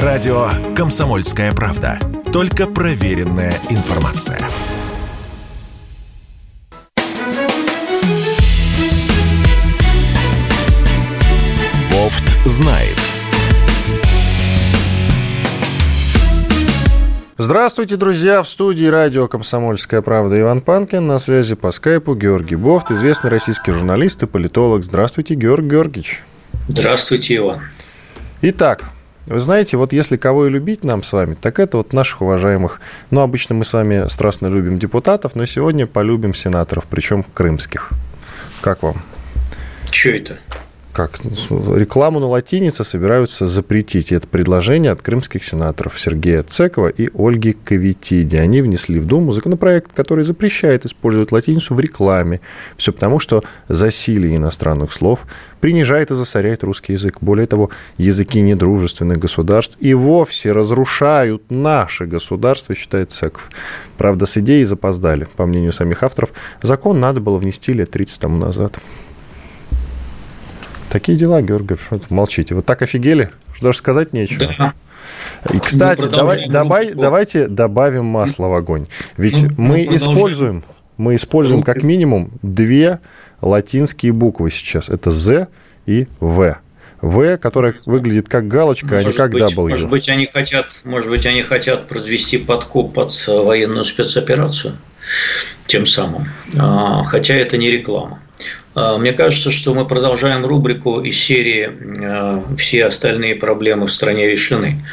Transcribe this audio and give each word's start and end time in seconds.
Радио 0.00 0.48
«Комсомольская 0.74 1.52
правда». 1.52 1.98
Только 2.32 2.66
проверенная 2.66 3.52
информация. 3.68 4.38
Бофт 11.90 12.24
знает. 12.46 12.96
Здравствуйте, 17.36 17.96
друзья! 17.96 18.42
В 18.42 18.48
студии 18.48 18.86
радио 18.86 19.28
«Комсомольская 19.28 20.00
правда» 20.00 20.40
Иван 20.40 20.62
Панкин. 20.62 21.06
На 21.06 21.18
связи 21.18 21.54
по 21.54 21.70
скайпу 21.70 22.14
Георгий 22.14 22.56
Бофт, 22.56 22.90
известный 22.90 23.28
российский 23.28 23.72
журналист 23.72 24.22
и 24.22 24.26
политолог. 24.26 24.84
Здравствуйте, 24.84 25.34
Георгий 25.34 25.68
Георгиевич. 25.68 26.22
Здравствуйте, 26.66 27.36
Иван. 27.36 27.60
Итак, 28.40 28.84
вы 29.26 29.40
знаете, 29.40 29.76
вот 29.76 29.92
если 29.92 30.16
кого 30.16 30.46
и 30.46 30.50
любить 30.50 30.84
нам 30.84 31.02
с 31.02 31.12
вами, 31.12 31.34
так 31.34 31.60
это 31.60 31.76
вот 31.76 31.92
наших 31.92 32.22
уважаемых, 32.22 32.80
ну, 33.10 33.20
обычно 33.20 33.54
мы 33.54 33.64
с 33.64 33.72
вами 33.72 34.08
страстно 34.08 34.48
любим 34.48 34.78
депутатов, 34.78 35.34
но 35.34 35.46
сегодня 35.46 35.86
полюбим 35.86 36.34
сенаторов, 36.34 36.86
причем 36.88 37.22
крымских. 37.22 37.90
Как 38.60 38.82
вам? 38.82 38.96
Что 39.90 40.10
это? 40.10 40.38
Как 40.92 41.18
рекламу 41.20 42.20
на 42.20 42.26
латинице 42.26 42.84
собираются 42.84 43.46
запретить. 43.46 44.12
Это 44.12 44.26
предложение 44.26 44.92
от 44.92 45.00
крымских 45.00 45.42
сенаторов 45.42 45.98
Сергея 45.98 46.42
Цекова 46.42 46.88
и 46.88 47.10
Ольги 47.14 47.52
Кавитиди. 47.52 48.36
Они 48.36 48.60
внесли 48.60 48.98
в 48.98 49.06
Думу 49.06 49.32
законопроект, 49.32 49.92
который 49.92 50.24
запрещает 50.24 50.84
использовать 50.84 51.32
латиницу 51.32 51.74
в 51.74 51.80
рекламе. 51.80 52.40
Все 52.76 52.92
потому, 52.92 53.18
что 53.18 53.42
засилие 53.68 54.36
иностранных 54.36 54.92
слов 54.92 55.26
принижает 55.60 56.10
и 56.10 56.14
засоряет 56.14 56.62
русский 56.62 56.92
язык. 56.94 57.18
Более 57.20 57.46
того, 57.46 57.70
языки 57.96 58.40
недружественных 58.40 59.18
государств 59.18 59.76
и 59.80 59.94
вовсе 59.94 60.52
разрушают 60.52 61.50
наше 61.50 62.04
государство, 62.06 62.74
считает 62.74 63.12
Цеков. 63.12 63.50
Правда, 63.96 64.26
с 64.26 64.36
идеей 64.36 64.64
запоздали. 64.64 65.26
По 65.36 65.46
мнению 65.46 65.72
самих 65.72 66.02
авторов, 66.02 66.32
закон 66.60 67.00
надо 67.00 67.20
было 67.20 67.38
внести 67.38 67.72
лет 67.72 67.90
30 67.90 68.20
тому 68.20 68.36
назад. 68.36 68.78
Такие 70.92 71.16
дела, 71.16 71.40
Георгий, 71.40 71.76
что 71.76 71.98
молчите. 72.10 72.54
Вот 72.54 72.66
так 72.66 72.82
офигели, 72.82 73.30
что 73.54 73.68
даже 73.68 73.78
сказать 73.78 74.12
нечего. 74.12 74.54
Да. 74.58 74.74
И, 75.50 75.58
кстати, 75.58 76.06
давай, 76.06 76.50
давай, 76.50 76.92
давайте 76.92 77.48
добавим 77.48 78.04
масло 78.04 78.48
в 78.48 78.52
огонь. 78.52 78.86
Ведь 79.16 79.40
ну, 79.40 79.48
мы 79.56 79.86
ну, 79.88 79.96
используем, 79.96 80.62
мы 80.98 81.16
используем 81.16 81.62
как 81.62 81.82
минимум 81.82 82.30
две 82.42 83.00
латинские 83.40 84.12
буквы 84.12 84.50
сейчас. 84.50 84.90
Это 84.90 85.10
Z 85.10 85.48
и 85.86 86.08
В. 86.20 86.58
В, 87.00 87.38
которая 87.38 87.74
выглядит 87.86 88.28
как 88.28 88.46
галочка, 88.46 88.96
может 88.96 89.06
а 89.06 89.08
не 89.08 89.16
как 89.16 89.32
быть, 89.32 89.42
W. 89.42 89.70
Может 89.70 89.88
быть, 89.88 90.08
они 90.10 90.26
хотят, 90.26 90.82
может 90.84 91.08
быть, 91.08 91.24
они 91.24 91.40
хотят 91.40 91.88
подвести 91.88 92.36
подкоп 92.36 92.92
под 92.92 93.12
военную 93.28 93.84
спецоперацию 93.84 94.76
тем 95.66 95.86
самым. 95.86 96.26
А, 96.58 97.02
хотя 97.04 97.32
это 97.34 97.56
не 97.56 97.70
реклама. 97.70 98.20
А, 98.74 98.96
мне 98.98 99.12
кажется, 99.12 99.50
что 99.50 99.74
мы 99.74 99.86
продолжаем 99.86 100.46
рубрику 100.46 101.00
из 101.00 101.16
серии 101.16 101.70
а, 102.02 102.42
«Все 102.56 102.86
остальные 102.86 103.36
проблемы 103.36 103.86
в 103.86 103.92
стране 103.92 104.28
решены». 104.28 104.84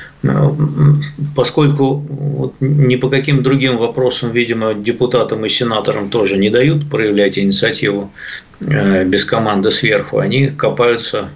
Поскольку 1.36 2.54
ни 2.60 2.98
по 2.98 3.10
каким 3.10 3.42
другим 3.42 3.78
вопросам, 3.78 4.32
видимо, 4.32 4.74
депутатам 4.74 5.46
и 5.46 5.50
сенаторам 5.50 6.10
тоже 6.10 6.38
не 6.38 6.50
дают 6.50 6.90
проявлять 6.90 7.40
инициативу 7.40 8.12
без 8.60 9.24
команды 9.24 9.72
сверху, 9.72 10.20
они 10.20 10.48
копаются 10.48 11.30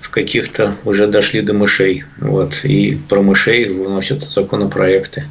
в 0.00 0.10
каких-то 0.10 0.74
уже 0.84 1.06
дошли 1.06 1.40
до 1.40 1.54
мышей. 1.54 2.04
Вот, 2.18 2.64
и 2.64 2.98
про 3.08 3.22
мышей 3.22 3.70
выносят 3.70 4.22
законопроекты. 4.22 5.24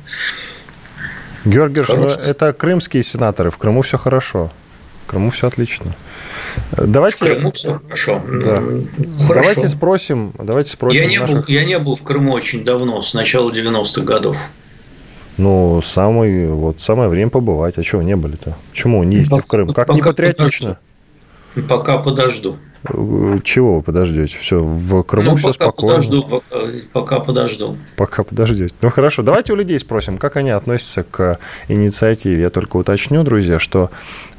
Георгий, 1.45 1.83
ну, 1.89 2.07
это 2.07 2.53
крымские 2.53 3.03
сенаторы. 3.03 3.49
В 3.49 3.57
Крыму 3.57 3.81
все 3.81 3.97
хорошо. 3.97 4.51
Крыму 5.13 5.29
все 5.29 5.45
отлично. 5.45 5.93
Давайте, 6.75 7.17
в 7.17 7.19
Крыму 7.19 7.51
все 7.51 7.77
хорошо. 7.77 8.19
Да. 8.43 8.63
хорошо. 9.27 9.33
Давайте 9.35 9.69
спросим. 9.69 10.33
Давайте 10.39 10.71
спросим 10.71 11.01
я, 11.03 11.07
не 11.07 11.19
наших... 11.19 11.35
был, 11.35 11.43
я 11.53 11.65
не 11.65 11.77
был 11.77 11.95
в 11.95 12.01
Крыму 12.01 12.33
очень 12.33 12.63
давно, 12.65 12.99
с 13.03 13.13
начала 13.13 13.51
90-х 13.51 14.01
годов. 14.01 14.49
Ну, 15.37 15.83
самый, 15.83 16.47
вот, 16.47 16.81
самое 16.81 17.09
время 17.09 17.29
побывать. 17.29 17.77
А 17.77 17.83
чего 17.83 18.01
не 18.01 18.15
были-то? 18.15 18.57
Почему 18.71 19.03
не 19.03 19.17
ездите 19.17 19.39
в 19.39 19.45
Крым? 19.45 19.71
Как 19.71 19.89
не 19.89 20.01
патриотично? 20.01 20.79
Пока 21.69 21.99
подожду. 21.99 22.57
Чего 23.43 23.75
вы 23.75 23.81
подождете? 23.81 24.37
Все, 24.37 24.59
в 24.59 25.03
Крыму 25.03 25.31
ну, 25.31 25.35
все 25.37 25.53
пока 25.53 25.65
спокойно. 25.65 25.95
Подожду, 25.95 26.23
пока, 26.23 26.67
пока 26.91 27.19
подожду. 27.19 27.77
Пока 27.95 28.23
подождете. 28.23 28.73
Ну 28.81 28.89
хорошо, 28.89 29.21
давайте 29.21 29.53
у 29.53 29.55
людей 29.55 29.79
спросим, 29.79 30.17
как 30.17 30.35
они 30.35 30.49
относятся 30.49 31.03
к 31.03 31.39
инициативе. 31.69 32.41
Я 32.41 32.49
только 32.49 32.77
уточню, 32.77 33.23
друзья, 33.23 33.59
что 33.59 33.89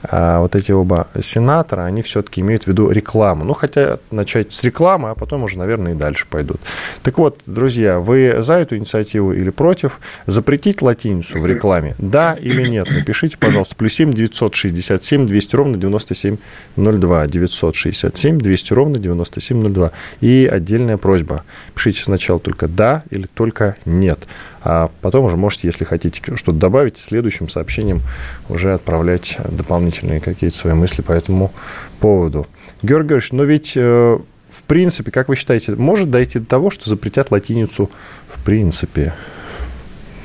а 0.06 0.41
вот 0.41 0.54
эти 0.54 0.71
оба 0.71 1.09
сенатора, 1.21 1.83
они 1.83 2.03
все-таки 2.03 2.43
имеют 2.43 2.65
в 2.65 2.66
виду 2.66 2.91
рекламу. 2.91 3.44
Ну, 3.44 3.54
хотя 3.54 3.99
начать 4.10 4.53
с 4.53 4.62
рекламы, 4.62 5.10
а 5.10 5.15
потом 5.15 5.44
уже, 5.44 5.59
наверное, 5.59 5.93
и 5.93 5.94
дальше 5.94 6.27
пойдут. 6.28 6.60
Так 7.03 7.16
вот, 7.19 7.41
друзья, 7.47 8.00
вы 8.00 8.37
за 8.41 8.54
эту 8.54 8.77
инициативу 8.77 9.33
или 9.33 9.50
против? 9.50 10.00
Запретить 10.27 10.83
латиницу 10.83 11.38
в 11.38 11.47
рекламе? 11.47 11.94
Да 11.99 12.34
или 12.34 12.66
нет? 12.66 12.91
Напишите, 12.91 13.38
пожалуйста, 13.38 13.77
плюс 13.77 13.94
7 13.94 14.12
967 14.12 15.27
200 15.27 15.56
ровно 15.56 15.77
9702. 15.78 17.27
967 17.27 18.34
200 18.39 18.72
ровно 18.72 18.99
9702. 18.99 19.93
И 20.21 20.49
отдельная 20.50 20.97
просьба. 20.97 21.45
Пишите 21.75 22.03
сначала 22.03 22.41
только 22.41 22.69
да 22.69 23.05
или 23.11 23.27
только 23.27 23.77
нет. 23.84 24.27
А 24.62 24.91
потом 25.00 25.27
уже 25.27 25.37
можете, 25.37 25.69
если 25.69 25.84
хотите 25.84 26.21
что-то 26.37 26.59
добавить, 26.59 26.99
следующим 26.99 27.49
сообщением 27.49 28.03
уже 28.49 28.72
отправлять 28.75 29.39
дополнительные 29.50 30.21
какие-то 30.21 30.56
свои 30.56 30.75
мысли 30.75 31.03
по 31.03 31.12
этому 31.12 31.53
поводу. 32.00 32.47
Георгий 32.83 33.05
Георгиевич, 33.05 33.33
но 33.33 33.45
ведь 33.45 33.72
э, 33.77 34.19
в 34.49 34.62
принципе, 34.65 35.11
как 35.11 35.28
вы 35.28 35.37
считаете, 35.37 35.72
может 35.72 36.11
дойти 36.11 36.39
до 36.39 36.47
того, 36.47 36.71
что 36.71 36.89
запретят 36.89 37.31
латиницу 37.31 37.91
в 38.28 38.45
принципе? 38.45 39.15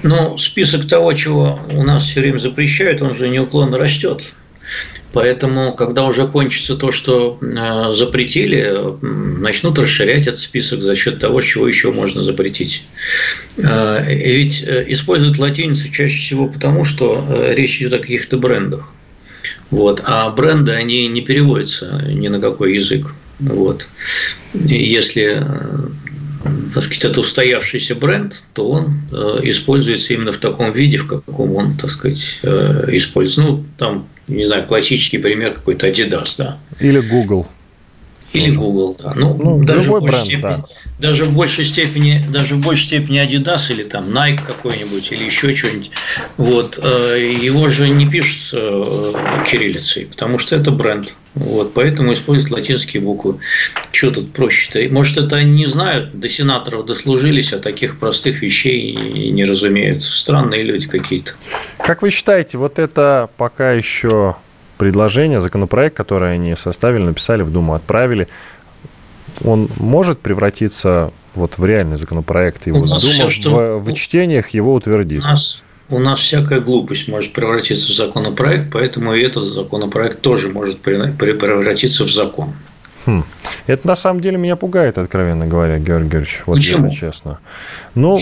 Ну, 0.04 0.38
список 0.38 0.88
того, 0.88 1.12
чего 1.14 1.60
у 1.70 1.84
нас 1.84 2.04
все 2.04 2.22
время 2.22 2.38
запрещают, 2.38 3.02
он 3.02 3.14
же 3.14 3.28
неуклонно 3.28 3.78
растет. 3.78 4.34
Поэтому, 5.12 5.74
когда 5.74 6.06
уже 6.06 6.28
кончится 6.28 6.76
то, 6.76 6.92
что 6.92 7.40
э, 7.42 7.94
запретили, 7.94 8.76
начнут 9.02 9.80
расширять 9.80 10.28
этот 10.28 10.40
список 10.40 10.82
за 10.82 10.96
счет 10.96 11.20
того, 11.20 11.42
чего 11.42 11.68
еще 11.68 11.92
можно 11.92 12.22
запретить. 12.22 12.86
Э, 13.58 14.04
ведь 14.08 14.64
э, 14.64 14.86
используют 14.88 15.40
латиницу 15.40 15.92
чаще 15.92 16.16
всего 16.16 16.48
потому, 16.48 16.84
что 16.84 17.26
речь 17.56 17.82
идет 17.82 17.94
о 17.94 18.00
каких-то 18.00 18.38
брендах. 18.38 18.92
Вот. 19.72 20.02
А 20.06 20.30
бренды, 20.30 20.74
они 20.74 21.08
не 21.08 21.22
переводятся 21.22 22.04
ни 22.08 22.28
на 22.28 22.40
какой 22.40 22.76
язык. 22.76 23.08
Вот. 23.40 23.88
Если 24.54 25.44
так 26.74 26.84
сказать, 26.84 27.06
это 27.06 27.20
устоявшийся 27.20 27.96
бренд, 27.96 28.44
то 28.54 28.70
он 28.70 29.02
э, 29.12 29.40
используется 29.44 30.14
именно 30.14 30.32
в 30.32 30.38
таком 30.38 30.72
виде, 30.72 30.98
в 30.98 31.08
каком 31.08 31.56
он, 31.56 31.76
так 31.76 31.90
сказать, 31.90 32.40
э, 32.44 32.90
используется. 32.94 33.42
Ну, 33.42 33.66
там, 33.78 34.08
не 34.30 34.44
знаю, 34.44 34.66
классический 34.68 35.18
пример 35.18 35.54
какой-то 35.54 35.88
Adidas, 35.88 36.36
да. 36.38 36.58
Или 36.80 37.00
Google. 37.00 37.48
Или 38.34 38.52
Google, 38.52 38.96
да. 39.00 39.14
Ну, 39.16 39.34
ну 39.34 39.64
даже, 39.64 39.92
в 39.92 40.02
бренд, 40.02 40.26
степени, 40.26 40.42
да. 40.42 40.66
даже 41.00 41.26
в 41.26 41.34
большей 41.34 41.66
степени, 41.66 42.26
даже 42.30 42.56
в 42.56 42.64
большей 42.64 42.86
степени 42.86 43.26
Adidas 43.26 43.72
или 43.72 43.84
там 43.84 44.06
Nike 44.06 44.46
какой-нибудь 44.46 45.12
или 45.12 45.24
еще 45.24 45.56
что-нибудь. 45.56 45.90
Вот 46.38 46.80
э, 46.82 47.36
его 47.42 47.70
же 47.70 47.90
не 47.90 48.08
пишут 48.08 48.54
э, 48.54 49.14
кириллицей, 49.50 50.06
потому 50.06 50.38
что 50.38 50.56
это 50.56 50.70
бренд. 50.70 51.16
Вот, 51.34 51.74
поэтому 51.74 52.14
используют 52.14 52.52
латинские 52.52 53.02
буквы. 53.02 53.40
Что 53.92 54.12
тут 54.12 54.34
проще-то? 54.34 54.80
Может, 54.94 55.18
это 55.18 55.38
они 55.38 55.52
не 55.52 55.66
знают, 55.66 56.12
до 56.14 56.28
сенаторов 56.28 56.86
дослужились, 56.86 57.54
а 57.54 57.60
таких 57.60 58.00
простых 58.00 58.42
вещей 58.42 59.32
не 59.32 59.44
разумеют. 59.44 60.04
Странные 60.04 60.64
люди 60.64 60.88
какие-то. 60.88 61.34
Как 61.78 62.02
вы 62.02 62.12
считаете, 62.12 62.58
вот 62.58 62.78
это 62.78 63.30
пока 63.38 63.74
еще 63.74 64.36
предложение, 64.80 65.42
законопроект, 65.42 65.96
который 65.96 66.34
они 66.34 66.56
составили, 66.56 67.04
написали 67.04 67.44
в 67.44 67.52
Думу, 67.52 67.74
отправили, 67.74 68.30
он 69.44 69.70
может 69.78 70.20
превратиться 70.20 71.12
вот 71.36 71.58
в 71.58 71.66
реальный 71.66 71.98
законопроект, 71.98 72.66
и 72.66 72.72
вот 72.72 72.86
Дума 72.86 73.00
все, 73.00 73.30
что... 73.30 73.78
в, 73.78 73.84
в 73.84 73.94
чтениях 73.94 74.50
его 74.50 74.74
утвердит? 74.74 75.22
У 75.22 75.28
нас, 75.28 75.64
у 75.90 76.00
нас 76.00 76.22
всякая 76.22 76.62
глупость 76.62 77.10
может 77.10 77.34
превратиться 77.34 77.92
в 77.92 77.96
законопроект, 77.96 78.72
поэтому 78.72 79.14
и 79.14 79.22
этот 79.22 79.44
законопроект 79.44 80.22
тоже 80.22 80.48
может 80.48 80.80
превратиться 80.80 82.06
в 82.06 82.10
закон. 82.10 82.54
Хм. 83.06 83.24
Это 83.68 83.88
на 83.88 83.96
самом 83.96 84.20
деле 84.20 84.38
меня 84.38 84.56
пугает, 84.56 84.98
откровенно 84.98 85.46
говоря, 85.46 85.78
Георгий 85.78 86.10
Георгиевич, 86.10 86.44
вот 86.46 86.56
Почему? 86.58 86.88
если 86.88 87.00
честно. 87.00 87.40
Ну, 87.94 88.20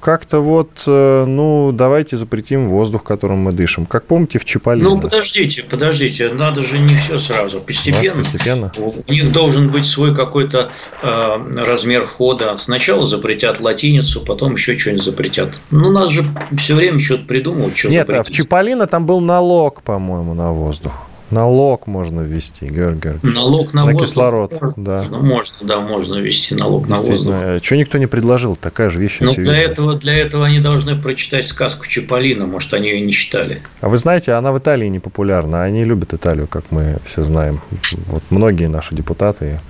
как-то 0.00 0.40
вот, 0.40 0.82
э, 0.86 1.24
ну, 1.24 1.70
давайте 1.72 2.16
запретим 2.16 2.68
воздух, 2.68 3.04
которым 3.04 3.38
мы 3.38 3.52
дышим. 3.52 3.86
Как 3.86 4.06
помните, 4.06 4.38
в 4.38 4.44
Чиполлино. 4.44 4.90
Ну, 4.90 5.00
подождите, 5.00 5.62
подождите, 5.62 6.30
надо 6.30 6.62
же 6.62 6.78
не 6.78 6.94
все 6.94 7.18
сразу, 7.18 7.58
Да, 7.58 7.64
постепенно. 7.64 8.22
постепенно. 8.24 8.72
У 9.06 9.12
них 9.12 9.32
должен 9.32 9.70
быть 9.70 9.86
свой 9.86 10.14
какой-то 10.14 10.70
э, 11.02 11.64
размер 11.64 12.04
хода. 12.06 12.56
Сначала 12.56 13.04
запретят 13.04 13.60
латиницу, 13.60 14.20
потом 14.24 14.54
еще 14.54 14.76
что-нибудь 14.78 15.04
запретят. 15.04 15.60
Ну, 15.70 15.90
нас 15.90 16.10
же 16.10 16.24
все 16.56 16.74
время 16.74 16.98
что-то 16.98 17.24
придумывают, 17.24 17.76
что 17.76 17.88
Нет, 17.88 18.08
а 18.08 18.12
в 18.12 18.16
запретить. 18.16 18.36
Чиполлино 18.36 18.86
там 18.86 19.06
был 19.06 19.20
налог, 19.20 19.82
по-моему, 19.82 20.34
на 20.34 20.52
воздух. 20.52 21.07
Налог 21.30 21.86
можно 21.86 22.20
ввести, 22.22 22.66
Георгий 22.66 23.00
Георгиевич. 23.00 23.34
Налог 23.34 23.74
на, 23.74 23.84
На 23.84 23.92
воздух. 23.92 24.08
кислород, 24.08 24.60
можно, 24.60 24.84
да. 24.84 25.04
Можно, 25.10 25.56
да, 25.60 25.80
можно 25.80 26.16
ввести 26.16 26.54
налог 26.54 26.88
на 26.88 26.96
воздух. 26.96 27.34
Что 27.62 27.76
никто 27.76 27.98
не 27.98 28.06
предложил? 28.06 28.56
Такая 28.56 28.88
же 28.90 28.98
вещь. 28.98 29.18
Ну, 29.20 29.34
для 29.34 29.58
этого, 29.58 29.94
для 29.94 30.16
этого 30.16 30.46
они 30.46 30.60
должны 30.60 30.96
прочитать 30.96 31.46
сказку 31.46 31.86
Чиполлино, 31.86 32.46
может, 32.46 32.72
они 32.72 32.88
ее 32.88 33.00
не 33.00 33.12
читали. 33.12 33.62
А 33.80 33.88
вы 33.88 33.98
знаете, 33.98 34.32
она 34.32 34.52
в 34.52 34.58
Италии 34.58 34.86
не 34.88 35.00
популярна. 35.00 35.62
Они 35.64 35.84
любят 35.84 36.14
Италию, 36.14 36.46
как 36.46 36.64
мы 36.70 36.96
все 37.04 37.24
знаем. 37.24 37.60
Вот 38.06 38.22
многие 38.30 38.68
наши 38.68 38.94
депутаты 38.94 39.60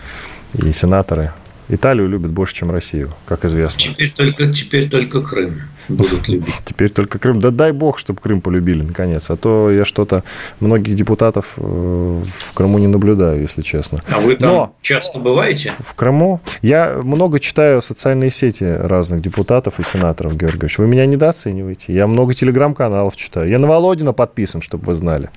и 0.54 0.72
сенаторы 0.72 1.32
Италию 1.70 2.09
любят 2.09 2.31
больше, 2.31 2.55
чем 2.55 2.70
Россию, 2.70 3.12
как 3.26 3.44
известно. 3.44 3.81
Теперь 3.81 4.11
только, 4.11 4.47
теперь 4.53 4.88
только 4.88 5.20
Крым 5.20 5.61
будут 5.88 6.26
любить. 6.29 6.55
Теперь 6.65 6.91
только 6.91 7.19
Крым. 7.19 7.41
Да 7.41 7.50
дай 7.50 7.73
бог, 7.73 7.99
чтобы 7.99 8.20
Крым 8.20 8.41
полюбили, 8.41 8.82
наконец. 8.82 9.29
А 9.31 9.37
то 9.37 9.70
я 9.70 9.85
что-то 9.85 10.25
многих 10.61 10.94
депутатов 10.94 11.55
э, 11.59 11.61
в 11.62 12.55
Крыму 12.55 12.79
не 12.79 12.87
наблюдаю, 12.87 13.43
если 13.43 13.61
честно. 13.62 14.00
А 14.11 14.19
вы 14.20 14.37
там 14.37 14.49
Но- 14.49 14.75
часто 14.81 15.19
бываете? 15.19 15.75
В 15.87 15.94
Крыму 15.94 16.41
я 16.62 16.99
много 17.03 17.38
читаю 17.38 17.82
социальные 17.82 18.31
сети 18.31 18.64
разных 18.64 19.21
депутатов 19.21 19.79
и 19.79 19.85
сенаторов, 19.85 20.37
Георгиевич. 20.37 20.79
Вы 20.79 20.87
меня 20.87 21.05
недооцениваете. 21.05 21.93
Я 21.93 22.06
много 22.06 22.35
телеграм-каналов 22.35 23.14
читаю. 23.17 23.49
Я 23.50 23.59
на 23.59 23.67
Володина 23.69 24.12
подписан, 24.14 24.62
чтобы 24.62 24.85
вы 24.87 24.94
знали. 24.94 25.29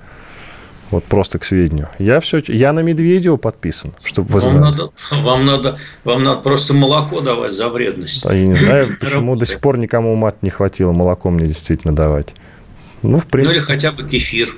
Вот 0.92 1.02
просто 1.04 1.38
к 1.40 1.44
сведению. 1.44 1.88
Я 1.98 2.20
все, 2.20 2.40
я 2.46 2.72
на 2.72 2.80
Медведева 2.80 3.36
подписан, 3.38 3.94
чтобы 4.04 4.28
вы 4.28 4.40
Вам 4.40 4.50
знали. 4.50 4.62
надо, 4.70 4.90
вам, 5.10 5.44
надо, 5.46 5.78
вам 6.04 6.22
надо 6.22 6.40
просто 6.42 6.74
молоко 6.74 7.20
давать 7.20 7.52
за 7.52 7.68
вредность. 7.68 8.24
А 8.26 8.32
я 8.34 8.46
не 8.46 8.54
знаю, 8.54 8.96
почему 9.00 9.34
до 9.34 9.46
сих 9.46 9.58
пор 9.58 9.78
никому 9.78 10.14
мат 10.14 10.42
не 10.42 10.50
хватило 10.50 10.92
молоко 10.92 11.30
мне 11.30 11.46
действительно 11.46 11.96
давать. 11.96 12.34
Ну, 13.02 13.18
в 13.18 13.24
Ну 13.24 13.30
принципе, 13.30 13.56
или 13.56 13.64
хотя 13.64 13.90
бы 13.90 14.04
кефир. 14.08 14.54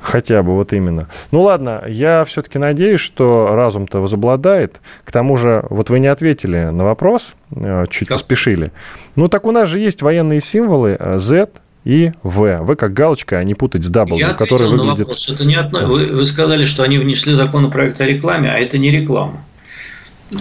хотя 0.00 0.42
бы 0.42 0.54
вот 0.54 0.72
именно. 0.74 1.08
Ну 1.32 1.40
ладно, 1.42 1.82
я 1.88 2.24
все-таки 2.26 2.58
надеюсь, 2.58 3.00
что 3.00 3.48
разум-то 3.52 4.00
возобладает. 4.00 4.80
К 5.04 5.10
тому 5.10 5.36
же, 5.38 5.64
вот 5.70 5.88
вы 5.88 5.98
не 5.98 6.08
ответили 6.08 6.64
на 6.70 6.84
вопрос, 6.84 7.34
э, 7.56 7.86
чуть 7.88 8.08
Как? 8.08 8.18
поспешили. 8.18 8.70
Ну 9.16 9.28
так 9.28 9.46
у 9.46 9.50
нас 9.50 9.68
же 9.68 9.78
есть 9.78 10.02
военные 10.02 10.40
символы 10.42 10.96
э, 11.00 11.18
Z 11.18 11.48
и 11.84 12.12
V. 12.22 12.60
В 12.62 12.76
как 12.76 12.92
галочка, 12.94 13.38
а 13.38 13.44
не 13.44 13.54
путать 13.54 13.84
с 13.84 13.90
W, 13.90 14.16
Я 14.16 14.32
который 14.32 14.64
ответил 14.66 14.76
на 14.76 14.82
выглядит... 14.82 14.98
вопрос. 15.06 15.28
Это 15.28 15.44
не 15.44 15.54
одно. 15.54 15.86
Вы, 15.86 16.06
вы 16.06 16.24
сказали, 16.26 16.64
что 16.64 16.82
они 16.82 16.98
внесли 16.98 17.34
законопроект 17.34 18.00
о 18.00 18.06
рекламе, 18.06 18.50
а 18.50 18.58
это 18.58 18.78
не 18.78 18.90
реклама. 18.90 19.44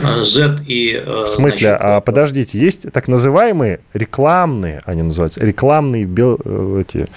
А, 0.01 0.24
Z 0.24 0.60
и... 0.66 0.94
э, 1.06 1.24
В 1.24 1.28
смысле, 1.28 1.69
значит, 1.69 1.86
а 1.86 2.01
подождите, 2.01 2.57
есть 2.57 2.92
так 2.92 3.07
называемые 3.10 3.81
рекламные, 3.94 4.81
они 4.86 5.01
называются, 5.04 5.42
рекламные 5.45 6.06
бил- 6.06 6.40
э, 6.45 6.81
эти, 6.88 7.07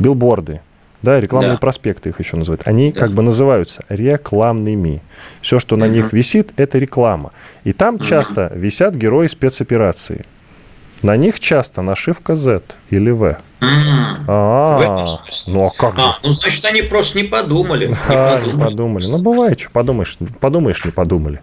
билборды, 0.00 0.60
да, 1.02 1.20
рекламные 1.20 1.52
Да. 1.52 1.58
проспекты 1.58 2.08
их 2.08 2.18
еще 2.18 2.36
называют. 2.36 2.62
Они 2.64 2.90
Да. 2.92 3.00
как 3.00 3.12
бы 3.12 3.22
называются 3.22 3.84
рекламными. 3.88 5.00
Все, 5.40 5.60
что 5.60 5.76
на 5.76 5.86
Мгм. 5.86 5.94
них 5.94 6.12
висит, 6.12 6.52
это 6.56 6.78
реклама. 6.78 7.30
И 7.64 7.72
там 7.72 8.00
часто 8.00 8.50
висят 8.54 8.96
герои 8.96 9.28
спецоперации. 9.28 10.26
На 11.02 11.16
них 11.16 11.38
часто 11.38 11.80
нашивка 11.82 12.34
Z 12.36 12.62
или 12.90 13.10
V. 13.10 13.36
А, 13.60 15.06
ну 15.46 15.66
а 15.66 15.70
как 15.70 15.96
же? 15.98 16.04
А, 16.04 16.18
ну, 16.22 16.30
значит, 16.32 16.64
они 16.64 16.82
просто 16.82 17.18
не 17.18 17.24
подумали. 17.24 17.88
Не 17.88 17.94
А, 18.08 18.42
подумали. 18.58 19.06
Ну, 19.06 19.18
бывает, 19.18 19.60
что 19.60 19.70
подумаешь, 19.70 20.18
подумаешь, 20.40 20.84
не 20.84 20.90
подумали. 20.90 21.40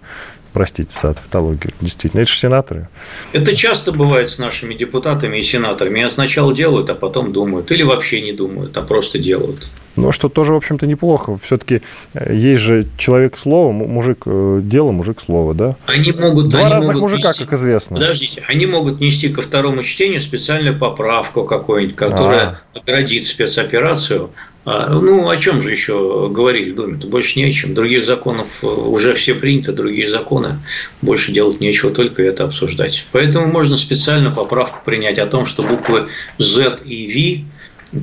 Простите 0.53 0.95
за 0.95 1.15
тавтологию. 1.15 1.73
Действительно, 1.81 2.21
это 2.21 2.29
же 2.29 2.37
сенаторы. 2.37 2.87
Это 3.31 3.55
часто 3.55 3.91
бывает 3.91 4.29
с 4.29 4.37
нашими 4.37 4.75
депутатами 4.75 5.39
и 5.39 5.41
сенаторами. 5.41 6.01
Они 6.01 6.09
сначала 6.11 6.53
делают, 6.53 6.91
а 6.91 6.95
потом 6.95 7.33
думают. 7.33 7.71
Или 7.71 7.81
вообще 7.81 8.21
не 8.21 8.33
думают, 8.33 8.77
а 8.77 8.83
просто 8.83 9.17
делают. 9.17 9.71
Ну, 9.95 10.11
что 10.11 10.27
тоже, 10.29 10.53
в 10.53 10.55
общем-то, 10.55 10.87
неплохо. 10.87 11.37
Все-таки 11.43 11.81
есть 12.29 12.61
же 12.61 12.87
человек 12.97 13.37
слова, 13.37 13.71
му- 13.71 13.87
мужик 13.87 14.23
э, 14.25 14.59
дело, 14.63 14.91
мужик 14.91 15.19
слова, 15.21 15.53
да? 15.53 15.75
Они 15.85 16.11
могут... 16.11 16.49
Два 16.49 16.61
они 16.61 16.71
разных 16.71 16.95
могут 16.95 17.11
мужика, 17.11 17.31
нести- 17.31 17.39
как 17.45 17.53
известно. 17.53 17.97
Подождите, 17.97 18.43
они 18.47 18.65
могут 18.65 18.99
нести 18.99 19.29
ко 19.29 19.41
второму 19.41 19.83
чтению 19.83 20.19
специальную 20.19 20.77
поправку 20.77 21.43
какую-нибудь, 21.43 21.95
которая 21.95 22.59
оградит 22.73 23.25
спецоперацию. 23.27 24.31
А, 24.65 24.87
Ну, 24.89 25.27
о 25.29 25.35
чем 25.37 25.61
же 25.61 25.71
еще 25.71 26.29
говорить 26.31 26.71
в 26.71 26.75
Думе? 26.75 26.97
-то? 26.97 27.07
Больше 27.09 27.37
не 27.37 27.45
о 27.45 27.51
чем. 27.51 27.73
Других 27.73 28.05
законов 28.05 28.63
э, 28.63 28.67
уже 28.67 29.13
все 29.13 29.35
приняты, 29.35 29.73
другие 29.73 30.09
законы. 30.09 30.59
Больше 31.01 31.31
делать 31.33 31.59
нечего, 31.59 31.91
только 31.91 32.23
это 32.23 32.45
обсуждать. 32.45 33.05
Поэтому 33.11 33.47
можно 33.47 33.77
специально 33.77 34.31
поправку 34.31 34.79
принять 34.85 35.19
о 35.19 35.25
том, 35.25 35.45
что 35.45 35.63
буквы 35.63 36.07
Z 36.39 36.77
и 36.85 37.43
V 37.43 37.52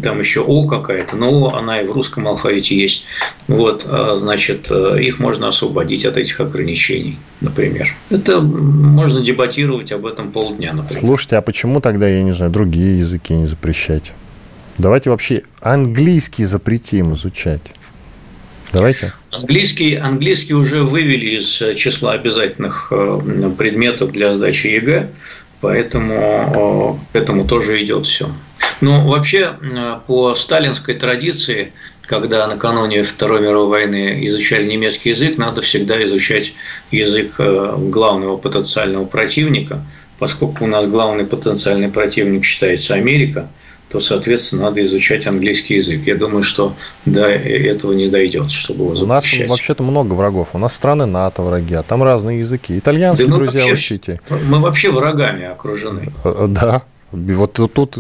там 0.03 0.21
еще 0.21 0.41
О 0.41 0.67
какая-то, 0.67 1.17
но 1.17 1.47
О, 1.47 1.55
она 1.57 1.81
и 1.81 1.85
в 1.85 1.93
русском 1.93 2.29
алфавите 2.29 2.77
есть. 2.77 3.05
Вот, 3.49 3.85
а, 3.89 4.17
значит, 4.17 4.69
э, 4.71 5.03
их 5.03 5.19
можно 5.19 5.49
освободить 5.49 6.05
от 6.05 6.17
этих 6.17 6.41
ограничений, 6.41 7.19
например. 7.41 7.89
Это 8.11 8.41
можно 8.41 9.21
дебатировать 9.21 9.93
об 9.93 10.07
этом 10.07 10.31
полдня, 10.31 10.73
например. 10.73 11.01
Слушайте, 11.01 11.37
а 11.37 11.43
почему 11.43 11.81
тогда, 11.81 12.09
я 12.09 12.23
не 12.23 12.33
знаю, 12.33 12.53
другие 12.53 12.99
языки 12.99 13.35
не 13.35 13.47
запрещать? 13.47 14.13
Давайте 14.79 15.11
вообще 15.11 15.43
английский 15.61 16.45
запретим 16.45 17.15
изучать. 17.15 17.63
Давайте. 18.73 19.13
Английский, 19.33 19.97
английский 19.97 20.55
уже 20.55 20.85
вывели 20.85 21.37
из 21.37 21.61
э, 21.61 21.75
числа 21.75 22.13
обязательных 22.13 22.89
э, 22.93 23.51
предметов 23.59 24.13
для 24.13 24.33
сдачи 24.33 24.69
ЕГЭ, 24.69 25.11
поэтому 25.61 27.01
к 27.13 27.17
этому 27.17 27.47
тоже 27.47 27.83
идет 27.83 28.07
все. 28.07 28.31
Но 28.81 29.07
вообще 29.07 29.57
э, 29.61 29.97
по 30.07 30.35
сталинской 30.35 30.95
традиции, 30.95 31.73
когда 32.03 32.47
накануне 32.47 33.03
Второй 33.03 33.41
мировой 33.41 33.69
войны 33.69 34.25
изучали 34.27 34.67
немецкий 34.71 35.11
язык, 35.11 35.37
надо 35.39 35.61
всегда 35.61 36.03
изучать 36.05 36.55
язык 36.91 37.35
э, 37.39 37.75
главного 37.79 38.37
потенциального 38.37 39.05
противника, 39.05 39.85
поскольку 40.19 40.65
у 40.65 40.67
нас 40.67 40.87
главный 40.87 41.25
потенциальный 41.25 41.89
противник 41.89 42.45
считается 42.45 42.95
Америка, 42.95 43.49
то, 43.91 43.99
соответственно, 43.99 44.63
надо 44.65 44.83
изучать 44.85 45.27
английский 45.27 45.75
язык. 45.75 46.03
Я 46.07 46.15
думаю, 46.15 46.45
что 46.45 46.75
до 47.07 47.27
этого 47.27 47.93
не 47.93 48.09
дойдет, 48.09 48.51
чтобы 48.53 48.85
его 48.85 48.93
У 48.93 49.07
нас 49.07 49.25
запрещать. 49.25 49.49
вообще-то 49.49 49.83
много 49.83 50.15
врагов. 50.15 50.51
У 50.53 50.59
нас 50.59 50.75
страны 50.77 51.07
НАТО 51.07 51.43
враги, 51.43 51.75
а 51.75 51.83
там 51.83 52.03
разные 52.05 52.39
языки. 52.39 52.79
Итальянский, 52.79 53.27
Да 53.27 53.35
друзья, 53.37 53.61
вообще- 53.67 53.73
учите. 53.75 54.21
Мы 54.49 54.61
вообще 54.61 54.91
врагами 54.93 55.45
окружены. 55.45 56.13
Э, 56.25 56.45
э, 56.45 56.47
Да. 56.49 56.83
Вот 57.13 57.53
тут- 57.75 57.99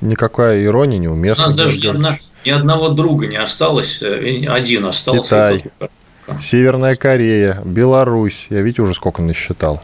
никакая 0.00 0.64
ирония 0.64 0.98
У 0.98 1.02
неуместна. 1.02 1.44
нас 1.46 1.54
даже 1.54 1.78
ни, 1.80 1.86
одна- 1.86 2.18
ни 2.44 2.50
одного 2.50 2.88
друга 2.90 3.26
не 3.26 3.36
осталось, 3.36 4.02
э, 4.02 4.44
один 4.48 4.86
остался. 4.86 5.22
Китай. 5.22 5.64
и 5.80 6.38
Северная 6.38 6.94
Корея, 6.96 7.60
Беларусь. 7.64 8.46
Я, 8.50 8.60
видите, 8.60 8.82
уже 8.82 8.94
сколько 8.94 9.20
насчитал. 9.22 9.82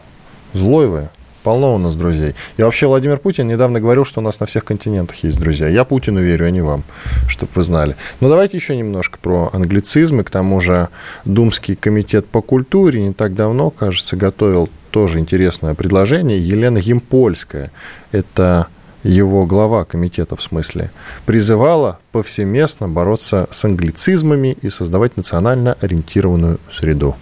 Злой 0.53 0.87
вы. 0.87 1.09
Полно 1.43 1.75
у 1.75 1.77
нас 1.77 1.95
друзей. 1.95 2.35
И 2.57 2.61
вообще 2.63 2.87
Владимир 2.87 3.17
Путин 3.19 3.47
недавно 3.47 3.79
говорил, 3.79 4.03
что 4.05 4.19
у 4.19 4.23
нас 4.23 4.39
на 4.41 4.45
всех 4.45 4.65
континентах 4.65 5.23
есть 5.23 5.39
друзья. 5.39 5.67
Я 5.69 5.85
Путину 5.85 6.21
верю, 6.21 6.45
а 6.45 6.49
не 6.51 6.61
вам, 6.61 6.83
чтобы 7.29 7.51
вы 7.55 7.63
знали. 7.63 7.95
Но 8.19 8.27
давайте 8.29 8.57
еще 8.57 8.75
немножко 8.75 9.17
про 9.21 9.49
англицизмы. 9.53 10.23
К 10.23 10.29
тому 10.29 10.59
же 10.61 10.89
Думский 11.25 11.75
комитет 11.75 12.27
по 12.27 12.41
культуре 12.41 13.01
не 13.01 13.13
так 13.13 13.33
давно, 13.33 13.69
кажется, 13.69 14.17
готовил 14.17 14.69
тоже 14.91 15.19
интересное 15.19 15.73
предложение. 15.73 16.39
Елена 16.39 16.79
Емпольская, 16.79 17.71
это 18.11 18.67
его 19.03 19.45
глава 19.45 19.85
комитета 19.85 20.35
в 20.35 20.41
смысле, 20.41 20.91
призывала 21.25 21.99
повсеместно 22.11 22.87
бороться 22.87 23.47
с 23.51 23.63
англицизмами 23.65 24.57
и 24.61 24.69
создавать 24.69 25.17
национально 25.17 25.77
ориентированную 25.81 26.59
среду. 26.71 27.15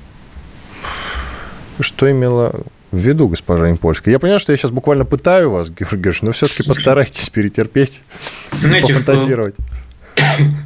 Что 1.79 2.09
имела 2.09 2.61
в 2.91 2.97
виду 2.97 3.27
госпожа 3.27 3.69
Импольская? 3.69 4.13
Я 4.13 4.19
понимаю, 4.19 4.39
что 4.39 4.53
я 4.53 4.57
сейчас 4.57 4.71
буквально 4.71 5.05
пытаю 5.05 5.51
вас, 5.51 5.69
Георгий 5.69 5.97
Георгиевич, 5.97 6.21
но 6.21 6.31
все-таки 6.31 6.63
постарайтесь 6.63 7.29
перетерпеть, 7.29 8.01
Знаете, 8.51 8.93
пофантазировать. 8.93 9.55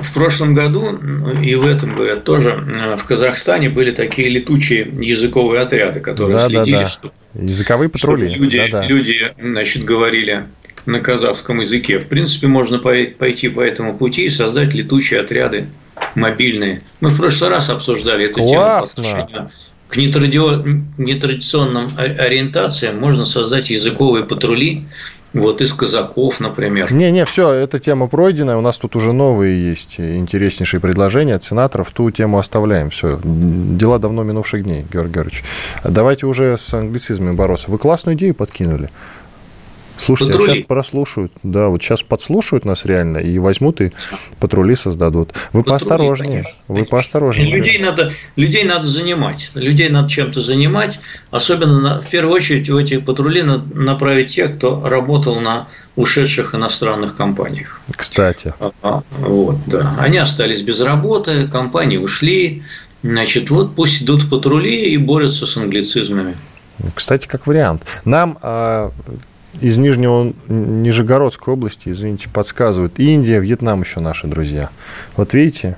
В 0.00 0.12
прошлом 0.14 0.54
году 0.54 0.98
ну, 1.00 1.40
и 1.40 1.54
в 1.54 1.66
этом, 1.66 1.94
говорят, 1.94 2.24
тоже 2.24 2.50
э, 2.50 2.96
в 2.96 3.04
Казахстане 3.04 3.70
были 3.70 3.90
такие 3.92 4.28
летучие 4.28 4.88
языковые 5.00 5.62
отряды, 5.62 6.00
которые 6.00 6.36
Да, 6.36 6.42
да, 6.48 6.48
следили, 6.64 6.74
да. 6.82 6.86
что 6.86 7.12
Языковые 7.34 7.88
патрули. 7.88 8.28
люди, 8.34 8.58
Да-да. 8.58 8.86
люди, 8.86 9.34
значит, 9.40 9.84
говорили 9.84 10.44
на 10.86 11.00
казахском 11.00 11.60
языке. 11.60 11.98
В 11.98 12.06
принципе, 12.08 12.46
можно 12.46 12.78
пой- 12.78 13.06
пойти 13.18 13.48
по 13.48 13.60
этому 13.60 13.96
пути 13.96 14.26
и 14.26 14.30
создать 14.30 14.74
летучие 14.74 15.20
отряды 15.20 15.68
мобильные. 16.14 16.80
Мы 17.00 17.08
в 17.10 17.16
прошлый 17.16 17.50
раз 17.50 17.70
обсуждали 17.70 18.26
эту 18.26 18.34
тему 18.36 18.48
по 18.48 18.54
Классно. 18.54 19.02
отношению, 19.02 19.50
к 19.88 19.96
нетрадиционным 20.98 21.88
ориентациям 21.96 22.98
можно 22.98 23.24
создать 23.24 23.70
языковые 23.70 24.24
патрули, 24.24 24.84
вот 25.42 25.60
из 25.60 25.72
казаков, 25.72 26.40
например. 26.40 26.92
Не-не, 26.92 27.24
все, 27.24 27.50
эта 27.52 27.78
тема 27.78 28.08
пройдена. 28.08 28.58
У 28.58 28.60
нас 28.60 28.78
тут 28.78 28.96
уже 28.96 29.12
новые 29.12 29.70
есть 29.70 30.00
интереснейшие 30.00 30.80
предложения 30.80 31.34
от 31.34 31.44
сенаторов. 31.44 31.90
Ту 31.92 32.10
тему 32.10 32.38
оставляем. 32.38 32.90
Все, 32.90 33.20
дела 33.22 33.98
давно 33.98 34.22
минувших 34.22 34.64
дней, 34.64 34.84
Георгий 34.92 35.14
Георгиевич. 35.14 35.44
Давайте 35.84 36.26
уже 36.26 36.56
с 36.56 36.74
англицизмами 36.74 37.34
бороться. 37.34 37.70
Вы 37.70 37.78
классную 37.78 38.16
идею 38.16 38.34
подкинули. 38.34 38.90
Слушайте, 39.98 40.34
а 40.34 40.40
сейчас 40.40 40.66
прослушают. 40.66 41.32
Да, 41.42 41.68
вот 41.68 41.82
сейчас 41.82 42.02
подслушают 42.02 42.64
нас 42.64 42.84
реально 42.84 43.18
и 43.18 43.38
возьмут 43.38 43.80
и 43.80 43.92
патрули 44.40 44.74
создадут. 44.74 45.32
Вы 45.52 45.60
патрули, 45.60 45.64
поосторожнее. 45.64 46.28
Конечно, 46.28 46.58
вы 46.68 46.74
конечно. 46.74 46.90
поосторожнее. 46.90 47.56
Людей 47.56 47.78
надо, 47.78 48.12
людей 48.36 48.64
надо 48.64 48.86
занимать. 48.86 49.50
Людей 49.54 49.88
надо 49.88 50.08
чем-то 50.08 50.40
занимать. 50.40 51.00
Особенно 51.30 51.80
на, 51.80 52.00
в 52.00 52.08
первую 52.08 52.34
очередь 52.34 52.68
в 52.68 52.76
эти 52.76 52.98
патрули 52.98 53.42
надо 53.42 53.74
направить 53.74 54.30
тех, 54.30 54.56
кто 54.56 54.86
работал 54.86 55.40
на 55.40 55.68
ушедших 55.96 56.54
иностранных 56.54 57.16
компаниях. 57.16 57.80
Кстати. 57.90 58.54
А, 58.82 59.02
вот, 59.18 59.56
да. 59.66 59.96
Они 59.98 60.18
остались 60.18 60.62
без 60.62 60.80
работы, 60.80 61.48
компании 61.48 61.96
ушли. 61.96 62.62
Значит, 63.02 63.50
вот 63.50 63.74
пусть 63.74 64.02
идут 64.02 64.22
в 64.22 64.30
патрули 64.30 64.84
и 64.84 64.96
борются 64.96 65.46
с 65.46 65.56
англицизмами. 65.56 66.36
Кстати, 66.94 67.26
как 67.26 67.46
вариант. 67.46 68.02
Нам 68.04 68.38
а, 68.42 68.90
из 69.60 69.78
Нижнего 69.78 70.32
Нижегородской 70.48 71.54
области, 71.54 71.88
извините, 71.88 72.28
подсказывают. 72.28 72.98
Индия, 72.98 73.40
Вьетнам 73.40 73.80
еще 73.82 74.00
наши 74.00 74.26
друзья. 74.26 74.70
Вот 75.16 75.34
видите, 75.34 75.76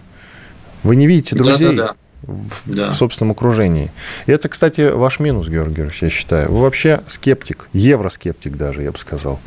вы 0.82 0.96
не 0.96 1.06
видите 1.06 1.36
друзей. 1.36 1.76
Да, 1.76 1.82
да, 1.82 1.88
да 1.88 1.96
в, 2.22 2.74
да. 2.74 2.92
собственном 2.92 3.32
окружении. 3.32 3.90
И 4.26 4.32
это, 4.32 4.48
кстати, 4.48 4.90
ваш 4.90 5.20
минус, 5.20 5.48
Георгий 5.48 5.76
Георгиевич, 5.76 6.02
я 6.02 6.10
считаю. 6.10 6.50
Вы 6.50 6.60
вообще 6.60 7.00
скептик, 7.06 7.68
евроскептик 7.72 8.56
даже, 8.56 8.82
я 8.82 8.92
бы 8.92 8.98
сказал. 8.98 9.38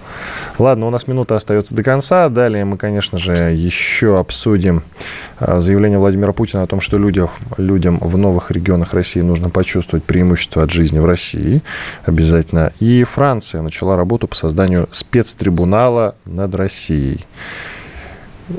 Ладно, 0.58 0.88
у 0.88 0.90
нас 0.90 1.08
минута 1.08 1.36
остается 1.36 1.76
до 1.76 1.84
конца. 1.84 2.30
Далее 2.30 2.66
мы, 2.66 2.78
конечно 2.78 3.18
же, 3.18 3.34
еще 3.34 4.20
обсудим 4.20 4.84
а, 5.40 5.60
заявление 5.62 6.00
Владимира 6.00 6.32
Путина 6.32 6.64
о 6.64 6.68
том, 6.68 6.82
что 6.82 6.98
людям, 6.98 7.30
людям 7.58 8.00
в 8.00 8.18
новых 8.18 8.52
регионах 8.52 8.94
России 8.94 9.22
нужно 9.22 9.50
почувствовать 9.50 10.04
преимущество 10.04 10.64
от 10.64 10.72
жизни 10.72 11.00
в 11.00 11.06
России 11.06 11.62
обязательно. 12.06 12.72
И 12.80 13.04
Франция 13.04 13.62
начала 13.62 13.98
работу 13.98 14.28
по 14.28 14.36
созданию 14.36 14.88
спецтрибунала 14.92 16.16
над 16.26 16.56
Россией. 16.56 17.26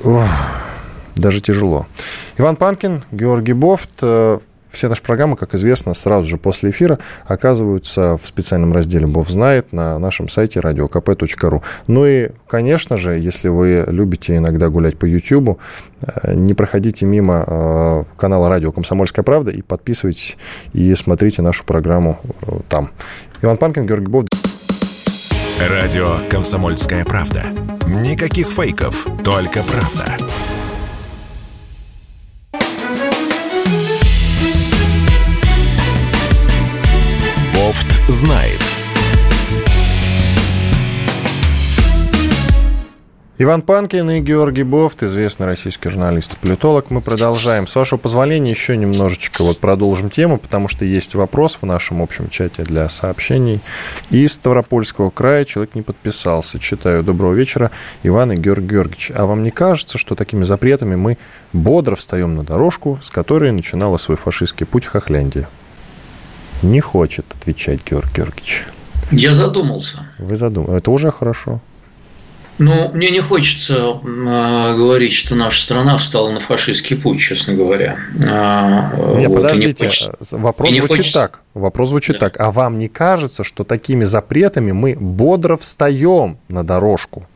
Ох 0.04 0.28
даже 1.16 1.40
тяжело. 1.40 1.87
Иван 2.39 2.57
Панкин, 2.57 3.05
Георгий 3.12 3.53
Бофт. 3.53 3.91
Э, 4.01 4.39
все 4.71 4.89
наши 4.89 5.03
программы, 5.03 5.37
как 5.37 5.55
известно, 5.55 5.93
сразу 5.93 6.27
же 6.27 6.39
после 6.39 6.71
эфира 6.71 6.99
оказываются 7.27 8.17
в 8.17 8.27
специальном 8.27 8.73
разделе 8.73 9.07
«Бов 9.07 9.29
знает» 9.29 9.73
на 9.73 9.99
нашем 9.99 10.31
сайте 10.31 10.61
radiokp.ru. 10.61 11.62
Ну 11.89 12.07
и, 12.07 12.31
конечно 12.47 12.97
же, 12.97 13.19
если 13.19 13.49
вы 13.49 13.85
любите 13.87 14.39
иногда 14.39 14.71
гулять 14.71 14.99
по 14.99 15.05
YouTube, 15.05 15.59
э, 16.01 16.35
не 16.35 16.55
проходите 16.55 17.05
мимо 17.05 17.45
э, 17.47 18.05
канала 18.17 18.49
«Радио 18.49 18.73
Комсомольская 18.73 19.25
правда» 19.25 19.51
и 19.51 19.61
подписывайтесь 19.61 20.39
и 20.73 20.95
смотрите 20.95 21.43
нашу 21.43 21.65
программу 21.65 22.19
там. 22.71 22.91
Иван 23.43 23.59
Панкин, 23.59 23.87
Георгий 23.87 24.07
Бов. 24.07 24.25
Радио 25.61 26.17
«Комсомольская 26.31 27.05
правда». 27.05 27.45
Никаких 27.87 28.49
фейков, 28.49 29.07
только 29.23 29.62
правда. 29.62 30.17
Знает. 38.12 38.62
Иван 43.38 43.62
Панкин 43.62 44.09
и 44.11 44.21
Георгий 44.21 44.62
Бофт, 44.62 45.02
известный 45.02 45.47
российский 45.47 45.88
журналист 45.88 46.35
и 46.35 46.37
политолог. 46.37 46.90
Мы 46.90 47.00
продолжаем. 47.00 47.66
С 47.66 47.75
вашего 47.75 47.99
позволения 47.99 48.50
еще 48.50 48.76
немножечко 48.76 49.42
вот 49.42 49.59
продолжим 49.59 50.11
тему, 50.11 50.38
потому 50.38 50.69
что 50.69 50.85
есть 50.85 51.16
вопрос 51.16 51.59
в 51.61 51.66
нашем 51.66 52.02
общем 52.02 52.28
чате 52.28 52.62
для 52.62 52.88
сообщений. 52.88 53.59
Из 54.11 54.35
Ставропольского 54.35 55.11
края 55.11 55.45
человек 55.45 55.75
не 55.75 55.83
подписался. 55.83 56.61
Читаю. 56.61 57.02
Доброго 57.02 57.33
вечера, 57.33 57.73
Иван 58.04 58.31
и 58.31 58.37
Георгий 58.37 58.69
Георгиевич. 58.69 59.11
А 59.12 59.26
вам 59.26 59.42
не 59.42 59.50
кажется, 59.50 59.99
что 59.99 60.14
такими 60.14 60.45
запретами 60.45 60.95
мы 60.95 61.19
бодро 61.52 61.97
встаем 61.97 62.37
на 62.37 62.45
дорожку, 62.45 63.00
с 63.02 63.11
которой 63.11 63.50
начинала 63.50 63.97
свой 63.97 64.16
фашистский 64.16 64.66
путь 64.66 64.85
Хохляндия? 64.85 65.49
Не 66.62 66.81
хочет 66.81 67.26
отвечать 67.38 67.81
Георгий 67.88 68.14
Георгиевич. 68.16 68.64
Я 69.11 69.35
задумался. 69.35 70.07
Вы 70.19 70.37
задумались. 70.37 70.81
Это 70.81 70.90
уже 70.90 71.11
хорошо. 71.11 71.61
Ну, 72.59 72.90
мне 72.92 73.11
не 73.11 73.21
хочется 73.21 73.75
э, 73.75 74.76
говорить, 74.76 75.12
что 75.12 75.35
наша 75.35 75.62
страна 75.62 75.97
встала 75.97 76.31
на 76.31 76.38
фашистский 76.38 76.97
путь, 76.97 77.21
честно 77.21 77.54
говоря. 77.54 77.97
А, 78.25 79.16
не, 79.16 79.26
вот, 79.26 79.42
подождите, 79.42 79.85
не 79.85 79.88
хочется, 79.88 80.16
вопрос 80.37 80.69
звучит 80.69 80.88
хочется... 80.88 81.12
так. 81.12 81.40
Вопрос 81.54 81.88
звучит 81.88 82.19
да. 82.19 82.28
так. 82.28 82.40
А 82.40 82.50
вам 82.50 82.78
не 82.78 82.88
кажется, 82.88 83.42
что 83.42 83.64
такими 83.64 84.04
запретами 84.04 84.73
мы 84.73 84.95
бодро 84.95 85.57
встаем 85.57 86.38
на 86.49 86.62
дорожку? 86.62 87.26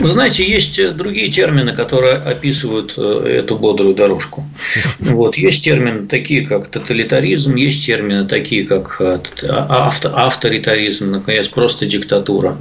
Вы 0.00 0.10
знаете, 0.10 0.44
есть 0.44 0.78
э, 0.78 0.90
другие 0.90 1.30
термины, 1.30 1.72
которые 1.72 2.14
описывают 2.14 2.94
э, 2.96 3.40
эту 3.40 3.56
бодрую 3.56 3.94
дорожку. 3.94 4.44
Вот. 4.98 5.36
Есть 5.36 5.62
термины 5.64 6.06
такие, 6.06 6.46
как 6.46 6.68
тоталитаризм, 6.68 7.54
есть 7.54 7.86
термины 7.86 8.26
такие, 8.26 8.64
как 8.64 8.96
э, 9.00 9.18
а, 9.48 9.92
авторитаризм, 10.12 11.10
наконец, 11.10 11.48
просто 11.48 11.86
диктатура. 11.86 12.56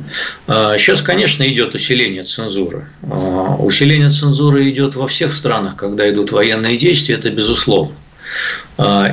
Сейчас, 0.48 1.02
а, 1.02 1.06
конечно, 1.06 1.44
идет 1.48 1.74
усиление 1.74 2.24
цензуры. 2.24 2.88
А, 3.04 3.56
усиление 3.56 4.10
цензуры 4.10 4.70
идет 4.70 4.96
во 4.96 5.08
всех 5.08 5.34
странах, 5.34 5.76
когда 5.76 6.10
идут 6.10 6.32
военные 6.32 6.78
действия, 6.78 7.16
это 7.16 7.30
безусловно. 7.30 7.96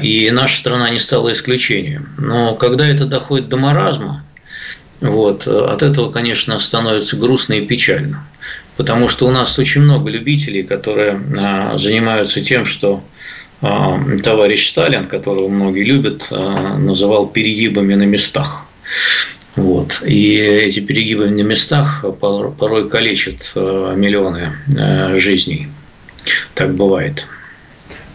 И 0.03 0.31
наша 0.33 0.59
страна 0.59 0.91
не 0.91 0.99
стала 0.99 1.33
исключением. 1.33 2.09
Но 2.19 2.55
когда 2.55 2.87
это 2.87 3.05
доходит 3.05 3.49
до 3.49 3.57
маразма, 3.59 4.25
вот. 5.01 5.47
От 5.47 5.83
этого, 5.83 6.11
конечно, 6.11 6.59
становится 6.59 7.17
грустно 7.17 7.55
и 7.55 7.67
печально. 7.67 8.27
Потому 8.77 9.09
что 9.09 9.27
у 9.27 9.31
нас 9.31 9.59
очень 9.59 9.83
много 9.83 10.11
любителей, 10.11 10.63
которые 10.63 11.21
а, 11.39 11.77
занимаются 11.77 12.41
тем, 12.43 12.65
что 12.65 13.03
а, 13.61 14.01
товарищ 14.23 14.71
Сталин, 14.71 15.05
которого 15.05 15.49
многие 15.49 15.85
любят, 15.85 16.29
а, 16.31 16.77
называл 16.79 17.27
перегибами 17.27 17.95
на 17.95 18.05
местах. 18.05 18.67
Вот. 19.57 20.03
И 20.07 20.37
эти 20.37 20.81
перегибы 20.81 21.29
на 21.29 21.43
местах 21.43 22.05
порой 22.21 22.89
калечат 22.89 23.53
миллионы 23.55 24.53
жизней. 25.19 25.69
Так 26.55 26.75
бывает. 26.75 27.27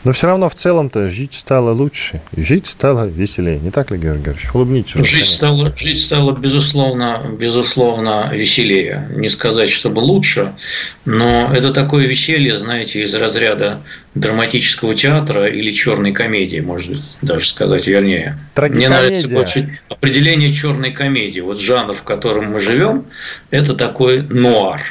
Но 0.06 0.14
все 0.14 0.28
равно 0.28 0.50
в 0.50 0.56
целом-то 0.56 1.10
жить 1.10 1.34
стало 1.34 1.72
лучше, 1.72 2.22
жить 2.38 2.68
стало 2.68 3.08
веселее. 3.08 3.60
Не 3.60 3.72
так 3.72 3.90
ли, 3.90 3.98
Георгий 3.98 4.24
Георгиевич? 4.24 4.54
Улыбнитесь. 4.54 4.96
Уже, 4.96 5.18
жить, 5.18 5.26
стало, 5.26 5.74
жить 5.76 6.00
стало, 6.00 6.32
безусловно, 6.32 7.24
безусловно, 7.40 8.30
веселее. 8.32 9.10
Не 9.16 9.30
сказать, 9.30 9.72
чтобы 9.72 10.00
лучше, 10.00 10.54
но 11.06 11.52
это 11.52 11.74
такое 11.74 12.06
веселье, 12.06 12.60
знаете, 12.60 13.02
из 13.02 13.16
разряда 13.16 13.82
драматического 14.14 14.94
театра 14.94 15.48
или 15.48 15.72
черной 15.72 16.12
комедии, 16.12 16.60
может 16.60 17.00
даже 17.24 17.48
сказать 17.48 17.88
вернее. 17.88 18.38
Мне 18.56 18.90
нравится 18.90 19.28
больше 19.28 19.80
определение 19.90 20.54
черной 20.54 20.92
комедии. 20.92 21.40
Вот 21.42 21.60
жанр, 21.60 21.94
в 21.94 22.04
котором 22.04 22.52
мы 22.52 22.60
живем, 22.60 23.06
это 23.50 23.74
такой 23.74 24.22
нуар. 24.22 24.82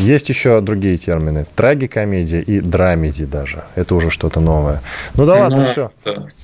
Есть 0.00 0.28
еще 0.28 0.60
другие 0.60 0.96
термины. 0.96 1.46
Трагикомедия 1.54 2.40
и 2.40 2.60
драмеди 2.60 3.24
даже. 3.24 3.64
Это 3.74 3.94
уже 3.94 4.10
что-то 4.10 4.40
новое. 4.40 4.82
Ну 5.14 5.26
да 5.26 5.34
ладно, 5.34 5.58
ну, 5.58 5.64
все. 5.64 5.92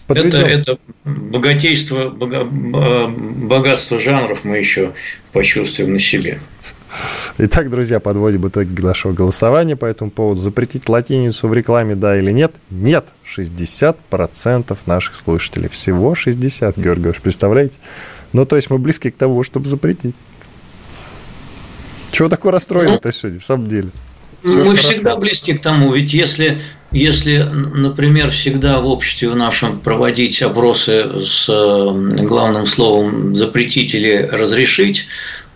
Это, 0.08 0.38
это 0.38 0.78
богатейство, 1.04 2.10
богатство 2.10 3.98
жанров 4.00 4.44
мы 4.44 4.58
еще 4.58 4.92
почувствуем 5.32 5.94
на 5.94 5.98
себе. 5.98 6.38
Итак, 7.38 7.70
друзья, 7.70 8.00
подводим 8.00 8.48
итоги 8.48 8.80
нашего 8.80 9.12
голосования 9.12 9.76
по 9.76 9.86
этому 9.86 10.10
поводу. 10.10 10.40
Запретить 10.40 10.88
латиницу 10.88 11.48
в 11.48 11.54
рекламе, 11.54 11.94
да 11.94 12.18
или 12.18 12.32
нет? 12.32 12.52
Нет. 12.70 13.06
60% 13.24 14.76
наших 14.86 15.14
слушателей. 15.14 15.68
Всего 15.68 16.14
60, 16.14 16.76
Георгий 16.76 16.84
Георгиевич, 16.84 17.20
представляете? 17.20 17.74
Ну, 18.32 18.44
то 18.44 18.56
есть 18.56 18.70
мы 18.70 18.78
близки 18.78 19.10
к 19.10 19.16
тому, 19.16 19.42
чтобы 19.42 19.68
запретить. 19.68 20.14
Чего 22.10 22.28
такое 22.28 22.52
расстроено-то 22.52 23.08
ну, 23.08 23.12
сегодня, 23.12 23.40
в 23.40 23.44
самом 23.44 23.68
деле? 23.68 23.90
Все 24.42 24.64
мы 24.64 24.74
всегда 24.74 25.16
близки 25.16 25.52
к 25.52 25.60
тому, 25.60 25.92
ведь 25.92 26.14
если, 26.14 26.58
если, 26.92 27.38
например, 27.38 28.30
всегда 28.30 28.80
в 28.80 28.86
обществе 28.86 29.28
в 29.28 29.36
нашем 29.36 29.80
проводить 29.80 30.40
опросы 30.42 31.10
с 31.18 31.46
э, 31.48 32.24
главным 32.24 32.66
словом 32.66 33.34
запретить 33.34 33.94
или 33.94 34.16
разрешить, 34.16 35.06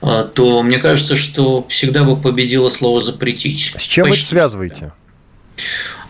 э, 0.02 0.26
то 0.34 0.62
мне 0.62 0.78
кажется, 0.78 1.16
что 1.16 1.66
всегда 1.68 2.04
бы 2.04 2.16
победило 2.16 2.68
слово 2.68 3.00
запретить. 3.00 3.74
С 3.78 3.82
чем 3.82 4.04
Почти. 4.04 4.18
вы 4.18 4.22
это 4.22 4.28
связываете? 4.28 4.92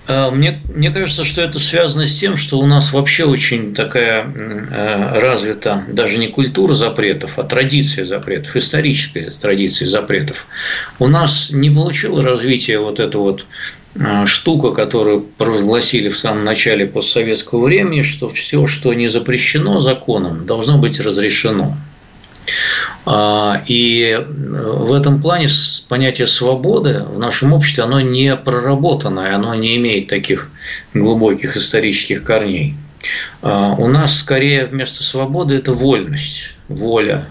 Мне, 0.06 0.60
мне 0.68 0.90
кажется, 0.90 1.24
что 1.24 1.40
это 1.40 1.58
связано 1.58 2.04
с 2.04 2.18
тем, 2.18 2.36
что 2.36 2.58
у 2.58 2.66
нас 2.66 2.92
вообще 2.92 3.24
очень 3.24 3.74
такая 3.74 4.24
э, 4.26 5.18
развита 5.18 5.82
даже 5.88 6.18
не 6.18 6.28
культура 6.28 6.74
запретов, 6.74 7.38
а 7.38 7.44
традиция 7.44 8.04
запретов, 8.04 8.54
историческая 8.54 9.30
традиция 9.30 9.88
запретов. 9.88 10.46
У 10.98 11.08
нас 11.08 11.50
не 11.50 11.70
получило 11.70 12.20
развития 12.22 12.78
вот 12.78 13.00
эта 13.00 13.18
вот 13.18 13.46
э, 13.94 14.26
штука, 14.26 14.72
которую 14.72 15.22
провозгласили 15.22 16.10
в 16.10 16.18
самом 16.18 16.44
начале 16.44 16.86
постсоветского 16.86 17.64
времени, 17.64 18.02
что 18.02 18.28
все, 18.28 18.66
что 18.66 18.92
не 18.92 19.08
запрещено 19.08 19.80
законом, 19.80 20.44
должно 20.44 20.76
быть 20.76 21.00
разрешено. 21.00 21.76
А, 23.06 23.62
и 23.66 24.18
э, 24.18 24.22
в 24.22 24.92
этом 24.92 25.20
плане 25.20 25.48
понятие 25.88 26.26
свободы 26.26 27.02
в 27.02 27.18
нашем 27.18 27.52
обществе, 27.52 27.84
оно 27.84 28.00
не 28.00 28.34
проработанное, 28.36 29.34
оно 29.34 29.54
не 29.54 29.76
имеет 29.76 30.08
таких 30.08 30.50
глубоких 30.94 31.56
исторических 31.56 32.24
корней. 32.24 32.76
А, 33.42 33.74
у 33.74 33.88
нас 33.88 34.18
скорее 34.18 34.66
вместо 34.66 35.02
свободы 35.02 35.56
это 35.56 35.72
вольность, 35.72 36.54
воля. 36.68 37.26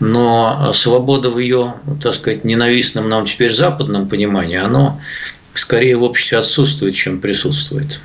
Но 0.00 0.72
свобода 0.72 1.30
в 1.30 1.38
ее, 1.38 1.74
так 2.02 2.14
сказать, 2.14 2.44
ненавистном 2.44 3.08
нам 3.08 3.26
теперь 3.26 3.52
западном 3.52 4.08
понимании, 4.08 4.56
оно 4.56 5.00
скорее 5.54 5.96
в 5.96 6.02
обществе 6.02 6.38
отсутствует, 6.38 6.94
чем 6.94 7.20
присутствует. 7.20 8.00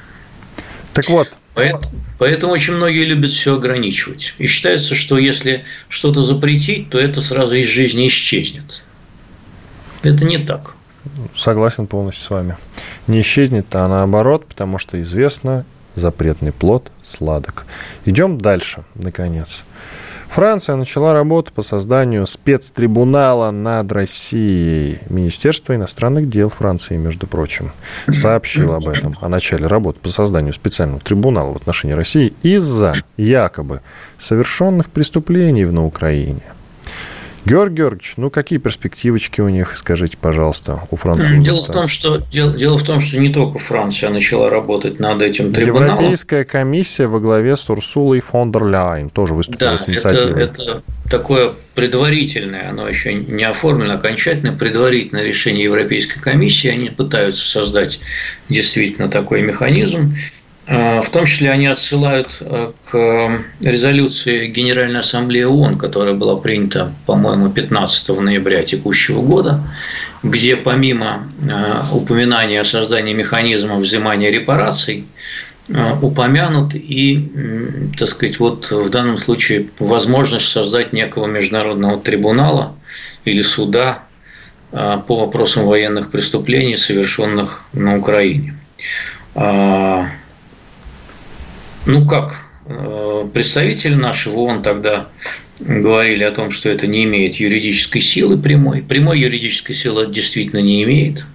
Так 0.94 1.10
вот, 1.10 1.30
Поэтому, 1.58 1.92
поэтому 2.20 2.54
очень 2.54 2.76
многие 2.76 3.04
любят 3.04 3.32
все 3.32 3.56
ограничивать. 3.56 4.36
И 4.38 4.46
считается, 4.46 4.94
что 4.94 5.18
если 5.18 5.66
что-то 5.90 6.22
запретить, 6.22 6.92
то 6.92 7.00
это 7.00 7.20
сразу 7.20 7.56
из 7.56 7.66
жизни 7.66 8.08
исчезнет. 8.08 8.86
Это 10.04 10.24
не 10.24 10.38
так. 10.38 10.76
Согласен 11.36 11.88
полностью 11.88 12.24
с 12.24 12.30
вами. 12.30 12.58
Не 13.08 13.22
исчезнет, 13.22 13.66
а 13.74 13.88
наоборот, 13.88 14.46
потому 14.46 14.78
что 14.78 15.02
известно, 15.02 15.66
запретный 15.96 16.52
плод 16.52 16.92
сладок. 17.04 17.66
Идем 18.06 18.38
дальше, 18.38 18.84
наконец. 18.94 19.64
Франция 20.30 20.76
начала 20.76 21.14
работу 21.14 21.52
по 21.54 21.64
созданию 21.64 22.28
спецтрибунала 22.28 23.52
над 23.52 23.92
Россией. 23.92 25.00
Министерство 25.10 25.74
иностранных 25.74 26.30
дел 26.30 26.50
Франции, 26.50 26.98
между 26.98 27.28
прочим, 27.28 27.72
сообщило 28.12 28.76
об 28.76 28.88
этом, 28.88 29.16
о 29.20 29.30
начале 29.30 29.66
работы 29.66 30.00
по 30.00 30.10
созданию 30.10 30.54
специального 30.54 31.00
трибунала 31.00 31.54
в 31.54 31.58
отношении 31.58 31.94
России 31.94 32.34
из-за 32.44 32.96
якобы 33.18 33.82
совершенных 34.20 34.90
преступлений 34.90 35.66
на 35.66 35.86
Украине. 35.86 36.42
Георгий 37.48 37.76
Георгиевич, 37.78 38.14
ну 38.18 38.30
какие 38.30 38.60
перспективочки 38.60 39.40
у 39.40 39.48
них, 39.48 39.78
скажите, 39.78 40.18
пожалуйста, 40.18 40.82
у 40.92 40.98
французов? 40.98 41.40
Дело 41.44 41.64
в 41.64 41.68
том, 41.68 41.88
что 41.88 42.18
дело, 42.18 42.52
дело 42.58 42.78
в 42.78 42.84
том, 42.84 43.00
что 43.00 43.18
не 43.18 43.30
только 43.30 43.58
Франция 43.58 44.10
начала 44.10 44.50
работать 44.50 45.00
над 45.00 45.22
этим 45.22 45.54
трибуналом. 45.54 45.96
Европейская 45.96 46.44
комиссия 46.44 47.08
во 47.08 47.22
главе 47.22 47.56
с 47.56 47.70
Урсулой 47.70 48.20
фон 48.20 48.52
дер 48.52 48.66
Ляйн 48.66 49.10
тоже 49.10 49.34
выступила 49.34 49.72
да, 49.72 49.78
с 49.78 49.88
инициативой. 49.88 50.44
Это, 50.44 50.62
это 50.62 50.84
такое 51.10 51.54
предварительное, 51.74 52.70
оно 52.70 52.90
еще 52.90 53.14
не 53.14 53.44
оформлено 53.44 53.94
окончательно, 53.94 54.52
предварительное 54.52 55.24
решение 55.24 55.64
Европейской 55.64 56.20
комиссии. 56.20 56.68
Они 56.68 56.90
пытаются 56.90 57.48
создать 57.48 58.02
действительно 58.50 59.08
такой 59.08 59.42
механизм. 59.42 60.16
В 60.68 61.10
том 61.12 61.26
числе 61.26 61.50
они 61.52 61.68
отсылают 61.68 62.40
э, 62.42 62.72
к 62.92 63.42
резолюции 63.62 64.48
Генеральной 64.48 65.00
Ассамблеи 65.00 65.44
ООН, 65.44 65.78
которая 65.78 66.14
была 66.14 66.36
принята, 66.36 66.94
по-моему, 67.06 67.50
15 67.50 68.20
ноября 68.20 68.64
текущего 68.64 69.22
года, 69.22 69.64
где 70.24 70.58
помимо 70.58 71.32
э, 71.42 71.82
упоминания 71.94 72.60
о 72.60 72.66
создании 72.66 73.14
механизма 73.14 73.76
взимания 73.78 74.30
репараций, 74.30 75.06
упомянут 76.02 76.76
и, 76.76 77.30
так 78.00 78.08
сказать, 78.08 78.40
вот 78.40 78.72
в 78.72 78.90
данном 78.90 79.18
случае 79.18 79.68
возможность 79.80 80.48
создать 80.48 80.94
некого 80.94 81.28
международного 81.28 82.00
трибунала 82.00 82.74
или 83.26 83.42
суда 83.42 84.04
по 84.72 85.04
вопросам 85.10 85.66
военных 85.66 86.10
преступлений, 86.10 86.78
совершенных 86.78 87.64
на 87.74 87.98
Украине. 87.98 88.58
Ну 91.88 92.06
как, 92.06 92.36
э, 92.66 93.28
представители 93.34 93.96
нашего 93.96 94.40
ООН 94.40 94.62
тогда 94.62 95.08
говорили 95.62 96.24
о 96.24 96.32
том, 96.32 96.52
что 96.52 96.70
это 96.70 96.86
не 96.86 97.06
имеет 97.06 97.36
юридической 97.36 98.02
силы 98.02 98.38
прямой. 98.38 98.82
Прямой 98.82 99.20
юридической 99.20 99.74
силы 99.74 100.04
это 100.04 100.12
действительно 100.12 100.60
не 100.60 100.84
имеет. 100.84 101.26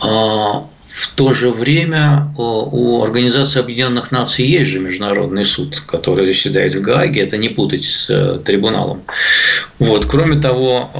А 0.00 0.64
в 0.86 1.08
то 1.16 1.34
же 1.34 1.50
время 1.50 2.32
у 2.36 3.02
Организации 3.02 3.58
Объединенных 3.58 4.12
Наций 4.12 4.46
есть 4.46 4.70
же 4.70 4.78
Международный 4.78 5.44
суд, 5.44 5.82
который 5.84 6.24
заседает 6.24 6.72
в 6.72 6.80
Гааге, 6.80 7.22
это 7.22 7.38
не 7.38 7.48
путать 7.48 7.84
с 7.84 8.08
э, 8.08 8.38
трибуналом. 8.38 9.02
Вот. 9.80 10.06
Кроме 10.06 10.40
того, 10.40 10.90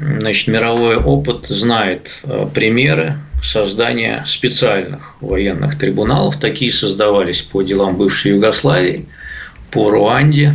э, 0.00 0.18
значит, 0.18 0.48
мировой 0.48 0.96
опыт 0.96 1.46
знает 1.46 2.24
примеры 2.54 3.18
создания 3.42 4.22
специальных 4.26 5.16
военных 5.20 5.76
трибуналов. 5.78 6.38
Такие 6.38 6.72
создавались 6.72 7.42
по 7.42 7.62
делам 7.62 7.96
бывшей 7.96 8.32
Югославии, 8.32 9.06
по 9.70 9.90
Руанде. 9.90 10.54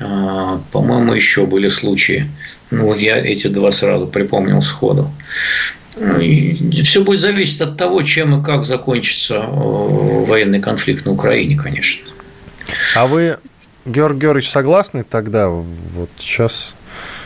А, 0.00 0.60
по-моему, 0.72 1.12
еще 1.12 1.46
были 1.46 1.68
случаи. 1.68 2.28
Ну, 2.70 2.94
я 2.94 3.18
эти 3.18 3.48
два 3.48 3.70
сразу 3.70 4.06
припомнил 4.06 4.62
сходу. 4.62 5.12
И 6.20 6.82
все 6.82 7.04
будет 7.04 7.20
зависеть 7.20 7.60
от 7.60 7.76
того, 7.76 8.02
чем 8.02 8.40
и 8.40 8.44
как 8.44 8.64
закончится 8.64 9.34
э, 9.34 10.24
военный 10.24 10.60
конфликт 10.60 11.04
на 11.04 11.12
Украине, 11.12 11.58
конечно. 11.58 12.06
А 12.96 13.06
вы, 13.06 13.36
Георгий 13.84 14.20
Георгиевич, 14.20 14.50
согласны 14.50 15.04
тогда, 15.04 15.50
вот 15.50 16.08
сейчас, 16.16 16.74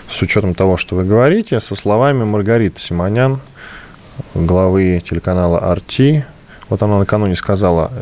с 0.09 0.21
учетом 0.21 0.55
того, 0.57 0.77
что 0.77 0.97
вы 0.97 1.05
говорите, 1.05 1.61
со 1.61 1.77
словами 1.77 2.25
Маргариты 2.25 2.81
Симонян, 2.81 3.41
главы 4.35 5.03
телеканала 5.05 5.75
RT. 5.75 6.25
Вот 6.69 6.83
она 6.83 6.99
накануне 6.99 7.37
сказала, 7.37 7.93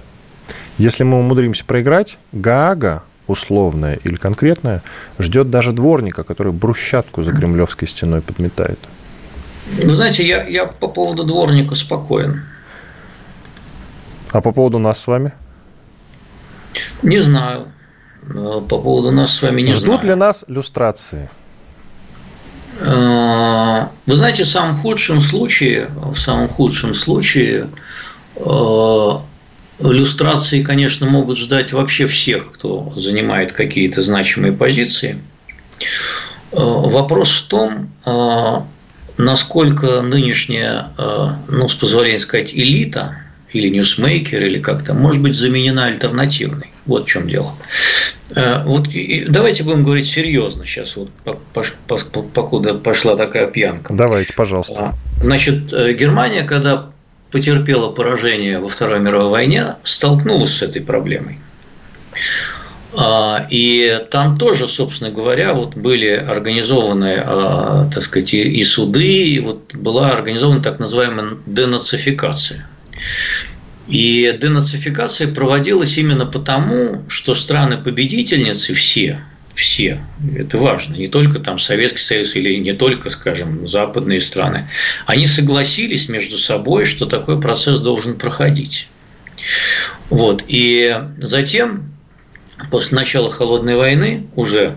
если 0.79 1.05
мы 1.05 1.18
умудримся 1.18 1.64
проиграть, 1.64 2.18
Гаага, 2.33 3.03
условная 3.27 3.98
или 4.05 4.16
конкретная, 4.16 4.83
ждет 5.18 5.50
даже 5.50 5.72
дворника, 5.72 6.24
который 6.24 6.53
брусчатку 6.53 7.22
за 7.22 7.33
кремлевской 7.33 7.88
стеной 7.88 8.20
подметает. 8.20 8.79
Вы 9.83 9.94
знаете, 9.94 10.27
я, 10.27 10.46
я 10.46 10.66
по 10.66 10.88
поводу 10.88 11.24
дворника 11.24 11.74
спокоен. 11.74 12.44
А 14.33 14.40
по 14.40 14.53
поводу 14.53 14.79
нас 14.79 15.00
с 15.00 15.07
вами? 15.07 15.33
Не 17.03 17.18
знаю. 17.18 17.68
По 18.27 18.79
поводу 18.79 19.11
нас 19.12 19.35
с 19.35 19.42
вами 19.42 19.62
не 19.62 19.72
Ждут 19.72 19.83
знаю. 19.83 19.98
Ждут 19.98 20.05
ли 20.11 20.14
нас 20.14 20.44
люстрации? 20.48 21.31
Э, 22.81 23.87
вы 24.07 24.17
знаете, 24.17 24.45
в 24.45 24.49
самом 24.49 24.79
худшем 24.79 25.21
случае, 25.21 25.91
в 25.97 26.17
самом 26.17 26.49
худшем 26.49 26.95
случае 26.95 27.69
э, 28.37 28.41
иллюстрации, 29.81 30.63
конечно, 30.63 31.07
могут 31.07 31.39
ждать 31.39 31.73
вообще 31.73 32.07
всех, 32.07 32.53
кто 32.53 32.93
занимает 32.97 33.53
какие-то 33.53 34.03
значимые 34.03 34.53
позиции. 34.53 35.21
Э, 36.53 36.57
вопрос 36.57 37.31
в 37.31 37.49
том, 37.49 37.91
насколько 39.17 40.03
нынешняя, 40.03 40.91
ну, 41.49 41.69
с 41.69 41.75
позволения 41.75 42.19
сказать, 42.19 42.53
элита 42.53 43.17
или 43.53 43.69
ньюсмейкер, 43.69 44.43
или 44.43 44.59
как-то, 44.59 44.93
может 44.93 45.23
быть 45.23 45.37
заменена 45.37 45.87
альтернативной. 45.87 46.73
Вот 46.85 47.05
в 47.05 47.09
чем 47.09 47.29
дело. 47.29 47.55
Э, 48.31 48.63
вот 48.65 48.89
давайте 49.29 49.65
будем 49.65 49.83
говорить 49.83 50.07
серьезно 50.07 50.65
сейчас, 50.65 50.97
вот 50.97 51.11
покуда 52.33 52.75
пошла 52.75 53.17
такая 53.17 53.47
пьянка. 53.47 53.93
Давайте, 53.93 54.33
пожалуйста. 54.33 54.95
А, 54.95 54.95
значит, 55.23 55.73
э, 55.73 55.93
Германия, 55.93 56.43
когда 56.43 56.91
потерпела 57.31 57.91
поражение 57.91 58.61
во 58.61 58.69
Второй 58.69 59.01
мировой 59.01 59.31
войне, 59.31 59.75
столкнулась 59.83 60.57
с 60.57 60.63
этой 60.63 60.81
проблемой. 60.81 61.39
А, 62.97 63.47
и 63.51 64.07
там 64.11 64.39
тоже, 64.39 64.69
собственно 64.69 65.11
говоря, 65.11 65.53
вот 65.53 65.75
были 65.75 66.11
организованы, 66.11 67.17
а, 67.19 67.91
так 67.93 68.03
сказать, 68.03 68.35
и 68.35 68.63
суды, 68.63 69.27
и 69.27 69.41
вот 69.41 69.75
была 69.75 70.11
организована 70.11 70.63
так 70.63 70.79
называемая 70.79 71.39
денацификация. 71.47 72.67
И 73.88 74.37
денацификация 74.40 75.33
проводилась 75.33 75.99
именно 75.99 76.25
потому, 76.25 77.03
что 77.09 77.35
страны-победительницы 77.35 78.73
все, 78.73 79.20
все, 79.55 80.01
это 80.37 80.57
важно, 80.59 80.97
не 80.97 81.07
только 81.07 81.38
там 81.38 81.59
Советский 81.59 81.99
Союз 81.99 82.35
или 82.35 82.57
не 82.57 82.73
только, 82.73 83.11
скажем, 83.11 83.68
западные 83.68 84.20
страны, 84.20 84.68
они 85.07 85.27
согласились 85.27 86.09
между 86.09 86.38
собой, 86.38 86.87
что 86.87 87.07
такой 87.07 87.40
процесс 87.40 87.81
должен 87.81 88.16
проходить. 88.16 88.88
Вот. 90.09 90.44
И 90.49 90.99
затем, 91.18 91.92
после 92.70 92.97
начала 92.97 93.31
Холодной 93.31 93.77
войны, 93.77 94.27
уже 94.35 94.77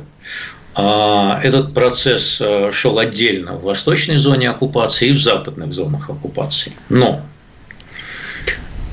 а, 0.76 1.40
этот 1.44 1.74
процесс 1.74 2.40
а, 2.42 2.72
шел 2.72 3.00
отдельно 3.00 3.54
в 3.54 3.64
восточной 3.64 4.18
зоне 4.18 4.50
оккупации 4.50 5.10
и 5.10 5.12
в 5.12 5.22
западных 5.22 5.74
зонах 5.74 6.10
оккупации. 6.10 6.74
Но 6.90 7.26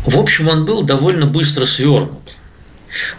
в 0.04 0.18
общем, 0.18 0.48
он 0.48 0.64
был 0.64 0.82
довольно 0.82 1.26
быстро 1.26 1.64
свернут. 1.64 2.36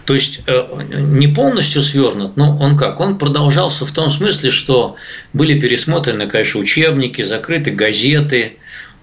То 0.06 0.14
есть 0.14 0.40
не 0.46 1.28
полностью 1.28 1.82
свернут, 1.82 2.36
но 2.36 2.56
он 2.56 2.78
как? 2.78 2.98
Он 3.00 3.18
продолжался 3.18 3.84
в 3.84 3.92
том 3.92 4.08
смысле, 4.08 4.50
что 4.50 4.96
были 5.34 5.58
пересмотрены, 5.60 6.26
конечно, 6.28 6.60
учебники, 6.60 7.20
закрыты 7.20 7.72
газеты, 7.72 8.56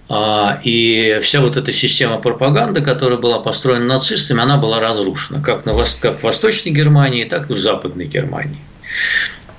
а, 0.08 0.60
и 0.62 1.18
вся 1.22 1.40
вот 1.40 1.56
эта 1.56 1.72
система 1.72 2.18
пропаганды, 2.18 2.82
которая 2.82 3.18
была 3.18 3.38
построена 3.38 3.86
нацистами, 3.86 4.42
она 4.42 4.58
была 4.58 4.80
разрушена, 4.80 5.40
как, 5.40 5.64
на, 5.64 5.72
в 5.72 6.22
Восточной 6.22 6.72
Германии, 6.72 7.24
так 7.24 7.50
и 7.50 7.54
в 7.54 7.58
Западной 7.58 8.06
Германии. 8.06 8.58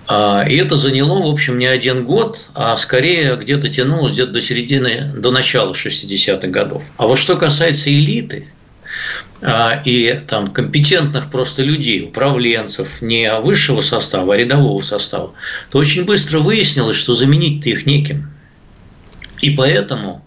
А, 0.07 0.45
и 0.47 0.55
это 0.55 0.75
заняло, 0.75 1.23
в 1.23 1.31
общем, 1.31 1.57
не 1.57 1.65
один 1.65 2.05
год, 2.05 2.49
а 2.53 2.77
скорее 2.77 3.35
где-то 3.35 3.69
тянулось 3.69 4.13
где-то 4.13 4.33
до 4.33 4.41
середины, 4.41 5.11
до 5.15 5.31
начала 5.31 5.73
60-х 5.73 6.47
годов. 6.47 6.91
А 6.97 7.07
вот 7.07 7.17
что 7.17 7.37
касается 7.37 7.89
элиты, 7.89 8.47
а, 9.41 9.81
и 9.83 10.21
там 10.27 10.47
компетентных 10.47 11.29
просто 11.31 11.63
людей, 11.63 12.05
управленцев, 12.05 13.01
не 13.01 13.31
высшего 13.39 13.81
состава, 13.81 14.33
а 14.33 14.37
рядового 14.37 14.81
состава, 14.81 15.33
то 15.71 15.79
очень 15.79 16.05
быстро 16.05 16.39
выяснилось, 16.39 16.97
что 16.97 17.13
заменить-то 17.13 17.69
их 17.69 17.85
неким. 17.85 18.29
И 19.41 19.51
поэтому 19.51 20.24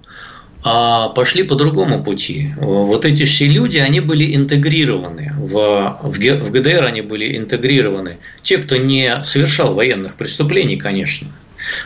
а 0.70 1.08
пошли 1.08 1.44
по 1.44 1.54
другому 1.54 2.04
пути. 2.04 2.52
Вот 2.58 3.06
эти 3.06 3.24
все 3.24 3.46
люди, 3.46 3.78
они 3.78 4.00
были 4.00 4.36
интегрированы 4.36 5.32
в, 5.38 5.98
в 6.02 6.50
ГДР, 6.50 6.84
они 6.84 7.00
были 7.00 7.38
интегрированы. 7.38 8.18
Те, 8.42 8.58
кто 8.58 8.76
не 8.76 9.24
совершал 9.24 9.72
военных 9.72 10.16
преступлений, 10.16 10.76
конечно, 10.76 11.28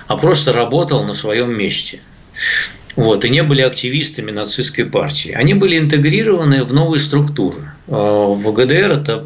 а 0.08 0.16
просто 0.16 0.52
работал 0.52 1.04
на 1.04 1.14
своем 1.14 1.56
месте. 1.56 2.00
Вот, 2.96 3.24
и 3.24 3.30
не 3.30 3.44
были 3.44 3.62
активистами 3.62 4.32
нацистской 4.32 4.84
партии. 4.84 5.30
Они 5.30 5.54
были 5.54 5.78
интегрированы 5.78 6.64
в 6.64 6.74
новые 6.74 6.98
структуры. 6.98 7.70
А, 7.86 8.26
в 8.26 8.52
ГДР 8.52 8.92
это 9.00 9.18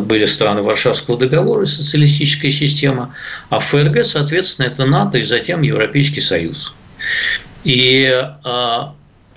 были 0.00 0.26
страны 0.26 0.62
Варшавского 0.62 1.18
договора, 1.18 1.64
социалистическая 1.64 2.52
система, 2.52 3.12
а 3.48 3.58
в 3.58 3.64
ФРГ, 3.64 4.04
соответственно, 4.04 4.66
это 4.66 4.84
НАТО 4.84 5.18
и 5.18 5.24
затем 5.24 5.62
Европейский 5.62 6.20
Союз. 6.20 6.72
И 7.64 8.08
а, 8.44 8.94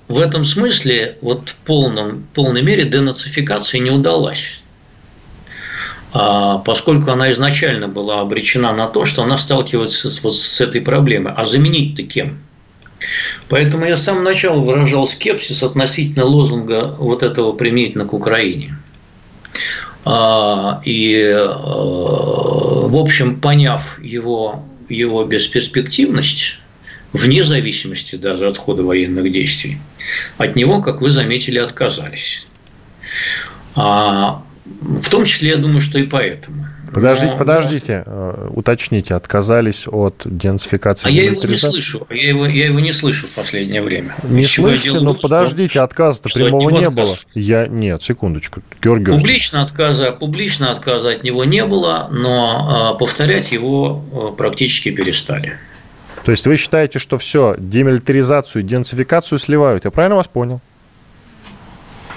в 0.08 0.20
этом 0.20 0.44
смысле 0.44 1.18
вот 1.22 1.50
в 1.50 1.58
полном, 1.58 2.26
полной 2.34 2.62
мере 2.62 2.86
денацификация 2.86 3.80
не 3.80 3.92
удалась 3.92 4.64
а, 6.14 6.60
поскольку 6.60 7.12
она 7.12 7.32
изначально 7.32 7.88
была 7.88 8.22
обречена 8.22 8.74
на 8.74 8.88
то, 8.88 9.06
что 9.06 9.24
она 9.24 9.38
сталкивается 9.38 10.12
с, 10.12 10.24
вот 10.24 10.36
с 10.36 10.62
этой 10.62 10.82
проблемой. 10.82 11.34
А 11.36 11.44
заменить-то 11.44 12.04
кем? 12.04 12.40
Поэтому 13.50 13.86
я 13.86 13.98
с 13.98 14.04
самого 14.04 14.24
начала 14.24 14.60
выражал 14.60 15.08
скепсис 15.08 15.64
относительно 15.64 16.26
лозунга 16.26 16.96
вот 16.98 17.24
этого 17.24 17.52
применительно 17.54 18.06
к 18.06 18.14
Украине. 18.14 18.78
А, 20.06 20.82
и, 20.86 21.34
в 21.36 22.98
общем, 22.98 23.40
поняв 23.40 24.00
его, 24.02 24.64
его 24.90 25.24
бесперспективность, 25.24 26.60
вне 27.14 27.44
зависимости 27.44 28.16
даже 28.16 28.48
от 28.48 28.58
хода 28.58 28.84
военных 28.84 29.32
действий, 29.32 29.78
от 30.38 30.56
него, 30.56 30.82
как 30.82 31.02
вы 31.02 31.10
заметили, 31.10 31.60
отказались. 31.60 32.48
А, 33.76 34.44
в 34.82 35.10
том 35.10 35.26
числе, 35.26 35.52
я 35.52 35.58
думаю, 35.58 35.82
что 35.82 36.00
и 36.00 36.04
поэтому. 36.04 36.68
Подождите, 36.94 37.32
Но... 37.32 37.38
подождите, 37.40 38.04
э, 38.06 38.50
уточните, 38.52 39.16
отказались 39.16 39.86
от 39.88 40.22
денацификации. 40.26 41.08
А 41.08 41.12
я 41.12 41.24
его 41.24 41.42
не 41.42 41.56
слышу, 41.56 42.06
я 42.12 42.28
его, 42.28 42.46
я 42.46 42.66
его 42.68 42.80
не 42.80 42.92
слышу 42.92 43.26
в 43.26 43.32
последнее 43.32 43.82
время. 43.82 44.16
Не 44.24 44.44
слышите, 44.44 45.00
но 45.00 45.16
подождите, 45.16 45.82
отказа-то 45.82 46.30
прямого 46.30 46.70
не 46.70 46.86
отказ... 46.86 46.94
было. 46.94 47.18
Я 47.34 47.66
нет, 47.66 48.04
секундочку, 48.04 48.62
Георгий. 48.82 49.12
Публично 49.12 49.64
отказа, 49.64 50.12
публично 50.12 50.72
отказа 50.72 51.10
от 51.10 51.24
него 51.24 51.44
не 51.46 51.66
было, 51.66 52.10
но 52.12 52.92
а, 52.92 52.94
повторять 52.94 53.52
его 53.52 54.04
э, 54.12 54.38
практически 54.38 54.92
перестали. 54.92 55.58
То 56.24 56.32
есть 56.32 56.48
вы 56.48 56.56
считаете, 56.58 57.00
что 57.00 57.18
все, 57.18 57.56
демилитаризацию, 57.58 58.64
денацификацию 58.64 59.40
сливают? 59.40 59.86
Я 59.86 59.92
правильно 59.92 60.16
вас 60.16 60.28
понял? 60.28 60.62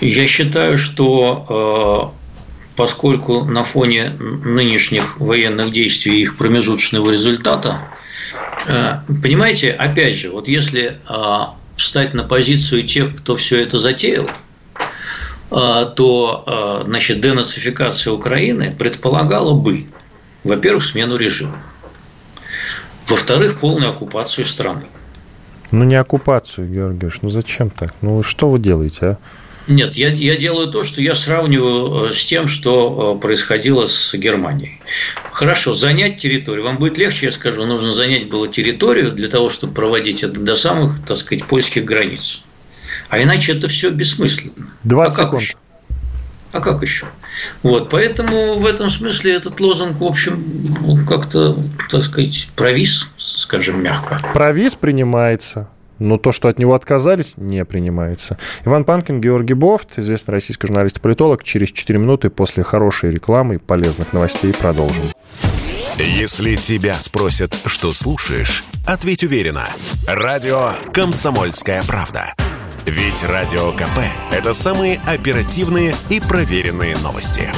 Я 0.00 0.26
считаю, 0.26 0.78
что 0.78 2.12
э, 2.14 2.56
поскольку 2.76 3.44
на 3.44 3.64
фоне 3.64 4.10
нынешних 4.10 5.18
военных 5.18 5.72
действий 5.72 6.18
и 6.18 6.22
их 6.22 6.36
промежуточного 6.36 7.10
результата, 7.10 7.80
э, 8.66 8.98
понимаете, 9.22 9.72
опять 9.72 10.14
же, 10.16 10.30
вот 10.30 10.46
если 10.46 10.98
э, 11.08 11.38
встать 11.76 12.14
на 12.14 12.22
позицию 12.22 12.84
тех, 12.84 13.16
кто 13.16 13.34
все 13.34 13.60
это 13.62 13.78
затеял, 13.78 14.30
то 15.48 16.82
значит, 16.86 17.20
денацификация 17.20 18.12
Украины 18.12 18.74
предполагала 18.76 19.54
бы, 19.54 19.86
во-первых, 20.42 20.84
смену 20.84 21.16
режима. 21.16 21.56
Во-вторых, 23.08 23.58
полную 23.60 23.90
оккупацию 23.90 24.44
страны. 24.44 24.86
Ну, 25.70 25.84
не 25.84 25.96
оккупацию, 25.96 26.68
Георгиевич, 26.68 27.20
ну 27.22 27.28
зачем 27.28 27.70
так? 27.70 27.94
Ну, 28.00 28.22
что 28.22 28.50
вы 28.50 28.58
делаете, 28.58 28.98
а? 29.06 29.18
Нет, 29.68 29.94
я, 29.94 30.10
я 30.10 30.36
делаю 30.36 30.68
то, 30.68 30.84
что 30.84 31.02
я 31.02 31.16
сравниваю 31.16 32.06
э, 32.06 32.12
с 32.12 32.24
тем, 32.24 32.46
что 32.46 33.16
э, 33.16 33.20
происходило 33.20 33.86
с 33.86 34.14
Германией. 34.14 34.80
Хорошо, 35.32 35.74
занять 35.74 36.18
территорию. 36.18 36.64
Вам 36.64 36.78
будет 36.78 36.98
легче, 36.98 37.26
я 37.26 37.32
скажу, 37.32 37.66
нужно 37.66 37.90
занять 37.90 38.28
было 38.28 38.46
территорию 38.46 39.10
для 39.10 39.26
того, 39.26 39.50
чтобы 39.50 39.74
проводить 39.74 40.22
это 40.22 40.38
до 40.38 40.54
самых, 40.54 41.04
так 41.04 41.16
сказать, 41.16 41.44
польских 41.46 41.84
границ. 41.84 42.42
А 43.08 43.20
иначе 43.20 43.52
это 43.52 43.66
все 43.66 43.90
бессмысленно. 43.90 44.70
20 44.84 45.18
а 45.18 45.22
секунд. 45.22 45.42
Еще? 45.42 45.56
А 46.56 46.60
как 46.60 46.80
еще? 46.80 47.04
Вот, 47.62 47.90
поэтому 47.90 48.54
в 48.54 48.64
этом 48.64 48.88
смысле 48.88 49.34
этот 49.34 49.60
лозунг, 49.60 50.00
в 50.00 50.04
общем, 50.04 51.04
как-то, 51.06 51.54
так 51.90 52.02
сказать, 52.02 52.48
провис, 52.56 53.08
скажем 53.18 53.82
мягко. 53.82 54.18
Провис 54.32 54.74
принимается. 54.74 55.68
Но 55.98 56.16
то, 56.16 56.32
что 56.32 56.48
от 56.48 56.58
него 56.58 56.74
отказались, 56.74 57.34
не 57.36 57.62
принимается. 57.66 58.38
Иван 58.64 58.84
Панкин, 58.84 59.20
Георгий 59.20 59.52
Бофт, 59.52 59.98
известный 59.98 60.32
российский 60.32 60.66
журналист 60.66 60.96
и 60.96 61.00
политолог. 61.00 61.44
Через 61.44 61.72
4 61.72 61.98
минуты 61.98 62.30
после 62.30 62.62
хорошей 62.62 63.10
рекламы 63.10 63.56
и 63.56 63.58
полезных 63.58 64.14
новостей 64.14 64.54
продолжим. 64.54 65.02
Если 65.98 66.56
тебя 66.56 66.94
спросят, 66.94 67.54
что 67.66 67.92
слушаешь, 67.92 68.64
ответь 68.86 69.24
уверенно. 69.24 69.66
Радио 70.06 70.72
«Комсомольская 70.94 71.82
правда». 71.82 72.32
Ведь 72.86 73.24
Радио 73.24 73.72
КП– 73.72 73.98
это 74.30 74.52
самые 74.52 75.00
оперативные 75.04 75.92
и 76.08 76.20
проверенные 76.20 76.96
новости. 76.98 77.50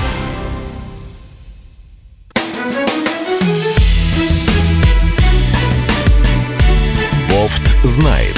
Бофт 7.29 7.63
знает. 7.85 8.38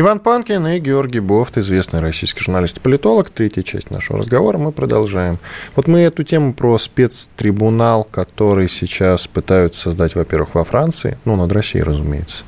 Иван 0.00 0.18
Панкин 0.18 0.66
и 0.66 0.78
Георгий 0.78 1.20
Бофт, 1.20 1.58
известный 1.58 2.00
российский 2.00 2.40
журналист 2.40 2.78
и 2.78 2.80
политолог. 2.80 3.28
Третья 3.28 3.62
часть 3.62 3.90
нашего 3.90 4.20
разговора 4.20 4.56
мы 4.56 4.72
продолжаем. 4.72 5.38
Вот 5.76 5.88
мы 5.88 5.98
эту 5.98 6.22
тему 6.22 6.54
про 6.54 6.78
спецтрибунал, 6.78 8.04
который 8.04 8.70
сейчас 8.70 9.26
пытаются 9.26 9.82
создать, 9.82 10.14
во-первых, 10.14 10.54
во 10.54 10.64
Франции, 10.64 11.18
ну, 11.26 11.36
над 11.36 11.52
Россией, 11.52 11.84
разумеется. 11.84 12.44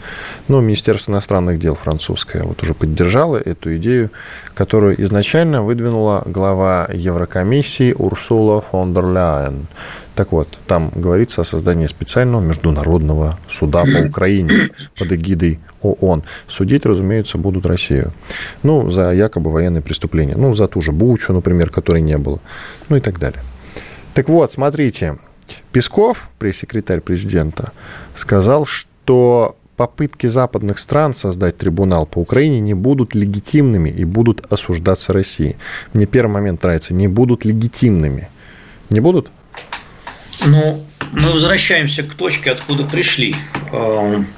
Но 0.49 0.62
Министерство 0.62 1.12
иностранных 1.12 1.59
дел 1.59 1.75
французское 1.75 2.43
вот 2.43 2.62
уже 2.62 2.73
поддержало 2.73 3.37
эту 3.37 3.77
идею, 3.77 4.11
которую 4.55 5.01
изначально 5.03 5.62
выдвинула 5.62 6.23
глава 6.27 6.88
Еврокомиссии 6.93 7.93
Урсула 7.93 8.61
фон 8.61 8.93
дер 8.95 9.07
Ляйен. 9.07 9.67
Так 10.15 10.33
вот, 10.33 10.49
там 10.67 10.93
говорится 10.95 11.41
о 11.41 11.45
создании 11.45 11.87
специального 11.87 12.43
международного 12.43 13.38
суда 13.49 13.85
по 13.85 14.07
Украине 14.09 14.69
под 14.99 15.12
эгидой 15.12 15.61
ООН. 15.81 16.25
Судить, 16.47 16.85
разумеется, 16.85 17.38
будут 17.38 17.65
Россию. 17.67 18.12
Ну, 18.62 18.91
за 18.91 19.12
якобы 19.12 19.51
военные 19.51 19.83
преступления. 19.83 20.35
Ну, 20.37 20.55
за 20.55 20.69
ту 20.69 20.83
же 20.83 20.93
Бучу, 20.93 21.33
например, 21.33 21.71
которой 21.71 22.03
не 22.03 22.19
было. 22.19 22.41
Ну 22.88 22.97
и 22.97 23.01
так 23.01 23.19
далее. 23.19 23.43
Так 24.15 24.29
вот, 24.29 24.53
смотрите. 24.53 25.19
Песков, 25.73 26.31
пресс-секретарь 26.38 27.01
президента, 27.01 27.73
сказал, 28.15 28.65
что 28.67 29.57
попытки 29.83 30.29
западных 30.29 30.79
стран 30.79 31.12
создать 31.12 31.59
трибунал 31.59 32.07
по 32.07 32.21
Украине 32.21 32.61
не 32.61 32.73
будут 32.73 33.16
легитимными 33.16 33.88
и 33.88 34.05
будут 34.05 34.47
осуждаться 34.49 35.12
Россией. 35.12 35.57
Мне 35.92 36.07
первый 36.07 36.31
момент 36.31 36.62
нравится. 36.62 36.95
Не 36.95 37.09
будут 37.09 37.45
легитимными. 37.45 38.29
Не 38.90 39.01
будут? 39.01 39.29
Ну, 40.47 40.81
мы 41.11 41.33
возвращаемся 41.33 42.05
к 42.05 42.14
точке, 42.14 42.53
откуда 42.53 42.85
пришли. 42.85 43.35
Эм, 43.73 44.29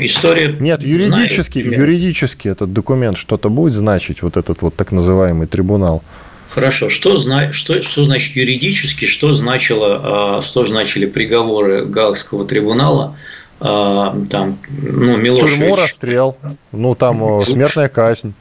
история. 0.00 0.56
Нет, 0.58 0.82
юридически, 0.82 1.60
знает, 1.60 1.78
юридически 1.78 2.48
этот 2.48 2.72
документ 2.72 3.18
что-то 3.18 3.50
будет 3.50 3.74
значить, 3.74 4.22
вот 4.22 4.38
этот 4.38 4.62
вот 4.62 4.74
так 4.74 4.90
называемый 4.90 5.48
трибунал. 5.48 6.02
Хорошо, 6.48 6.88
что, 6.88 7.18
что, 7.52 7.82
что 7.82 8.04
значит 8.04 8.36
юридически, 8.36 9.04
что 9.04 9.34
значило, 9.34 10.38
а, 10.38 10.40
что 10.40 10.64
значили 10.64 11.04
приговоры 11.04 11.84
Гаагского 11.84 12.46
трибунала 12.46 13.18
там, 13.58 14.58
ну, 14.68 15.16
Милошевич... 15.16 15.58
Тюрьму, 15.58 15.76
расстрел, 15.76 16.36
ну, 16.72 16.94
там 16.94 17.44
смертная 17.46 17.88
казнь. 17.88 18.34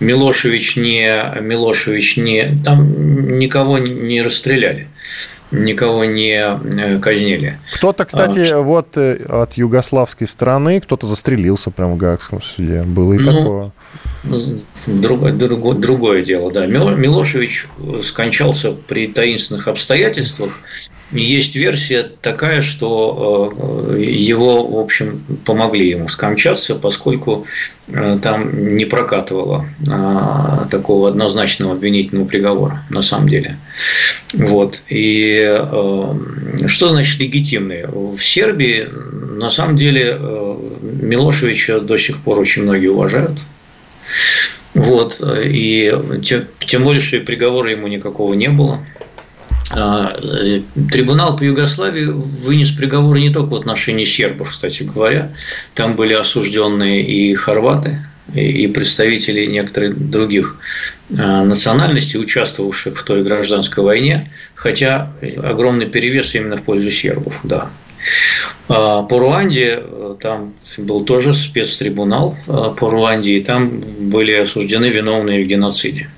Милошевич 0.00 0.76
не, 0.76 1.40
Милошевич 1.40 2.16
не, 2.16 2.56
там 2.64 3.38
никого 3.38 3.78
не 3.78 4.22
расстреляли 4.22 4.88
никого 5.50 6.04
не 6.04 6.38
э, 6.38 6.98
казнили. 6.98 7.58
Кто-то, 7.74 8.04
кстати, 8.04 8.38
а, 8.52 8.60
вот 8.60 8.96
э, 8.96 9.24
от 9.28 9.54
югославской 9.54 10.26
страны, 10.26 10.80
кто-то 10.80 11.06
застрелился 11.06 11.70
прямо 11.70 11.94
в 11.94 11.96
Гаагском 11.96 12.40
суде. 12.40 12.82
Было 12.82 13.14
и 13.14 13.18
ну, 13.18 13.32
такое. 13.32 13.72
Другое, 14.86 15.32
другое, 15.32 15.76
другое 15.76 16.22
дело, 16.22 16.52
да. 16.52 16.66
Милошевич 16.66 17.66
скончался 18.02 18.72
при 18.72 19.08
таинственных 19.08 19.68
обстоятельствах, 19.68 20.60
есть 21.12 21.56
версия 21.56 22.08
такая, 22.22 22.62
что 22.62 23.52
э, 23.90 24.02
его, 24.02 24.64
в 24.64 24.78
общем, 24.78 25.22
помогли 25.44 25.88
ему 25.90 26.06
скончаться, 26.08 26.76
поскольку 26.76 27.46
э, 27.88 28.18
там 28.22 28.76
не 28.76 28.84
прокатывало 28.84 29.66
э, 29.80 30.66
такого 30.70 31.08
однозначного 31.08 31.74
обвинительного 31.74 32.26
приговора, 32.26 32.84
на 32.90 33.02
самом 33.02 33.28
деле. 33.28 33.56
Вот. 34.34 34.82
И 34.88 35.60
что 36.66 36.88
значит 36.88 37.18
легитимные? 37.18 37.88
В 37.88 38.18
Сербии, 38.18 38.88
на 39.36 39.50
самом 39.50 39.76
деле, 39.76 40.16
Милошевича 40.82 41.80
до 41.80 41.96
сих 41.96 42.18
пор 42.18 42.38
очень 42.38 42.62
многие 42.62 42.88
уважают. 42.88 43.40
Вот. 44.74 45.20
И 45.44 45.92
тем 46.66 46.84
что 47.00 47.16
и 47.16 47.20
приговора 47.20 47.72
ему 47.72 47.88
никакого 47.88 48.34
не 48.34 48.48
было. 48.48 48.80
А, 49.72 50.16
э, 50.20 50.62
трибунал 50.90 51.36
по 51.36 51.44
Югославии 51.44 52.06
вынес 52.06 52.70
приговоры 52.72 53.20
не 53.20 53.30
только 53.30 53.50
в 53.50 53.54
отношении 53.54 54.04
сербов, 54.04 54.50
кстати 54.50 54.82
говоря. 54.82 55.32
Там 55.74 55.94
были 55.94 56.14
осужденные 56.14 57.04
и 57.04 57.34
хорваты, 57.34 58.04
и 58.34 58.66
представители 58.68 59.46
некоторых 59.46 60.10
других 60.10 60.56
а, 61.16 61.44
национальностей, 61.44 62.20
участвовавших 62.20 62.98
в 62.98 63.04
той 63.04 63.22
гражданской 63.22 63.84
войне, 63.84 64.32
хотя 64.54 65.12
огромный 65.42 65.86
перевес 65.86 66.34
именно 66.34 66.56
в 66.56 66.64
пользу 66.64 66.90
сербов, 66.90 67.40
да. 67.44 67.70
А, 68.68 69.02
по 69.02 69.18
Руанде 69.18 69.82
э, 69.82 70.16
там 70.20 70.54
был 70.78 71.04
тоже 71.04 71.32
спецтрибунал 71.32 72.36
по 72.46 72.90
Руанде, 72.90 73.36
и 73.36 73.40
там 73.40 73.82
были 74.10 74.32
осуждены 74.32 74.86
виновные 74.86 75.44
в 75.44 75.46
геноциде. 75.46 76.08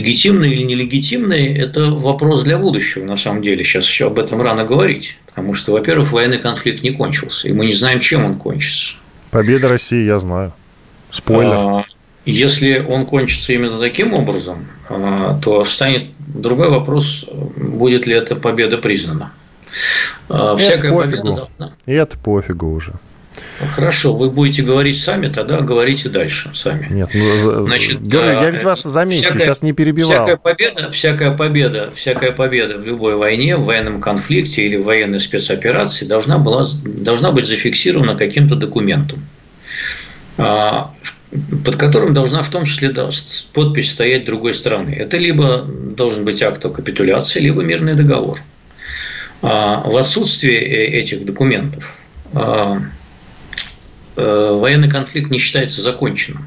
Легитимные 0.00 0.54
или 0.54 0.62
нелегитимные– 0.62 1.58
это 1.58 1.90
вопрос 1.90 2.42
для 2.42 2.56
будущего, 2.56 3.04
на 3.04 3.16
самом 3.16 3.42
деле. 3.42 3.62
Сейчас 3.62 3.84
еще 3.84 4.06
об 4.06 4.18
этом 4.18 4.40
рано 4.40 4.64
говорить. 4.64 5.18
Потому 5.26 5.52
что, 5.52 5.72
во-первых, 5.72 6.10
военный 6.12 6.38
конфликт 6.38 6.82
не 6.82 6.90
кончился, 6.90 7.48
и 7.48 7.52
мы 7.52 7.66
не 7.66 7.72
знаем, 7.72 8.00
чем 8.00 8.24
он 8.24 8.36
кончится. 8.36 8.96
Победа 9.30 9.68
России, 9.68 10.06
я 10.06 10.18
знаю. 10.18 10.54
Спойлер. 11.10 11.52
А, 11.52 11.84
если 12.24 12.78
он 12.78 13.04
кончится 13.04 13.52
именно 13.52 13.78
таким 13.78 14.14
образом, 14.14 14.66
а, 14.88 15.38
то 15.44 15.64
встанет 15.64 16.06
другой 16.18 16.70
вопрос, 16.70 17.28
будет 17.56 18.06
ли 18.06 18.14
эта 18.14 18.36
победа 18.36 18.78
признана. 18.78 19.32
Всякая 20.56 20.92
это 20.92 20.94
пофигу. 20.94 20.96
победа 20.96 21.34
должна. 21.58 21.74
Это 21.84 22.18
пофигу 22.18 22.72
уже. 22.72 22.94
Хорошо, 23.74 24.14
вы 24.14 24.30
будете 24.30 24.62
говорить 24.62 24.98
сами, 25.00 25.26
тогда 25.26 25.60
говорите 25.60 26.08
дальше 26.08 26.50
сами. 26.54 26.88
Нет, 26.90 27.10
ну, 27.12 27.64
Значит, 27.64 28.00
Георгий, 28.00 28.40
я 28.40 28.50
ведь 28.50 28.64
вас 28.64 28.82
заметил, 28.82 29.28
всякая, 29.28 29.40
сейчас 29.40 29.62
не 29.62 29.72
перебивал. 29.72 30.26
Всякая 30.26 30.36
победа, 30.36 30.90
всякая 30.90 31.30
победа, 31.32 31.90
всякая 31.94 32.32
победа 32.32 32.78
в 32.78 32.86
любой 32.86 33.16
войне, 33.16 33.56
в 33.56 33.64
военном 33.64 34.00
конфликте 34.00 34.66
или 34.66 34.76
в 34.76 34.84
военной 34.84 35.20
спецоперации 35.20 36.06
должна, 36.06 36.38
была, 36.38 36.64
должна 36.84 37.32
быть 37.32 37.46
зафиксирована 37.46 38.16
каким-то 38.16 38.56
документом, 38.56 39.22
а, 40.38 40.94
под 41.64 41.76
которым 41.76 42.14
должна 42.14 42.42
в 42.42 42.48
том 42.48 42.64
числе 42.64 42.90
да, 42.90 43.10
подпись 43.52 43.92
стоять 43.92 44.24
другой 44.24 44.54
стороны. 44.54 44.90
Это 44.90 45.18
либо 45.18 45.66
должен 45.66 46.24
быть 46.24 46.42
акт 46.42 46.64
о 46.64 46.70
капитуляции, 46.70 47.40
либо 47.40 47.62
мирный 47.62 47.94
договор. 47.94 48.38
А, 49.42 49.88
в 49.88 49.96
отсутствие 49.96 50.60
э, 50.60 51.00
этих 51.00 51.24
документов 51.24 51.98
а, 52.34 52.78
военный 54.16 54.90
конфликт 54.90 55.30
не 55.30 55.38
считается 55.38 55.82
законченным. 55.82 56.46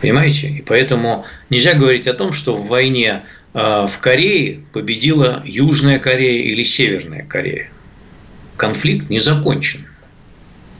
Понимаете? 0.00 0.48
И 0.48 0.62
поэтому 0.62 1.24
нельзя 1.48 1.74
говорить 1.74 2.06
о 2.06 2.12
том, 2.14 2.32
что 2.32 2.54
в 2.54 2.68
войне 2.68 3.22
э, 3.54 3.86
в 3.88 3.98
Корее 4.00 4.60
победила 4.72 5.42
Южная 5.46 5.98
Корея 5.98 6.42
или 6.42 6.62
Северная 6.62 7.24
Корея. 7.24 7.70
Конфликт 8.56 9.08
не 9.08 9.18
закончен. 9.18 9.86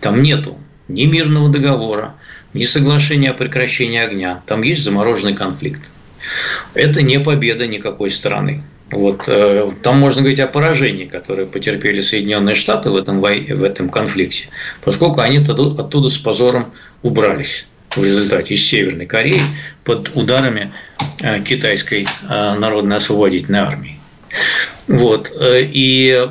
Там 0.00 0.22
нету 0.22 0.59
ни 0.88 1.07
мирного 1.07 1.48
договора, 1.48 2.16
ни 2.52 2.64
соглашения 2.64 3.30
о 3.30 3.35
прекращении 3.35 3.98
огня. 3.98 4.42
Там 4.46 4.62
есть 4.62 4.83
замороженный 4.83 5.35
конфликт. 5.35 5.90
Это 6.74 7.00
не 7.00 7.18
победа 7.18 7.66
никакой 7.66 8.11
страны. 8.11 8.62
Вот, 8.94 9.24
э, 9.26 9.66
там 9.83 9.98
можно 9.98 10.20
говорить 10.20 10.38
о 10.38 10.46
поражении, 10.46 11.07
которое 11.07 11.46
потерпели 11.46 12.00
Соединенные 12.00 12.54
Штаты 12.54 12.90
в 12.90 12.96
этом, 12.96 13.20
в 13.20 13.64
этом 13.64 13.90
конфликте, 13.90 14.50
поскольку 14.83 15.20
они 15.20 15.38
оттуда, 15.38 16.09
с 16.09 16.16
позором 16.16 16.72
убрались 17.02 17.66
в 17.90 18.04
результате 18.04 18.54
из 18.54 18.64
Северной 18.64 19.07
Кореи 19.07 19.40
под 19.83 20.12
ударами 20.14 20.72
э, 21.20 21.40
китайской 21.40 22.07
э, 22.07 22.54
народной 22.54 22.98
освободительной 22.98 23.61
армии. 23.61 23.98
Вот. 24.88 25.32
И, 25.40 26.28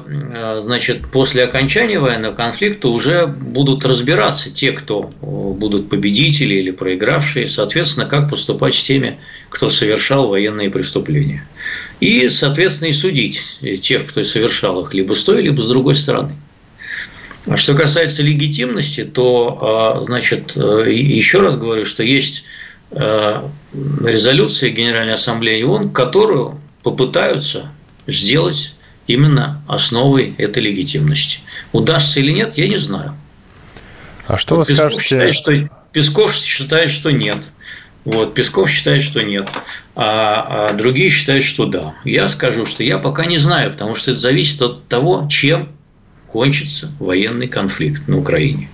значит, 0.60 1.08
после 1.12 1.44
окончания 1.44 2.00
военного 2.00 2.34
конфликта 2.36 2.90
уже 2.90 3.28
будут 3.28 3.86
разбираться 3.86 4.54
те, 4.54 4.72
кто 4.72 5.10
будут 5.22 5.90
победители 5.90 6.56
или 6.56 6.72
проигравшие, 6.72 7.48
соответственно, 7.48 8.06
как 8.06 8.30
поступать 8.30 8.76
с 8.76 8.84
теми, 8.84 9.20
кто 9.50 9.70
совершал 9.70 10.28
военные 10.28 10.70
преступления 10.70 11.46
и, 12.00 12.28
соответственно, 12.30 12.90
и 12.90 12.94
судить 12.94 13.60
тех, 13.82 14.06
кто 14.08 14.24
совершал 14.24 14.82
их 14.82 14.94
либо 14.94 15.14
с 15.14 15.24
той, 15.24 15.42
либо 15.42 15.62
с 15.62 15.68
другой 15.68 15.96
стороны. 15.96 16.36
А 17.46 17.58
что 17.58 17.76
касается 17.76 18.24
легитимности, 18.24 19.04
то, 19.04 20.00
значит, 20.04 20.54
э, 20.56 20.92
еще 20.92 21.42
раз 21.42 21.58
говорю, 21.58 21.84
что 21.84 22.04
есть 22.04 22.46
э, 22.92 23.42
резолюция 23.74 24.70
Генеральной 24.70 25.16
Ассамблеи 25.16 25.64
ООН, 25.64 25.92
которую 25.92 26.60
попытаются 26.84 27.72
сделать 28.08 28.76
именно 29.08 29.64
основой 29.68 30.34
этой 30.38 30.64
легитимности. 30.64 31.40
Удастся 31.72 32.20
или 32.20 32.32
нет, 32.32 32.58
я 32.58 32.68
не 32.68 32.78
знаю. 32.78 33.16
А 34.28 34.38
что 34.38 34.56
вот 34.56 34.68
вы 34.68 34.74
Песков 34.74 34.94
скажете? 34.94 35.04
Считает, 35.04 35.36
что, 35.36 35.70
Песков 35.92 36.34
считает, 36.34 36.92
что 36.92 37.12
нет. 37.12 37.46
Вот, 38.06 38.34
Песков 38.34 38.70
считает, 38.70 39.02
что 39.02 39.22
нет, 39.22 39.50
а, 39.96 40.70
а 40.70 40.74
другие 40.74 41.10
считают, 41.10 41.44
что 41.44 41.66
да. 41.66 41.94
Я 42.04 42.28
скажу, 42.28 42.66
что 42.66 42.84
я 42.84 42.98
пока 42.98 43.26
не 43.26 43.38
знаю, 43.38 43.72
потому 43.72 43.96
что 43.96 44.12
это 44.12 44.20
зависит 44.20 44.62
от 44.62 44.88
того, 44.88 45.28
чем 45.30 45.70
кончится 46.28 46.92
военный 47.00 47.48
конфликт 47.48 48.08
на 48.08 48.18
Украине. 48.18 48.70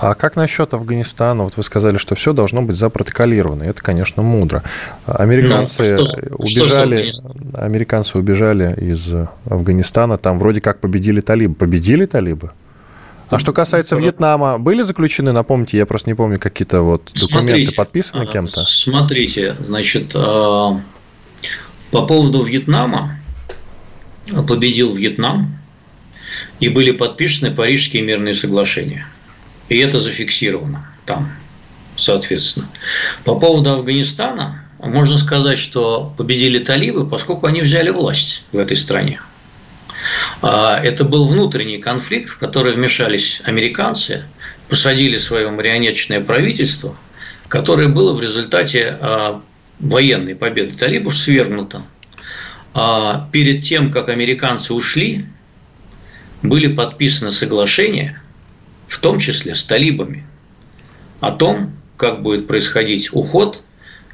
А 0.00 0.14
как 0.14 0.36
насчет 0.36 0.74
Афганистана? 0.74 1.44
Вот 1.44 1.56
вы 1.56 1.62
сказали, 1.62 1.98
что 1.98 2.14
все 2.14 2.32
должно 2.32 2.62
быть 2.62 2.76
запротоколировано. 2.76 3.64
Это, 3.64 3.82
конечно, 3.82 4.22
мудро. 4.22 4.62
Американцы 5.06 5.96
ну, 5.96 6.06
что, 6.06 6.20
убежали, 6.36 7.12
что 7.12 7.32
американцы 7.56 8.18
убежали 8.18 8.74
из 8.80 9.12
Афганистана. 9.44 10.16
Там 10.16 10.38
вроде 10.38 10.60
как 10.60 10.80
победили 10.80 11.20
талибы. 11.20 11.54
Победили 11.54 12.06
талибы? 12.06 12.52
А 13.30 13.38
что 13.38 13.52
касается 13.52 13.96
Вьетнама, 13.96 14.58
были 14.58 14.82
заключены, 14.82 15.32
напомните, 15.32 15.76
я 15.76 15.84
просто 15.84 16.08
не 16.08 16.14
помню, 16.14 16.38
какие-то 16.38 16.80
вот 16.80 17.10
документы 17.14 17.52
смотрите, 17.52 17.74
подписаны 17.74 18.26
кем-то? 18.26 18.64
Смотрите, 18.64 19.54
значит, 19.66 20.12
а, 20.14 20.80
по 21.90 22.06
поводу 22.06 22.42
Вьетнама 22.42 23.18
победил 24.46 24.94
Вьетнам, 24.94 25.58
и 26.60 26.68
были 26.68 26.92
подписаны 26.92 27.50
Парижские 27.50 28.02
мирные 28.02 28.34
соглашения. 28.34 29.06
И 29.68 29.78
это 29.78 29.98
зафиксировано 29.98 30.86
там, 31.04 31.30
соответственно. 31.96 32.68
По 33.24 33.34
поводу 33.38 33.70
Афганистана, 33.70 34.64
можно 34.78 35.18
сказать, 35.18 35.58
что 35.58 36.14
победили 36.16 36.58
талибы, 36.58 37.06
поскольку 37.08 37.46
они 37.46 37.60
взяли 37.60 37.90
власть 37.90 38.44
в 38.52 38.58
этой 38.58 38.76
стране. 38.76 39.20
А, 40.42 40.80
это 40.80 41.04
был 41.04 41.24
внутренний 41.24 41.78
конфликт, 41.78 42.30
в 42.30 42.38
который 42.38 42.72
вмешались 42.72 43.42
американцы, 43.44 44.24
посадили 44.68 45.16
свое 45.18 45.50
марионеточное 45.50 46.20
правительство, 46.20 46.96
которое 47.48 47.88
было 47.88 48.12
в 48.12 48.22
результате 48.22 48.96
а, 49.00 49.42
военной 49.80 50.34
победы 50.34 50.76
талибов 50.76 51.16
свергнуто. 51.16 51.82
А, 52.74 53.28
перед 53.32 53.64
тем, 53.64 53.90
как 53.90 54.08
американцы 54.08 54.72
ушли, 54.72 55.26
были 56.42 56.72
подписаны 56.72 57.32
соглашения, 57.32 58.22
в 58.88 58.98
том 59.00 59.18
числе 59.18 59.54
с 59.54 59.64
талибами, 59.64 60.26
о 61.20 61.30
том, 61.30 61.72
как 61.96 62.22
будет 62.22 62.46
происходить 62.46 63.10
уход 63.12 63.62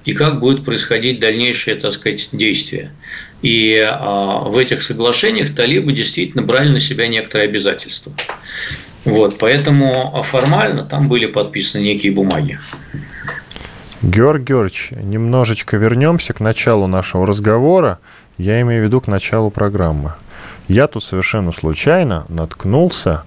и 0.04 0.12
как 0.12 0.40
будет 0.40 0.64
происходить 0.64 1.20
дальнейшее, 1.20 1.76
так 1.76 1.92
сказать, 1.92 2.28
действие. 2.32 2.92
И 3.40 3.78
а, 3.78 4.40
в 4.40 4.58
этих 4.58 4.82
соглашениях 4.82 5.54
талибы 5.54 5.92
действительно 5.92 6.42
брали 6.42 6.68
на 6.68 6.80
себя 6.80 7.08
некоторые 7.08 7.48
обязательства. 7.48 8.12
Вот, 9.04 9.38
поэтому 9.38 10.22
формально 10.22 10.84
там 10.84 11.08
были 11.08 11.26
подписаны 11.26 11.82
некие 11.82 12.12
бумаги. 12.12 12.58
Георгий 14.02 14.44
Георгиевич, 14.44 14.90
немножечко 14.92 15.76
вернемся 15.76 16.34
к 16.34 16.40
началу 16.40 16.86
нашего 16.86 17.26
разговора. 17.26 18.00
Я 18.36 18.60
имею 18.62 18.82
в 18.82 18.86
виду 18.86 19.00
к 19.00 19.06
началу 19.06 19.50
программы. 19.50 20.14
Я 20.68 20.88
тут 20.88 21.04
совершенно 21.04 21.52
случайно 21.52 22.24
наткнулся 22.28 23.24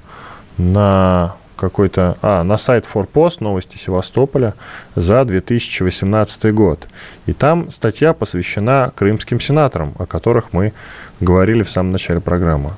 на 0.58 1.36
какой-то... 1.58 2.18
А, 2.22 2.44
на 2.44 2.58
сайт 2.58 2.86
Форпост, 2.86 3.42
новости 3.42 3.78
Севастополя 3.78 4.54
за 4.96 5.26
2018 5.26 6.54
год. 6.54 6.88
И 7.26 7.34
там 7.34 7.70
статья 7.70 8.14
посвящена 8.14 8.92
крымским 8.96 9.40
сенаторам, 9.40 9.94
о 9.98 10.06
которых 10.06 10.54
мы 10.54 10.74
говорили 11.20 11.64
в 11.64 11.70
самом 11.70 11.90
начале 11.90 12.22
программы. 12.22 12.74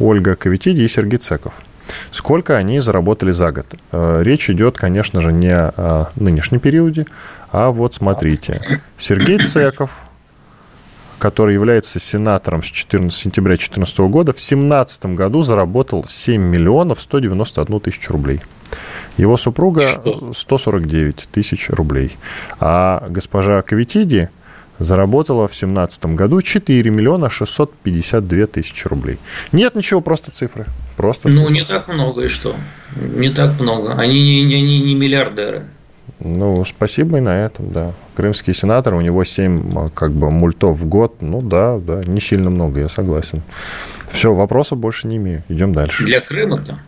Ольга 0.00 0.34
Каветиди 0.34 0.80
и 0.80 0.88
Сергей 0.88 1.18
Цеков. 1.18 1.54
Сколько 2.10 2.56
они 2.56 2.80
заработали 2.80 3.30
за 3.30 3.52
год? 3.52 3.66
Э, 3.92 4.22
речь 4.22 4.48
идет, 4.48 4.78
конечно 4.78 5.20
же, 5.20 5.32
не 5.32 5.54
о 5.54 6.08
нынешнем 6.16 6.58
периоде, 6.58 7.06
а 7.52 7.70
вот 7.70 7.92
смотрите. 7.94 8.58
Сергей 8.98 9.38
Цеков, 9.38 9.90
который 11.18 11.54
является 11.54 12.00
сенатором 12.00 12.62
с 12.62 12.66
14 12.66 13.18
сентября 13.18 13.52
2014 13.52 13.98
года, 14.00 14.32
в 14.32 14.36
2017 14.36 15.06
году 15.06 15.42
заработал 15.42 16.04
7 16.06 16.40
миллионов 16.40 17.00
191 17.00 17.80
тысячу 17.80 18.12
рублей. 18.12 18.40
Его 19.16 19.36
супруга 19.36 19.86
149 20.32 21.28
тысяч 21.30 21.70
рублей. 21.70 22.16
А 22.60 23.06
госпожа 23.08 23.62
Кавитиди 23.62 24.28
заработала 24.78 25.46
в 25.46 25.52
2017 25.52 26.06
году 26.06 26.42
4 26.42 26.90
миллиона 26.90 27.30
652 27.30 28.46
тысячи 28.46 28.88
рублей. 28.88 29.18
Нет 29.52 29.74
ничего, 29.76 30.00
просто 30.00 30.30
цифры. 30.32 30.66
Просто 30.96 31.28
ну, 31.28 31.42
цифры. 31.42 31.52
не 31.52 31.64
так 31.64 31.88
много, 31.88 32.24
и 32.24 32.28
что? 32.28 32.56
Не 32.96 33.28
так 33.30 33.60
много. 33.60 33.94
Они 33.94 34.42
не, 34.42 34.60
не, 34.60 34.80
не 34.80 34.94
миллиардеры. 34.94 35.64
Ну, 36.20 36.64
спасибо 36.64 37.18
и 37.18 37.20
на 37.20 37.44
этом, 37.44 37.72
да. 37.72 37.92
Крымский 38.14 38.54
сенатор, 38.54 38.94
у 38.94 39.00
него 39.00 39.24
7 39.24 39.90
как 39.90 40.12
бы 40.12 40.30
мультов 40.30 40.78
в 40.78 40.86
год. 40.86 41.20
Ну 41.20 41.40
да, 41.40 41.78
да, 41.78 42.04
не 42.04 42.20
сильно 42.20 42.50
много, 42.50 42.80
я 42.80 42.88
согласен. 42.88 43.42
Все, 44.10 44.32
вопросов 44.32 44.78
больше 44.78 45.08
не 45.08 45.16
имею. 45.16 45.42
Идем 45.48 45.72
дальше. 45.72 46.04
Для 46.04 46.20
Крыма-то? 46.20 46.78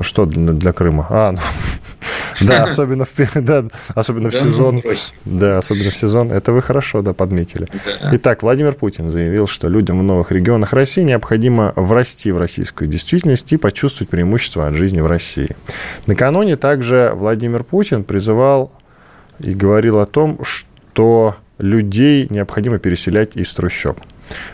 Что 0.00 0.26
для, 0.26 0.52
для 0.52 0.72
Крыма? 0.72 1.06
А, 1.10 1.32
ну, 1.32 1.38
да, 2.40 2.64
особенно 2.64 3.04
в, 3.04 3.12
да, 3.34 3.64
особенно 3.94 4.30
в 4.30 4.34
сезон. 4.34 4.82
Да, 5.24 5.58
особенно 5.58 5.90
в 5.90 5.96
сезон. 5.96 6.32
Это 6.32 6.52
вы 6.52 6.62
хорошо, 6.62 7.02
да, 7.02 7.12
подметили. 7.12 7.68
Итак, 8.12 8.42
Владимир 8.42 8.74
Путин 8.74 9.08
заявил, 9.08 9.46
что 9.46 9.68
людям 9.68 9.98
в 10.00 10.02
новых 10.02 10.32
регионах 10.32 10.72
России 10.72 11.02
необходимо 11.02 11.72
врасти 11.76 12.30
в 12.30 12.38
российскую 12.38 12.88
действительность 12.88 13.52
и 13.52 13.56
почувствовать 13.56 14.10
преимущество 14.10 14.66
от 14.66 14.74
жизни 14.74 15.00
в 15.00 15.06
России. 15.06 15.56
Накануне 16.06 16.56
также 16.56 17.12
Владимир 17.14 17.64
Путин 17.64 18.04
призывал 18.04 18.72
и 19.38 19.54
говорил 19.54 19.98
о 20.00 20.06
том, 20.06 20.40
что 20.42 21.36
людей 21.58 22.26
необходимо 22.30 22.78
переселять 22.78 23.36
из 23.36 23.52
трущоб. 23.54 23.98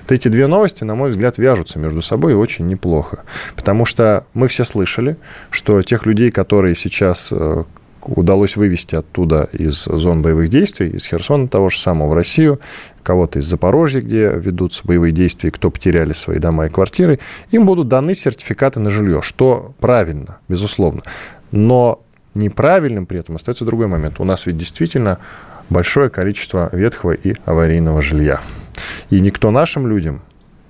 Вот 0.03 0.13
эти 0.13 0.29
две 0.29 0.47
новости, 0.47 0.85
на 0.85 0.95
мой 0.95 1.11
взгляд, 1.11 1.39
вяжутся 1.39 1.79
между 1.79 2.03
собой 2.03 2.35
очень 2.35 2.67
неплохо. 2.67 3.25
Потому 3.57 3.85
что 3.85 4.25
мы 4.35 4.49
все 4.49 4.65
слышали, 4.65 5.17
что 5.51 5.83
тех 5.83 6.07
людей, 6.07 6.31
которые 6.31 6.75
сейчас 6.75 7.29
э, 7.33 7.65
удалось 8.05 8.57
вывести 8.57 8.95
оттуда 8.95 9.49
из 9.53 9.85
зон 9.85 10.23
боевых 10.23 10.49
действий, 10.49 10.89
из 10.89 11.07
Херсона 11.07 11.49
того 11.49 11.71
же 11.71 11.79
самого 11.79 12.11
в 12.11 12.15
Россию, 12.15 12.61
кого-то 13.03 13.39
из 13.39 13.47
Запорожья, 13.47 14.01
где 14.01 14.29
ведутся 14.31 14.83
боевые 14.85 15.13
действия, 15.13 15.51
кто 15.51 15.71
потеряли 15.71 16.13
свои 16.13 16.39
дома 16.39 16.67
и 16.67 16.71
квартиры, 16.71 17.19
им 17.51 17.67
будут 17.67 17.89
даны 17.89 18.15
сертификаты 18.15 18.81
на 18.81 18.91
жилье, 18.91 19.23
что 19.23 19.75
правильно, 19.81 20.39
безусловно. 20.49 21.03
Но 21.51 22.03
неправильным 22.35 23.07
при 23.07 23.21
этом 23.21 23.37
остается 23.37 23.65
другой 23.65 23.87
момент. 23.87 24.21
У 24.21 24.25
нас 24.25 24.47
ведь 24.47 24.57
действительно 24.57 25.19
большое 25.69 26.11
количество 26.11 26.69
ветхого 26.73 27.13
и 27.13 27.35
аварийного 27.45 28.03
жилья. 28.03 28.41
И 29.13 29.21
никто 29.21 29.51
нашим 29.51 29.87
людям, 29.87 30.23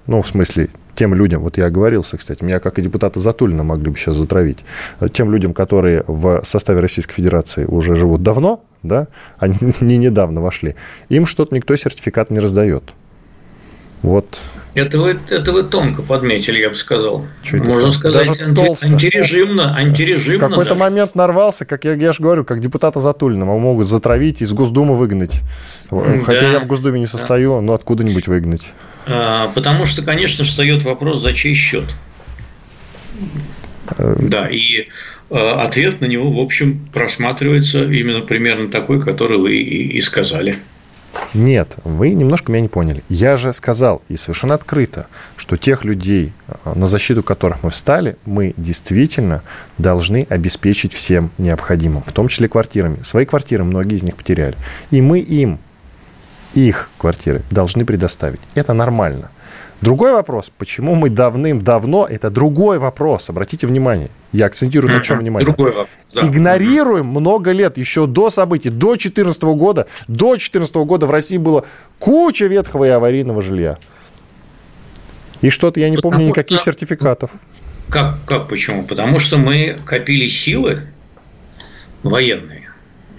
ну, 0.09 0.20
в 0.20 0.26
смысле, 0.26 0.68
тем 0.96 1.14
людям, 1.14 1.42
вот 1.42 1.59
я 1.59 1.66
оговорился, 1.66 2.16
кстати, 2.16 2.42
меня 2.42 2.59
как 2.59 2.76
и 2.76 2.83
депутата 2.83 3.20
Затулина 3.20 3.62
могли 3.62 3.92
бы 3.92 3.96
сейчас 3.96 4.16
затравить, 4.16 4.64
тем 5.12 5.31
людям, 5.31 5.55
которые 5.55 6.02
в 6.09 6.42
составе 6.42 6.81
Российской 6.81 7.14
Федерации 7.14 7.66
уже 7.66 7.94
живут 7.94 8.24
давно, 8.24 8.64
да, 8.83 9.07
они 9.38 9.55
не 9.81 9.96
недавно 9.96 10.40
вошли, 10.40 10.74
им 11.09 11.24
что-то 11.24 11.55
никто 11.55 11.76
сертификат 11.76 12.31
не 12.31 12.40
раздает. 12.40 12.83
Вот. 14.02 14.40
Это 14.74 14.98
вы, 14.98 15.18
это 15.28 15.52
вы 15.52 15.64
тонко 15.64 16.02
подметили, 16.02 16.62
я 16.62 16.70
бы 16.70 16.74
сказал. 16.74 17.26
Что 17.42 17.58
Можно 17.58 17.92
сказать, 17.92 18.26
Даже 18.26 18.44
анти, 18.44 18.64
толсто. 18.64 18.87
антирежимно. 18.87 19.76
антирежимно 19.76 20.46
в 20.46 20.50
какой-то 20.50 20.74
момент 20.74 21.14
нарвался, 21.14 21.66
как 21.66 21.85
я, 21.85 21.92
я 21.92 22.12
же 22.12 22.22
говорю, 22.22 22.44
как 22.44 22.61
депутата 22.61 22.98
Затулина. 22.98 23.44
Могут 23.44 23.87
затравить, 23.87 24.40
из 24.40 24.52
Госдумы 24.54 24.96
выгнать. 24.96 25.42
Хотя 25.90 26.40
да. 26.40 26.52
я 26.52 26.61
в 26.61 26.66
Госдуме 26.66 27.00
не 27.00 27.06
состою, 27.06 27.61
но 27.61 27.74
откуда-нибудь 27.74 28.28
выгнать. 28.28 28.72
А, 29.06 29.50
потому 29.54 29.85
что, 29.85 30.00
конечно, 30.00 30.44
встает 30.44 30.82
вопрос, 30.85 31.20
за 31.20 31.35
чей 31.35 31.54
счет. 31.54 31.85
Э, 33.98 34.16
да, 34.20 34.48
и 34.48 34.87
э, 35.30 35.35
ответ 35.35 36.00
на 36.00 36.06
него, 36.06 36.30
в 36.30 36.38
общем, 36.38 36.88
просматривается 36.92 37.85
именно 37.85 38.20
примерно 38.20 38.70
такой, 38.70 39.02
который 39.02 39.37
вы 39.37 39.56
и 39.56 40.00
сказали. 40.00 40.56
Нет, 41.35 41.77
вы 41.85 42.11
немножко 42.11 42.53
меня 42.53 42.62
не 42.62 42.68
поняли. 42.68 43.03
Я 43.09 43.37
же 43.37 43.53
сказал 43.53 44.03
и 44.09 44.16
совершенно 44.16 44.55
открыто, 44.55 45.07
что 45.37 45.57
тех 45.57 45.85
людей, 45.85 46.33
э, 46.46 46.72
на 46.75 46.87
защиту 46.87 47.22
которых 47.22 47.62
мы 47.62 47.70
встали, 47.70 48.16
мы 48.25 48.55
действительно 48.57 49.42
должны 49.79 50.27
обеспечить 50.29 50.92
всем 50.92 51.31
необходимым, 51.38 52.03
в 52.03 52.12
том 52.12 52.29
числе 52.29 52.48
квартирами. 52.48 53.03
Свои 53.03 53.25
квартиры 53.25 53.64
многие 53.64 53.96
из 53.96 54.03
них 54.03 54.16
потеряли. 54.16 54.55
И 54.90 55.01
мы 55.01 55.20
им 55.20 55.59
их 56.55 56.90
квартиры 56.98 57.42
должны 57.51 57.85
предоставить. 57.85 58.40
Это 58.55 58.72
нормально. 58.72 59.31
Другой 59.83 60.12
вопрос, 60.12 60.53
почему 60.57 60.95
мы 60.95 61.11
давным-давно, 61.11 62.07
это 62.09 62.31
другой 62.31 62.79
вопрос, 62.79 63.29
обратите 63.29 63.66
внимание, 63.66 64.11
я 64.33 64.47
акцентирую 64.47 64.95
на 64.95 65.03
чем 65.03 65.18
внимание. 65.18 65.45
Другой 65.45 65.73
вопрос, 65.73 65.88
да. 66.14 66.23
Игнорируем 66.23 67.07
много 67.07 67.51
лет, 67.51 67.77
еще 67.79 68.07
до 68.07 68.31
событий, 68.31 68.71
до 68.71 68.90
2014 68.90 69.42
года, 69.42 69.88
до 70.07 70.31
2014 70.31 70.77
года 70.77 71.07
в 71.07 71.11
России 71.11 71.37
было 71.37 71.66
куча 71.99 72.47
ветхого 72.47 72.85
и 72.85 72.90
аварийного 72.90 73.42
жилья. 73.42 73.77
И 75.40 75.51
что-то 75.51 75.81
я 75.81 75.90
не 75.90 75.97
Потому 75.97 76.12
помню 76.12 76.29
никаких 76.29 76.61
что... 76.61 76.66
сертификатов. 76.66 77.33
Как, 77.88 78.18
как 78.25 78.47
почему? 78.47 78.85
Потому 78.85 79.18
что 79.18 79.37
мы 79.37 79.79
копили 79.85 80.29
силы 80.29 80.83
военные 82.05 82.62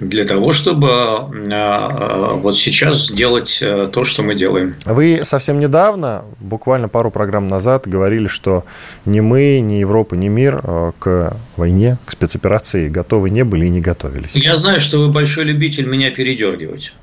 для 0.09 0.25
того, 0.25 0.53
чтобы 0.53 0.87
э, 0.87 1.49
э, 1.49 2.31
вот 2.35 2.57
сейчас 2.57 3.11
делать 3.11 3.59
э, 3.61 3.89
то, 3.91 4.03
что 4.03 4.23
мы 4.23 4.35
делаем. 4.35 4.75
Вы 4.85 5.21
совсем 5.23 5.59
недавно, 5.59 6.25
буквально 6.39 6.89
пару 6.89 7.11
программ 7.11 7.47
назад, 7.47 7.87
говорили, 7.87 8.27
что 8.27 8.65
ни 9.05 9.19
мы, 9.19 9.59
ни 9.59 9.75
Европа, 9.75 10.15
ни 10.15 10.27
мир 10.27 10.61
к 10.99 11.37
войне, 11.57 11.97
к 12.05 12.11
спецоперации 12.11 12.89
готовы 12.89 13.29
не 13.29 13.43
были 13.43 13.65
и 13.65 13.69
не 13.69 13.81
готовились. 13.81 14.31
Я 14.35 14.57
знаю, 14.57 14.79
что 14.79 14.99
вы 14.99 15.09
большой 15.09 15.45
любитель 15.45 15.85
меня 15.85 16.11
передергивать. 16.11 16.93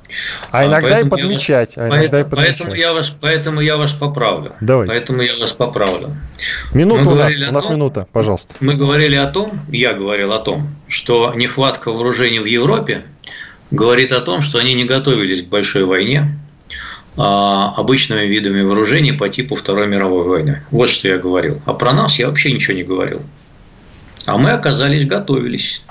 А 0.51 0.65
иногда 0.65 0.89
поэтому 0.89 1.07
и 1.07 1.09
подмечать. 1.09 1.77
Я, 1.77 1.83
а 1.83 1.87
иногда 1.87 2.01
поэтому, 2.01 2.21
и 2.21 2.29
подмечать. 2.29 2.57
Поэтому, 2.57 2.73
я 2.75 2.93
вас, 2.93 3.13
поэтому 3.21 3.61
я 3.61 3.77
вас 3.77 3.91
поправлю. 3.91 4.53
Давайте. 4.61 4.93
Поэтому 4.93 5.21
я 5.21 5.37
вас 5.37 5.51
поправлю. 5.51 6.15
Минута 6.73 7.01
мы 7.01 7.11
у 7.13 7.15
нас, 7.15 7.39
у 7.39 7.51
нас 7.51 7.65
том, 7.65 7.73
минута, 7.73 8.07
пожалуйста. 8.11 8.55
Мы 8.59 8.75
говорили 8.75 9.15
о 9.15 9.27
том, 9.27 9.59
я 9.69 9.93
говорил 9.93 10.33
о 10.33 10.39
том, 10.39 10.69
что 10.87 11.33
нехватка 11.33 11.91
вооружений 11.91 12.39
в 12.39 12.45
Европе 12.45 13.03
говорит 13.71 14.11
о 14.11 14.19
том, 14.21 14.41
что 14.41 14.59
они 14.59 14.73
не 14.73 14.85
готовились 14.85 15.43
к 15.43 15.47
большой 15.47 15.85
войне, 15.85 16.37
а, 17.17 17.73
обычными 17.75 18.25
видами 18.25 18.61
вооружений 18.61 19.11
по 19.11 19.27
типу 19.29 19.55
Второй 19.55 19.87
мировой 19.87 20.25
войны. 20.25 20.63
Вот 20.71 20.89
что 20.89 21.07
я 21.07 21.17
говорил. 21.17 21.61
А 21.65 21.73
про 21.73 21.93
нас 21.93 22.19
я 22.19 22.27
вообще 22.27 22.51
ничего 22.51 22.75
не 22.75 22.83
говорил. 22.83 23.21
А 24.25 24.37
мы 24.37 24.51
оказались, 24.51 25.05
готовились. 25.05 25.83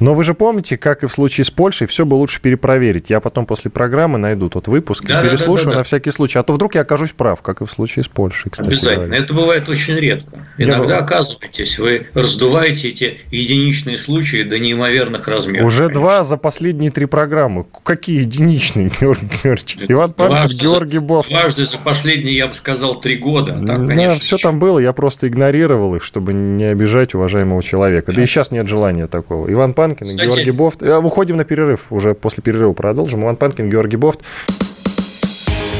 Но 0.00 0.14
вы 0.14 0.24
же 0.24 0.34
помните, 0.34 0.76
как 0.76 1.02
и 1.02 1.06
в 1.06 1.12
случае 1.12 1.44
с 1.44 1.50
Польшей, 1.50 1.86
все 1.86 2.06
бы 2.06 2.14
лучше 2.14 2.40
перепроверить. 2.40 3.10
Я 3.10 3.20
потом 3.20 3.46
после 3.46 3.70
программы 3.70 4.18
найду 4.18 4.48
тот 4.48 4.68
выпуск 4.68 5.04
да, 5.04 5.20
и 5.20 5.28
переслушаю 5.28 5.66
да, 5.66 5.70
да, 5.70 5.74
да, 5.74 5.78
на 5.78 5.84
всякий 5.84 6.10
случай. 6.10 6.38
А 6.38 6.42
то 6.42 6.52
вдруг 6.52 6.74
я 6.74 6.82
окажусь 6.82 7.12
прав, 7.12 7.42
как 7.42 7.60
и 7.60 7.64
в 7.64 7.70
случае 7.70 8.04
с 8.04 8.08
Польшей, 8.08 8.50
кстати. 8.50 8.68
Обязательно. 8.68 9.06
Говоря. 9.06 9.24
Это 9.24 9.34
бывает 9.34 9.68
очень 9.68 9.96
редко. 9.96 10.38
Иногда 10.56 10.94
я... 10.94 11.00
оказываетесь, 11.00 11.78
вы 11.78 12.06
раздуваете 12.14 12.88
эти 12.88 13.18
единичные 13.30 13.98
случаи 13.98 14.42
до 14.42 14.58
неимоверных 14.58 15.26
размеров. 15.26 15.66
Уже 15.66 15.84
конечно. 15.84 16.00
два 16.00 16.24
за 16.24 16.36
последние 16.36 16.90
три 16.90 17.06
программы. 17.06 17.66
Какие 17.82 18.20
единичные, 18.20 18.90
Георгий 19.00 19.28
Георгиевич? 19.42 19.78
Иван 19.88 20.12
Павлович, 20.12 20.60
Георгий 20.60 20.98
Бов. 20.98 21.28
Дважды 21.28 21.64
за 21.64 21.78
последние, 21.78 22.36
я 22.36 22.46
бы 22.46 22.54
сказал, 22.54 23.00
три 23.00 23.16
года. 23.16 23.60
Так, 23.66 23.86
да, 23.86 24.18
все 24.18 24.38
там 24.38 24.58
было, 24.58 24.78
я 24.78 24.92
просто 24.92 25.28
игнорировал 25.28 25.96
их, 25.96 26.04
чтобы 26.04 26.32
не 26.32 26.64
обижать 26.64 27.14
уважаемого 27.14 27.62
человека. 27.62 28.12
Да, 28.12 28.16
да 28.16 28.22
и 28.22 28.26
сейчас 28.26 28.50
нет 28.50 28.68
желания 28.68 29.06
такого. 29.06 29.48
Иван 29.58 29.74
Панкин 29.74 30.06
и 30.06 30.14
Георгий 30.14 30.52
Бофт. 30.52 30.82
Э, 30.82 30.98
уходим 30.98 31.36
на 31.36 31.44
перерыв, 31.44 31.90
уже 31.90 32.14
после 32.14 32.44
перерыва 32.44 32.74
продолжим. 32.74 33.24
Иван 33.24 33.34
Панкин, 33.34 33.68
Георгий 33.68 33.96
Бофт. 33.96 34.20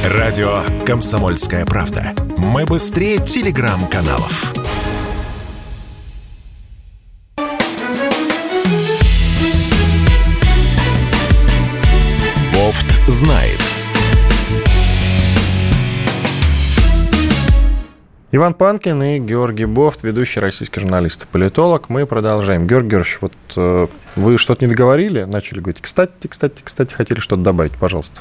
Радио 0.04 0.62
«Комсомольская 0.84 1.64
правда». 1.64 2.12
Мы 2.38 2.66
быстрее 2.66 3.18
телеграм-каналов. 3.18 4.52
Бофт 12.52 12.86
знает. 13.06 13.67
Иван 18.30 18.52
Панкин 18.52 19.02
и 19.02 19.18
Георгий 19.20 19.64
Бофт, 19.64 20.02
ведущий 20.02 20.38
российский 20.40 20.80
журналист 20.80 21.22
и 21.22 21.26
политолог. 21.26 21.88
Мы 21.88 22.04
продолжаем. 22.04 22.66
Георгий 22.66 22.90
Георгиевич, 22.90 23.18
вот 23.22 23.32
э, 23.56 23.86
вы 24.16 24.36
что-то 24.36 24.66
не 24.66 24.70
договорили, 24.70 25.22
начали 25.22 25.60
говорить. 25.60 25.80
Кстати, 25.80 26.26
кстати, 26.28 26.60
кстати, 26.62 26.92
хотели 26.92 27.20
что-то 27.20 27.40
добавить, 27.40 27.72
пожалуйста. 27.72 28.20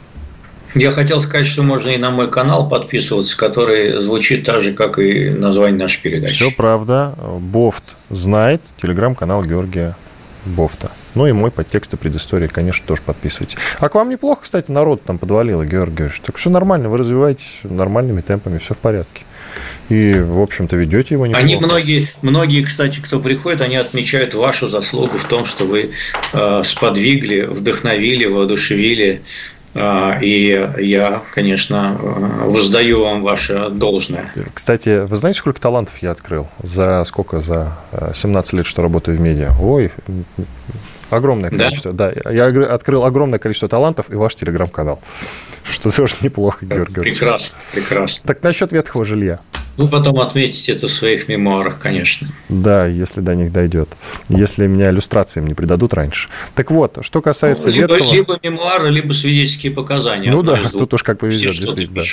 Я 0.76 0.93
хотел 0.93 1.20
сказать, 1.20 1.45
что 1.45 1.62
можно 1.64 1.89
и 1.89 1.97
на 1.97 2.10
мой 2.12 2.32
канал 2.32 2.70
подписываться, 2.70 3.38
который 3.38 4.01
звучит 4.01 4.45
так 4.45 4.62
же, 4.62 4.72
как 4.72 4.97
и 4.97 5.30
название 5.30 5.78
нашей 5.78 6.01
передачи. 6.01 6.36
Все 6.36 6.51
правда. 6.51 7.14
Бофт 7.41 7.97
знает. 8.10 8.62
Телеграм-канал 8.82 9.43
Георгия 9.43 9.97
Бофта. 10.45 10.89
Ну 11.16 11.28
и 11.28 11.34
мой 11.34 11.51
подтекст 11.51 11.93
и 11.95 11.97
предыстория, 11.97 12.47
конечно, 12.47 12.88
тоже 12.88 13.01
подписывайтесь. 13.01 13.58
А 13.80 13.89
к 13.89 13.95
вам 13.95 14.10
неплохо, 14.10 14.43
кстати, 14.43 14.72
народ 14.72 15.03
там 15.03 15.18
подвалило, 15.18 15.66
Георгий 15.66 15.97
Георгиевич. 15.97 16.22
Так 16.22 16.38
все 16.38 16.49
нормально, 16.49 16.88
вы 16.88 16.97
развиваетесь 16.97 17.60
нормальными 17.64 18.22
темпами, 18.22 18.58
все 18.58 18.74
в 18.74 18.78
порядке 18.78 19.24
и, 19.89 20.20
в 20.20 20.41
общем-то, 20.41 20.76
ведете 20.76 21.16
его 21.16 21.26
неплохо. 21.26 21.43
Они 21.43 21.55
многие, 21.55 22.08
многие, 22.22 22.64
кстати, 22.64 22.99
кто 22.99 23.20
приходит, 23.20 23.62
они 23.62 23.76
отмечают 23.76 24.34
вашу 24.34 24.68
заслугу 24.68 25.18
в 25.18 25.24
том, 25.26 25.45
что 25.45 25.66
вы 25.66 25.91
э, 26.34 26.62
сподвигли, 26.64 27.41
вдохновили, 27.41 28.26
воодушевили 28.26 29.22
э, 29.74 30.12
и 30.22 30.70
я, 30.80 31.24
конечно, 31.34 31.97
э, 31.99 32.49
воздаю 32.49 33.01
вам 33.01 33.22
ваше 33.22 33.70
должное. 33.70 34.32
Кстати, 34.53 35.05
вы 35.05 35.18
знаете, 35.18 35.39
сколько 35.39 35.62
талантов 35.62 36.01
я 36.01 36.12
открыл? 36.12 36.47
За 36.62 37.03
сколько? 37.05 37.39
За 37.39 37.78
17 38.14 38.53
лет, 38.53 38.66
что 38.66 38.82
работаю 38.82 39.18
в 39.18 39.22
медиа. 39.22 39.51
Ой, 39.62 39.91
огромное 41.10 41.49
количество. 41.49 41.93
Да, 41.93 42.12
да 42.24 42.32
я 42.32 42.47
открыл 42.47 43.05
огромное 43.05 43.39
количество 43.39 43.70
талантов 43.70 44.10
и 44.10 44.16
ваш 44.16 44.36
телеграм-канал. 44.36 44.99
Что 45.70 45.91
тоже 45.91 46.16
неплохо, 46.22 46.66
Георгий 46.66 47.01
Прекрасно, 47.01 47.58
прекрасно. 47.74 48.28
Так 48.28 48.41
насчет 48.43 48.72
ветхого 48.72 49.05
жилья. 49.05 49.39
Вы 49.78 49.88
потом 49.88 50.20
отметите 50.20 50.72
это 50.72 50.88
в 50.88 50.91
своих 50.91 51.28
мемуарах, 51.28 51.78
конечно. 51.80 52.28
Да, 52.49 52.88
если 52.88 53.22
до 53.22 53.36
них 53.36 53.51
дойдет. 53.51 53.89
Если 54.28 54.66
меня 54.66 54.89
иллюстрации 54.89 55.39
не 55.39 55.53
придадут 55.53 55.93
раньше. 55.93 56.30
Так 56.55 56.72
вот, 56.72 56.97
что 57.01 57.22
касается 57.22 57.68
ну, 57.68 57.76
либо, 57.76 57.93
ветхого... 57.93 58.14
Либо 58.14 58.39
мемуары, 58.41 58.89
либо 58.89 59.14
свидетельские 59.14 59.72
показания. 59.72 60.32
Ну 60.32 60.41
да, 60.41 60.58
тут 60.72 60.95
уж 60.95 61.03
как 61.03 61.20
повезет, 61.20 61.55
действительно. 61.55 62.03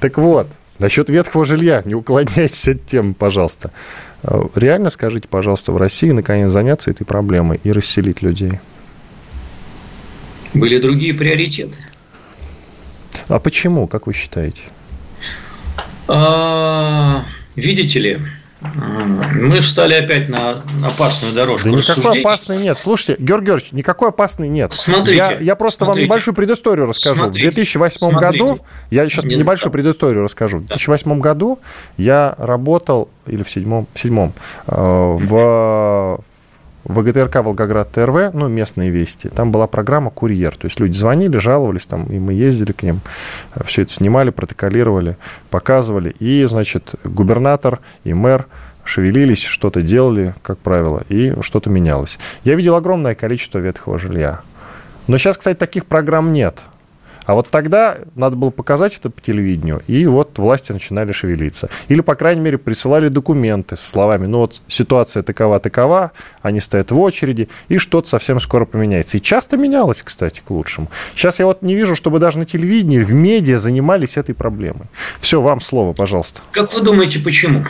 Так 0.00 0.18
вот, 0.18 0.48
насчет 0.78 1.08
ветхого 1.08 1.44
жилья, 1.44 1.82
не 1.84 1.94
уклоняйтесь 1.94 2.68
от 2.68 2.86
темы, 2.86 3.14
пожалуйста. 3.14 3.70
Реально 4.54 4.90
скажите, 4.90 5.28
пожалуйста, 5.28 5.72
в 5.72 5.76
России 5.76 6.10
наконец 6.10 6.50
заняться 6.50 6.90
этой 6.90 7.04
проблемой 7.04 7.60
и 7.62 7.72
расселить 7.72 8.22
людей? 8.22 8.60
Были 10.54 10.78
другие 10.78 11.12
приоритеты. 11.14 11.76
А 13.28 13.38
почему, 13.38 13.86
как 13.86 14.06
вы 14.06 14.12
считаете? 14.12 14.62
А, 16.06 17.24
видите 17.56 17.98
ли, 17.98 18.18
мы 18.74 19.60
встали 19.60 19.94
опять 19.94 20.28
на 20.28 20.62
опасную 20.84 21.34
дорожку. 21.34 21.70
Да 21.70 21.76
никакой 21.76 22.20
опасной 22.20 22.58
нет. 22.58 22.78
Слушайте, 22.78 23.22
Георгий 23.22 23.44
Георгиевич, 23.46 23.72
никакой 23.72 24.08
опасной 24.08 24.48
нет. 24.48 24.72
Смотрите. 24.72 25.16
Я, 25.16 25.38
я 25.38 25.56
просто 25.56 25.84
смотрите, 25.84 26.00
вам 26.00 26.06
небольшую 26.06 26.34
предысторию 26.34 26.86
расскажу. 26.86 27.20
Смотрите, 27.20 27.50
в 27.50 27.54
2008 27.54 27.98
смотрите. 27.98 28.20
году, 28.20 28.58
я 28.90 29.08
сейчас 29.08 29.24
не 29.24 29.36
небольшую 29.36 29.70
так. 29.70 29.72
предысторию 29.72 30.22
расскажу. 30.24 30.58
В 30.58 30.66
2008 30.66 31.20
году 31.20 31.58
я 31.96 32.34
работал, 32.38 33.08
или 33.26 33.42
в 33.42 33.50
седьмом, 33.50 33.86
в 33.92 33.98
седьмом, 34.00 34.32
э, 34.66 34.72
в 34.74 36.20
ВГТРК 36.84 37.36
Волгоград 37.36 37.90
ТРВ, 37.92 38.34
ну, 38.34 38.48
местные 38.48 38.90
вести, 38.90 39.28
там 39.28 39.50
была 39.52 39.66
программа 39.66 40.10
«Курьер». 40.10 40.56
То 40.56 40.66
есть 40.66 40.78
люди 40.80 40.96
звонили, 40.96 41.38
жаловались, 41.38 41.86
там, 41.86 42.04
и 42.06 42.18
мы 42.18 42.34
ездили 42.34 42.72
к 42.72 42.82
ним, 42.82 43.00
все 43.64 43.82
это 43.82 43.92
снимали, 43.92 44.30
протоколировали, 44.30 45.16
показывали. 45.50 46.14
И, 46.18 46.44
значит, 46.44 46.94
губернатор 47.04 47.80
и 48.04 48.12
мэр 48.14 48.46
шевелились, 48.84 49.42
что-то 49.42 49.82
делали, 49.82 50.34
как 50.42 50.58
правило, 50.58 51.02
и 51.08 51.34
что-то 51.40 51.70
менялось. 51.70 52.18
Я 52.44 52.54
видел 52.54 52.76
огромное 52.76 53.14
количество 53.14 53.58
ветхого 53.58 53.98
жилья. 53.98 54.42
Но 55.06 55.18
сейчас, 55.18 55.38
кстати, 55.38 55.56
таких 55.56 55.86
программ 55.86 56.32
нет. 56.32 56.64
А 57.26 57.34
вот 57.34 57.48
тогда 57.48 57.98
надо 58.14 58.36
было 58.36 58.50
показать 58.50 58.96
это 58.96 59.10
по 59.10 59.20
телевидению, 59.20 59.82
и 59.86 60.06
вот 60.06 60.38
власти 60.38 60.72
начинали 60.72 61.12
шевелиться. 61.12 61.70
Или, 61.88 62.00
по 62.00 62.14
крайней 62.14 62.42
мере, 62.42 62.58
присылали 62.58 63.08
документы 63.08 63.76
с 63.76 63.80
словами, 63.80 64.26
ну 64.26 64.38
вот 64.38 64.62
ситуация 64.68 65.22
такова-такова, 65.22 66.12
они 66.42 66.60
стоят 66.60 66.90
в 66.90 66.98
очереди, 66.98 67.48
и 67.68 67.78
что-то 67.78 68.08
совсем 68.08 68.40
скоро 68.40 68.64
поменяется. 68.64 69.16
И 69.16 69.20
часто 69.20 69.56
менялось, 69.56 70.02
кстати, 70.02 70.40
к 70.44 70.50
лучшему. 70.50 70.90
Сейчас 71.14 71.38
я 71.38 71.46
вот 71.46 71.62
не 71.62 71.74
вижу, 71.74 71.96
чтобы 71.96 72.18
даже 72.18 72.38
на 72.38 72.46
телевидении, 72.46 72.98
в 72.98 73.12
медиа 73.12 73.58
занимались 73.58 74.16
этой 74.16 74.34
проблемой. 74.34 74.86
Все, 75.20 75.40
вам 75.40 75.60
слово, 75.60 75.92
пожалуйста. 75.92 76.40
Как 76.52 76.74
вы 76.74 76.80
думаете, 76.80 77.20
почему? 77.20 77.64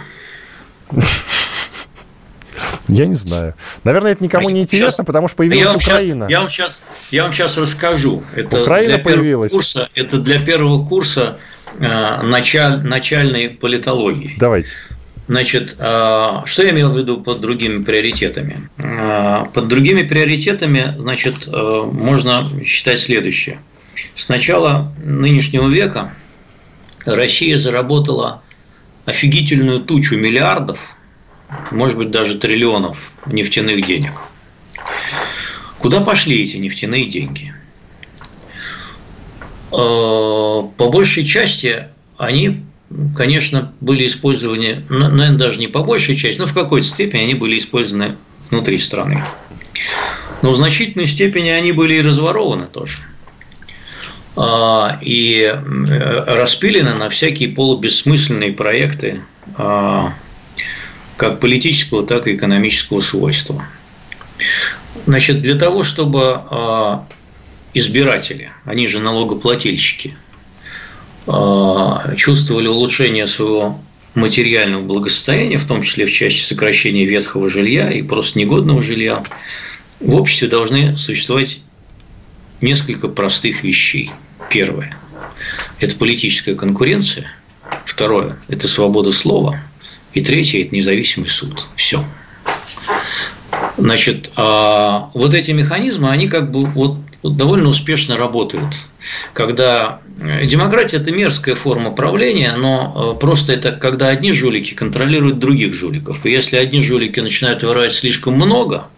Я 2.88 3.07
не 3.07 3.14
знаю. 3.14 3.55
Наверное, 3.84 4.12
это 4.12 4.22
никому 4.22 4.50
не 4.50 4.62
интересно, 4.62 4.90
сейчас, 4.90 5.07
потому 5.07 5.28
что 5.28 5.38
появилась 5.38 5.70
я 5.70 5.76
Украина. 5.76 6.26
Сейчас, 6.26 6.30
я, 6.30 6.40
вам 6.40 6.50
сейчас, 6.50 6.80
я 7.11 7.22
вам 7.24 7.32
сейчас 7.32 7.57
расскажу. 7.57 8.22
Это 8.34 8.62
Украина 8.62 8.98
появилась. 8.98 9.52
Курса, 9.52 9.88
это 9.94 10.18
для 10.18 10.40
первого 10.40 10.86
курса 10.86 11.38
э, 11.80 12.22
началь, 12.22 12.82
начальной 12.82 13.50
политологии. 13.50 14.34
Давайте. 14.38 14.74
Значит, 15.26 15.76
э, 15.78 16.42
что 16.44 16.62
я 16.62 16.70
имел 16.70 16.92
в 16.92 16.98
виду 16.98 17.20
под 17.20 17.40
другими 17.40 17.82
приоритетами? 17.82 18.68
Э, 18.78 19.46
под 19.52 19.68
другими 19.68 20.02
приоритетами, 20.02 20.94
значит, 20.98 21.48
э, 21.48 21.50
можно 21.50 22.48
считать 22.64 23.00
следующее. 23.00 23.59
С 24.14 24.28
начала 24.28 24.92
нынешнего 25.02 25.68
века 25.68 26.12
Россия 27.07 27.57
заработала 27.57 28.42
офигительную 29.07 29.80
тучу 29.80 30.16
миллиардов 30.16 30.96
может 31.70 31.96
быть, 31.96 32.11
даже 32.11 32.38
триллионов 32.38 33.12
нефтяных 33.26 33.86
денег. 33.86 34.12
Куда 35.78 36.00
пошли 36.00 36.42
эти 36.42 36.57
нефтяные 36.57 37.07
деньги? 37.07 37.55
Э, 39.70 40.62
по 40.76 40.88
большей 40.88 41.24
части 41.24 41.88
они, 42.16 42.64
конечно, 43.16 43.72
были 43.80 44.07
использованы, 44.07 44.84
наверное, 44.88 45.32
даже 45.32 45.59
не 45.59 45.68
по 45.68 45.82
большей 45.82 46.16
части, 46.16 46.38
но 46.38 46.46
в 46.46 46.55
какой-то 46.55 46.86
степени 46.86 47.22
они 47.22 47.34
были 47.34 47.59
использованы 47.59 48.16
внутри 48.50 48.78
страны. 48.78 49.24
Но 50.42 50.52
в 50.52 50.57
значительной 50.57 51.07
степени 51.07 51.48
они 51.48 51.72
были 51.72 51.94
и 51.94 52.02
разворованы 52.02 52.66
тоже. 52.66 52.98
А, 54.36 54.98
и 55.00 55.42
э, 55.42 56.24
распилены 56.34 56.94
на 56.94 57.09
всякие 57.09 57.50
полубессмысленные 57.50 58.52
проекты 58.52 59.20
а, 59.57 60.12
как 61.16 61.40
политического, 61.40 62.04
так 62.04 62.26
и 62.26 62.34
экономического 62.34 63.00
свойства. 63.00 63.64
Значит, 65.06 65.40
для 65.40 65.54
того, 65.54 65.82
чтобы 65.82 66.22
а, 66.24 67.06
избиратели, 67.72 68.50
они 68.64 68.88
же 68.88 69.00
налогоплательщики, 69.00 70.16
а, 71.26 72.14
чувствовали 72.16 72.68
улучшение 72.68 73.26
своего 73.26 73.80
материального 74.14 74.82
благосостояния, 74.82 75.58
в 75.58 75.66
том 75.66 75.82
числе 75.82 76.06
в 76.06 76.12
части 76.12 76.40
сокращения 76.40 77.04
ветхого 77.04 77.48
жилья 77.48 77.90
и 77.90 78.02
просто 78.02 78.38
негодного 78.38 78.82
жилья, 78.82 79.22
в 80.00 80.14
обществе 80.14 80.48
должны 80.48 80.96
существовать 80.96 81.60
несколько 82.60 83.08
простых 83.08 83.62
вещей. 83.62 84.10
Первое– 84.50 84.96
это 85.80 85.96
политическая 85.96 86.54
конкуренция. 86.54 87.30
Второе– 87.84 88.38
это 88.48 88.68
свобода 88.68 89.10
слова– 89.10 89.60
и 90.14 90.20
третье– 90.20 90.62
это 90.62 90.74
независимый 90.74 91.28
суд. 91.28 91.66
Все. 91.74 92.04
Значит, 93.76 94.30
а 94.36 95.10
вот 95.14 95.34
эти 95.34 95.50
механизмы, 95.50 96.10
они 96.10 96.28
как 96.28 96.50
бы 96.50 96.66
вот 96.66 96.98
довольно 97.22 97.68
успешно 97.68 98.16
работают. 98.16 98.74
Когда 99.32 100.00
э, 100.18 100.46
демократия– 100.46 100.96
это 100.98 101.10
мерзкая 101.10 101.54
форма 101.54 101.90
правления, 101.90 102.54
но 102.56 103.14
э, 103.16 103.20
просто 103.20 103.52
это 103.52 103.72
когда 103.72 104.08
одни 104.08 104.32
жулики 104.32 104.74
контролируют 104.74 105.38
других 105.38 105.74
жуликов. 105.74 106.24
И 106.24 106.30
если 106.30 106.56
одни 106.56 106.82
жулики 106.82 107.20
начинают 107.20 107.62
воровать 107.62 107.92
слишком 107.92 108.34
много, 108.34 108.88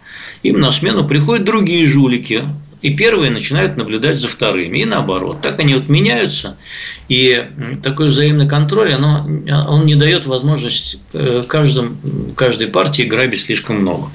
им 0.43 0.59
на 0.59 0.71
смену 0.71 1.07
приходят 1.07 1.45
другие 1.45 1.87
жулики, 1.87 2.43
и 2.81 2.95
первые 2.95 3.31
начинают 3.31 3.77
наблюдать 3.77 4.19
за 4.19 4.27
вторыми, 4.27 4.79
и 4.79 4.85
наоборот. 4.85 5.41
Так 5.41 5.59
они 5.59 5.75
вот 5.75 5.89
меняются, 5.89 6.57
и 7.09 7.45
такой 7.83 8.09
взаимный 8.09 8.47
контроль, 8.47 8.93
оно, 8.93 9.25
он 9.67 9.85
не 9.85 9.95
дает 9.95 10.25
возможность 10.25 10.99
э, 11.13 11.43
каждым, 11.47 12.33
каждой 12.35 12.67
партии 12.67 13.03
грабить 13.03 13.41
слишком 13.41 13.77
много. 13.77 14.07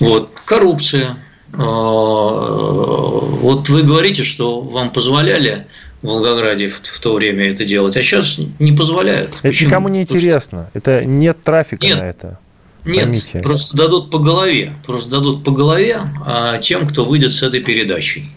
Вот, 0.00 0.30
коррупция. 0.44 1.16
А, 1.52 1.62
вот 1.62 3.68
вы 3.68 3.82
говорите, 3.82 4.24
что 4.24 4.60
вам 4.60 4.90
позволяли 4.90 5.66
в 6.02 6.08
Волгограде 6.08 6.68
в, 6.68 6.82
в 6.82 7.00
то 7.00 7.14
время 7.14 7.50
это 7.50 7.64
делать, 7.64 7.96
а 7.96 8.02
сейчас 8.02 8.38
не 8.58 8.72
позволяют. 8.72 9.30
Это 9.30 9.48
Почему? 9.48 9.70
никому 9.70 9.88
не 9.88 10.02
интересно. 10.02 10.70
Это 10.74 11.04
нет 11.04 11.42
трафика 11.44 11.86
нет. 11.86 11.98
на 11.98 12.02
это. 12.02 12.38
Нет, 12.84 13.04
Поймите. 13.04 13.40
просто 13.40 13.76
дадут 13.76 14.10
по 14.10 14.18
голове, 14.18 14.74
просто 14.84 15.10
дадут 15.10 15.42
по 15.42 15.50
голове 15.50 16.00
а, 16.24 16.58
тем, 16.58 16.86
кто 16.86 17.06
выйдет 17.06 17.32
с 17.32 17.42
этой 17.42 17.60
передачей, 17.60 18.30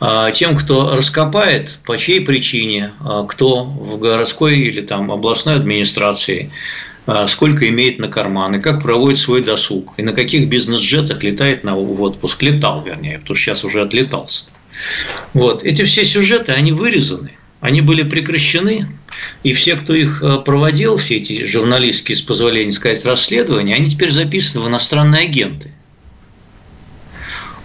а, 0.00 0.30
тем, 0.32 0.56
кто 0.56 0.94
раскопает, 0.94 1.78
по 1.84 1.96
чьей 1.96 2.20
причине, 2.20 2.92
а, 3.00 3.24
кто 3.24 3.64
в 3.64 3.98
городской 3.98 4.58
или 4.58 4.82
там 4.82 5.10
областной 5.10 5.54
администрации, 5.54 6.50
а, 7.06 7.26
сколько 7.26 7.68
имеет 7.68 7.98
на 7.98 8.08
карман 8.08 8.56
и 8.56 8.60
как 8.60 8.82
проводит 8.82 9.18
свой 9.18 9.40
досуг, 9.40 9.94
и 9.96 10.02
на 10.02 10.12
каких 10.12 10.48
бизнес-джетах 10.48 11.22
летает 11.22 11.64
на, 11.64 11.74
в 11.74 12.02
отпуск, 12.02 12.42
летал, 12.42 12.82
вернее, 12.82 13.18
потому 13.18 13.34
что 13.34 13.44
сейчас 13.44 13.64
уже 13.64 13.80
отлетался. 13.80 14.44
Вот. 15.32 15.64
Эти 15.64 15.84
все 15.84 16.04
сюжеты, 16.04 16.52
они 16.52 16.72
вырезаны, 16.72 17.32
они 17.66 17.80
были 17.80 18.04
прекращены, 18.04 18.86
и 19.42 19.52
все, 19.52 19.74
кто 19.74 19.92
их 19.92 20.22
э, 20.22 20.38
проводил, 20.38 20.98
все 20.98 21.16
эти 21.16 21.44
журналистские, 21.44 22.16
с 22.16 22.22
позволения 22.22 22.72
сказать, 22.72 23.04
расследования, 23.04 23.74
они 23.74 23.90
теперь 23.90 24.12
записаны 24.12 24.64
в 24.64 24.68
иностранные 24.68 25.22
агенты. 25.22 25.72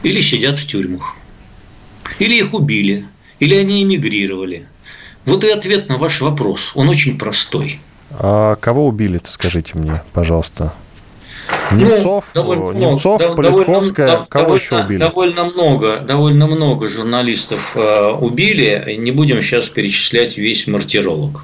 Или 0.02 0.20
сидят 0.20 0.58
в 0.58 0.66
тюрьмах. 0.66 1.16
Или 2.18 2.40
их 2.40 2.56
убили. 2.56 3.06
Или 3.40 3.54
они 3.54 3.84
эмигрировали. 3.84 4.66
Вот 5.26 5.44
и 5.44 5.52
ответ 5.52 5.88
на 5.88 5.98
ваш 5.98 6.20
вопрос. 6.22 6.72
Он 6.74 6.90
очень 6.90 7.20
простой. 7.20 7.80
А 8.10 8.56
кого 8.56 8.88
убили-то, 8.88 9.32
скажите 9.32 9.78
мне, 9.78 10.02
пожалуйста? 10.14 10.74
Немцов, 11.74 12.32
ну, 12.34 12.42
довольно 12.42 12.78
Немцов, 12.78 13.22
много, 13.22 13.36
Политковская, 13.36 14.08
довольно, 14.08 14.28
кого 14.28 14.44
довольно, 14.44 14.62
еще 14.62 14.84
убили? 14.84 15.00
Довольно 15.00 15.46
много, 15.46 16.00
довольно 16.00 16.48
много 16.48 16.90
журналистов 16.90 17.74
э, 17.76 18.12
убили. 18.20 18.96
Не 18.98 19.12
будем 19.12 19.42
сейчас 19.42 19.70
перечислять 19.70 20.38
весь 20.38 20.68
мартиролог. 20.68 21.44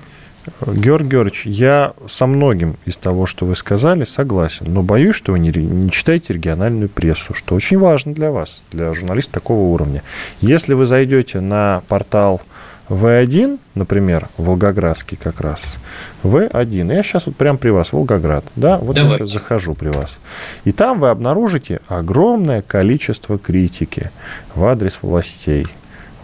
Георгий 0.65 1.09
Георгиевич, 1.09 1.45
я 1.45 1.93
со 2.07 2.25
многим 2.25 2.78
из 2.86 2.97
того, 2.97 3.25
что 3.25 3.45
вы 3.45 3.55
сказали, 3.55 4.05
согласен, 4.05 4.67
но 4.69 4.82
боюсь, 4.82 5.15
что 5.15 5.34
вы 5.34 5.39
не, 5.39 5.49
не 5.49 5.91
читаете 5.91 6.34
региональную 6.34 6.89
прессу, 6.89 7.34
что 7.34 7.55
очень 7.55 7.78
важно 7.78 8.13
для 8.13 8.32
вас, 8.32 8.63
для 8.71 8.93
журналиста 8.93 9.34
такого 9.34 9.73
уровня. 9.73 10.03
Если 10.39 10.73
вы 10.73 10.86
зайдете 10.86 11.41
на 11.41 11.84
портал 11.88 12.41
В1, 12.89 13.59
например, 13.75 14.29
Волгоградский 14.38 15.17
как 15.17 15.41
раз, 15.41 15.77
В1, 16.23 16.93
я 16.93 17.03
сейчас 17.03 17.25
вот 17.25 17.35
прям 17.35 17.57
при 17.57 17.69
вас, 17.69 17.91
Волгоград, 17.91 18.45
да, 18.55 18.77
вот 18.77 18.95
Давайте. 18.95 19.23
я 19.23 19.27
сейчас 19.27 19.33
захожу 19.41 19.75
при 19.75 19.89
вас, 19.89 20.19
и 20.63 20.71
там 20.71 20.99
вы 20.99 21.09
обнаружите 21.09 21.81
огромное 21.88 22.61
количество 22.61 23.38
критики 23.38 24.11
в 24.55 24.63
адрес 24.65 24.99
властей. 25.01 25.67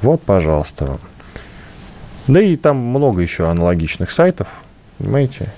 Вот, 0.02 0.22
пожалуйста, 0.22 0.86
вам. 0.86 1.00
Да 2.28 2.42
и 2.42 2.56
там 2.56 2.78
много 2.78 3.22
еще 3.22 3.50
аналогичных 3.50 4.12
сайтов, 4.12 4.48
понимаете, 4.98 5.50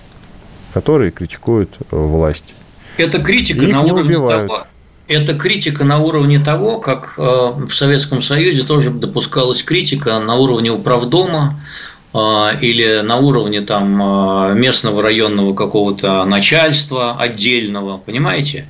которые 0.73 1.11
критикуют 1.11 1.77
э, 1.79 1.95
власть. 1.95 2.55
Это 2.97 3.21
критика 3.21 3.61
на 3.61 3.81
уровне 3.81 4.17
убивают. 4.17 4.47
того, 4.47 4.67
это 5.07 5.33
критика 5.35 5.83
на 5.83 5.99
уровне 5.99 6.39
того, 6.39 6.79
как 6.79 7.15
э, 7.17 7.21
в 7.21 7.69
Советском 7.69 8.21
Союзе 8.21 8.63
тоже 8.63 8.89
допускалась 8.89 9.63
критика 9.63 10.19
на 10.19 10.35
уровне 10.35 10.71
управдома 10.71 11.59
э, 12.13 12.17
или 12.61 13.01
на 13.01 13.17
уровне 13.17 13.61
там 13.61 14.59
местного 14.59 15.01
районного 15.03 15.53
какого-то 15.53 16.25
начальства 16.25 17.19
отдельного, 17.19 17.97
понимаете? 17.97 18.67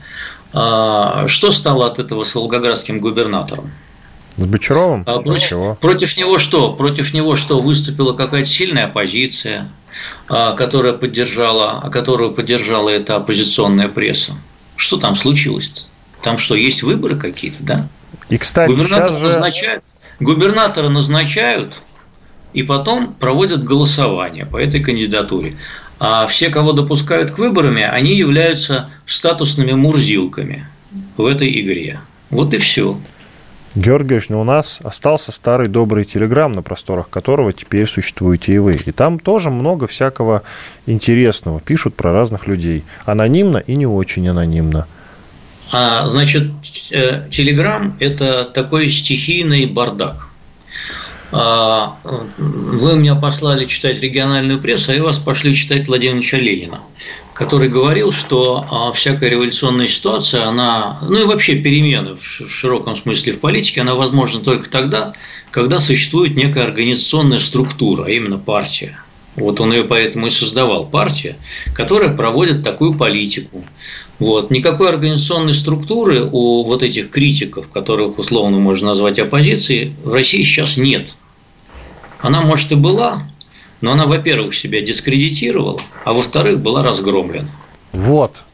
Что 0.51 1.51
стало 1.51 1.88
от 1.88 1.99
этого 1.99 2.23
с 2.23 2.33
волгоградским 2.33 2.99
губернатором? 2.99 3.71
С 4.38 4.45
Бочаровым? 4.45 5.03
А 5.05 5.19
против, 5.19 5.77
против 5.79 6.15
него 6.15 6.38
что? 6.38 6.71
Против 6.71 7.13
него 7.13 7.36
что? 7.36 7.59
Выступила 7.59 8.13
какая-то 8.13 8.47
сильная 8.47 8.86
оппозиция, 8.86 9.69
которая 10.27 10.93
поддержала, 10.93 11.89
которую 11.91 12.33
поддержала 12.33 12.88
эта 12.88 13.17
оппозиционная 13.17 13.89
пресса. 13.89 14.31
Что 14.77 14.95
там 14.95 15.17
случилось? 15.17 15.89
Там 16.26 16.39
что, 16.39 16.55
есть 16.55 16.82
выборы 16.82 17.17
какие-то, 17.17 17.57
да? 17.59 17.88
И, 18.30 18.39
кстати, 18.39 18.71
губернатора 18.71 19.09
сейчас 19.09 19.19
же... 19.19 19.28
назначают, 19.28 19.84
губернатора 20.19 20.89
назначают 20.89 21.76
и 22.51 22.63
потом 22.63 23.13
проводят 23.13 23.63
голосование 23.63 24.47
по 24.47 24.57
этой 24.57 24.82
кандидатуре. 24.82 25.55
А 25.99 26.26
все, 26.26 26.49
кого 26.49 26.71
допускают 26.71 27.30
к 27.30 27.38
выборам, 27.38 27.78
они 27.78 28.15
являются 28.15 28.89
статусными 29.05 29.73
мурзилками 29.73 30.67
в 31.15 31.28
этой 31.28 31.61
игре. 31.61 31.99
Вот 32.32 32.55
и 32.55 32.57
все. 32.57 32.99
Георгиевич, 33.76 34.30
но 34.30 34.41
у 34.41 34.43
нас 34.43 34.80
остался 34.82 35.32
старый 35.32 35.67
добрый 35.67 36.05
телеграм, 36.05 36.51
на 36.53 36.63
просторах 36.63 37.07
которого 37.07 37.53
теперь 37.53 37.86
существуете 37.86 38.53
и 38.53 38.57
вы. 38.57 38.80
И 38.84 38.91
там 38.91 39.19
тоже 39.19 39.51
много 39.51 39.86
всякого 39.86 40.41
интересного. 40.88 41.59
Пишут 41.59 41.93
про 41.93 42.11
разных 42.11 42.47
людей. 42.47 42.84
Анонимно 43.05 43.57
и 43.57 43.76
не 43.76 43.86
очень 43.86 44.28
анонимно. 44.28 44.88
А, 45.72 46.07
значит, 46.09 46.51
э, 46.91 47.28
Телеграм– 47.32 47.97
это 47.99 48.45
такой 48.45 48.89
стихийный 48.89 49.66
бардак. 49.66 50.28
А, 51.32 51.97
вы 52.38 52.95
меня 52.97 53.16
послали 53.16 53.66
читать 53.66 53.99
региональную 53.99 54.59
прессу, 54.59 54.91
а 54.91 54.95
я 54.95 55.03
вас 55.03 55.18
пошли 55.20 55.55
читать 55.55 55.88
Владимира 55.88 56.38
Ленина 56.38 56.82
который 57.36 57.68
говорил, 57.68 58.13
что 58.13 58.66
а, 58.72 58.91
всякая 58.93 59.30
революционная 59.30 59.89
ситуация, 59.89 60.45
она, 60.45 60.99
ну 61.01 61.22
и 61.22 61.26
вообще 61.26 61.57
перемены 61.57 62.16
в 62.16 62.49
широком 62.49 62.95
смысле 62.95 63.34
в 63.34 63.41
политике, 63.41 63.82
она 63.82 63.93
возможна 63.93 64.39
только 64.39 64.70
тогда, 64.70 65.13
когда 65.51 65.82
существует 65.82 66.36
некая 66.36 66.63
организационная 66.63 67.39
структура, 67.39 68.05
а 68.05 68.09
именно 68.09 68.38
партия. 68.38 68.97
Вот 69.36 69.59
он 69.59 69.73
ее 69.73 69.83
поэтому 69.83 70.27
и 70.27 70.29
создавал, 70.29 70.86
партия, 70.86 71.36
которая 71.73 72.15
проводит 72.15 72.63
такую 72.63 72.93
политику. 72.93 73.63
Вот. 74.19 74.49
Никакой 74.49 74.89
организационной 74.89 75.53
структуры 75.53 76.23
у 76.23 76.63
вот 76.63 76.83
этих 76.83 77.09
критиков, 77.09 77.69
которых 77.69 78.17
условно 78.17 78.59
можно 78.59 78.89
назвать 78.89 79.19
оппозицией, 79.19 79.93
в 80.03 80.13
России 80.13 80.43
сейчас 80.43 80.77
нет. 80.77 81.15
Она, 82.21 82.41
может, 82.41 82.71
и 82.71 82.75
была, 82.75 83.29
но 83.81 83.91
она, 83.91 84.05
во-первых, 84.05 84.55
себя 84.55 84.81
дискредитировала, 84.81 85.81
а 86.05 86.13
во-вторых, 86.13 86.59
была 86.59 86.81
разгромлена. 86.81 87.49
Вот. 87.91 88.45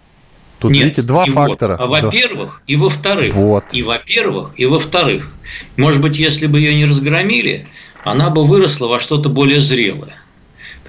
Тут, 0.59 0.71
Нет, 0.71 0.83
видите, 0.83 1.01
два 1.01 1.25
фактора. 1.25 1.77
Вот. 1.77 1.83
А 1.83 1.87
во-первых, 1.87 2.61
и 2.67 2.75
во-вторых. 2.75 3.33
Вот. 3.33 3.65
И 3.71 3.81
во-первых, 3.81 4.51
и 4.57 4.65
во-вторых. 4.65 5.31
Может 5.75 6.01
быть, 6.01 6.17
если 6.17 6.47
бы 6.47 6.59
ее 6.59 6.75
не 6.75 6.85
разгромили, 6.85 7.67
она 8.03 8.29
бы 8.29 8.43
выросла 8.43 8.87
во 8.87 8.99
что-то 8.99 9.29
более 9.29 9.61
зрелое. 9.61 10.20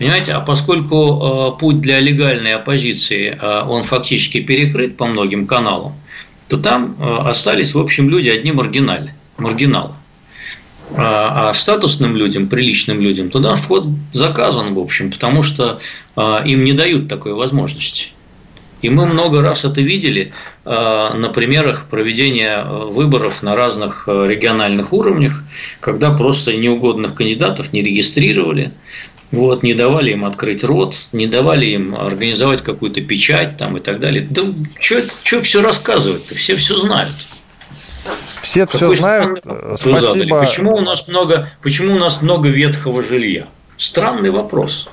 Понимаете, 0.03 0.32
а 0.32 0.40
поскольку 0.40 0.96
э, 1.55 1.61
путь 1.61 1.80
для 1.80 2.00
легальной 2.00 2.57
оппозиции, 2.57 3.38
э, 3.40 3.62
он 3.68 3.84
фактически 3.84 4.40
перекрыт 4.40 4.96
по 4.96 5.07
многим 5.07 5.46
каналам, 5.46 5.92
то 6.48 6.57
там 6.57 6.96
э, 6.98 7.18
остались, 7.28 7.72
в 7.72 7.78
общем, 7.78 8.11
люди 8.11 8.28
одни 8.28 8.50
маргинали, 8.50 9.14
маргиналы. 9.38 9.94
А, 10.96 11.50
а 11.50 11.55
статусным 11.55 12.16
людям, 12.16 12.48
приличным 12.48 13.00
людям 13.00 13.30
туда 13.30 13.55
вход 13.55 13.86
заказан, 14.12 14.74
в 14.74 14.80
общем, 14.80 15.12
потому 15.12 15.44
что 15.44 15.78
им 16.16 16.64
не 16.64 16.72
дают 16.72 17.07
такой 17.07 17.34
возможности. 17.34 18.09
И 18.82 18.90
мы 18.90 19.07
много 19.07 19.40
раз 19.40 19.64
это 19.64 19.80
видели 19.80 20.32
на 20.64 21.30
примерах 21.32 21.86
проведения 21.88 22.64
выборов 22.64 23.44
на 23.44 23.55
разных 23.55 24.09
региональных 24.09 24.92
уровнях, 24.92 25.44
когда 25.78 26.11
просто 26.11 26.55
неугодных 26.57 27.14
кандидатов 27.14 27.72
не 27.72 27.80
регистрировали, 27.80 28.72
вот, 29.33 29.62
не 29.62 29.74
давали 29.74 30.12
им 30.12 30.24
открыть 30.24 30.62
рот, 30.62 30.95
не 31.12 31.26
давали 31.26 31.66
им 31.66 31.95
организовать 31.95 32.62
какую-то 32.62 33.01
печать 33.01 33.57
там, 33.57 33.78
и 33.78 33.80
так 33.80 33.99
далее. 33.99 34.26
Да 34.28 34.43
что 34.78 35.43
все 35.43 35.62
рассказывать-то? 35.62 36.35
Все 36.35 36.55
все 36.55 36.76
знают. 36.76 37.11
Все 38.43 38.66
все 38.66 38.95
знают. 38.95 39.43
Спасибо. 39.74 40.41
Почему 40.41 40.76
у 40.76 40.80
нас 40.80 41.09
много, 41.09 41.49
почему 41.62 41.95
у 41.95 41.99
нас 41.99 42.22
много 42.22 42.49
ветхого 42.49 43.03
жилья? 43.03 43.49
Странный 43.76 44.30
вопрос. 44.30 44.91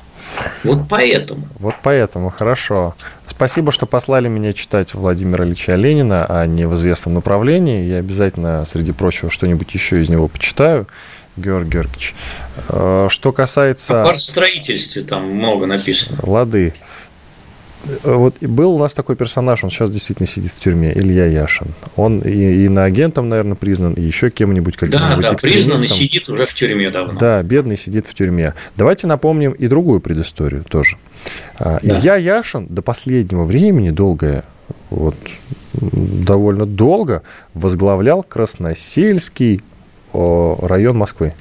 Вот 0.63 0.87
поэтому. 0.89 1.47
Вот 1.59 1.75
поэтому, 1.81 2.29
хорошо. 2.29 2.95
Спасибо, 3.25 3.71
что 3.71 3.85
послали 3.85 4.27
меня 4.27 4.53
читать 4.53 4.93
Владимира 4.93 5.45
Ильича 5.45 5.75
Ленина, 5.75 6.25
а 6.27 6.45
не 6.45 6.67
в 6.67 6.75
известном 6.75 7.15
направлении. 7.15 7.85
Я 7.85 7.97
обязательно, 7.97 8.65
среди 8.65 8.91
прочего, 8.91 9.29
что-нибудь 9.29 9.73
еще 9.73 10.01
из 10.01 10.09
него 10.09 10.27
почитаю. 10.27 10.87
Георгий 11.37 11.69
Георгиевич. 11.71 12.15
Э, 12.69 13.07
что 13.09 13.31
касается... 13.31 14.03
О 14.03 14.15
строительстве 14.15 15.03
там 15.03 15.29
много 15.29 15.65
написано. 15.65 16.19
Лады. 16.23 16.73
Э, 18.03 18.13
вот 18.13 18.37
был 18.41 18.75
у 18.75 18.79
нас 18.79 18.93
такой 18.93 19.15
персонаж, 19.15 19.63
он 19.63 19.69
сейчас 19.69 19.89
действительно 19.89 20.27
сидит 20.27 20.51
в 20.51 20.59
тюрьме, 20.59 20.91
Илья 20.93 21.25
Яшин. 21.25 21.73
Он 21.95 22.19
и, 22.19 22.65
и 22.65 22.69
на 22.69 22.83
агентом, 22.83 23.29
наверное, 23.29 23.55
признан, 23.55 23.93
и 23.93 24.01
еще 24.01 24.29
кем-нибудь, 24.29 24.75
каким-нибудь 24.75 25.23
Да, 25.23 25.31
да, 25.31 25.37
признан 25.37 25.81
и 25.83 25.87
сидит 25.87 26.29
уже 26.29 26.45
в 26.45 26.53
тюрьме 26.53 26.89
давно. 26.89 27.17
Да, 27.19 27.41
бедный 27.43 27.77
сидит 27.77 28.07
в 28.07 28.13
тюрьме. 28.13 28.53
Давайте 28.75 29.07
напомним 29.07 29.51
и 29.53 29.67
другую 29.67 30.01
предысторию 30.01 30.63
тоже. 30.63 30.97
А, 31.57 31.79
да. 31.81 31.97
Илья 31.99 32.15
Яшин 32.15 32.67
до 32.67 32.81
последнего 32.81 33.45
времени 33.45 33.91
долгое 33.91 34.43
вот, 34.89 35.15
довольно 35.73 36.65
долго 36.65 37.23
возглавлял 37.53 38.23
Красносельский 38.23 39.61
район 40.13 40.97
Москвы. 40.97 41.33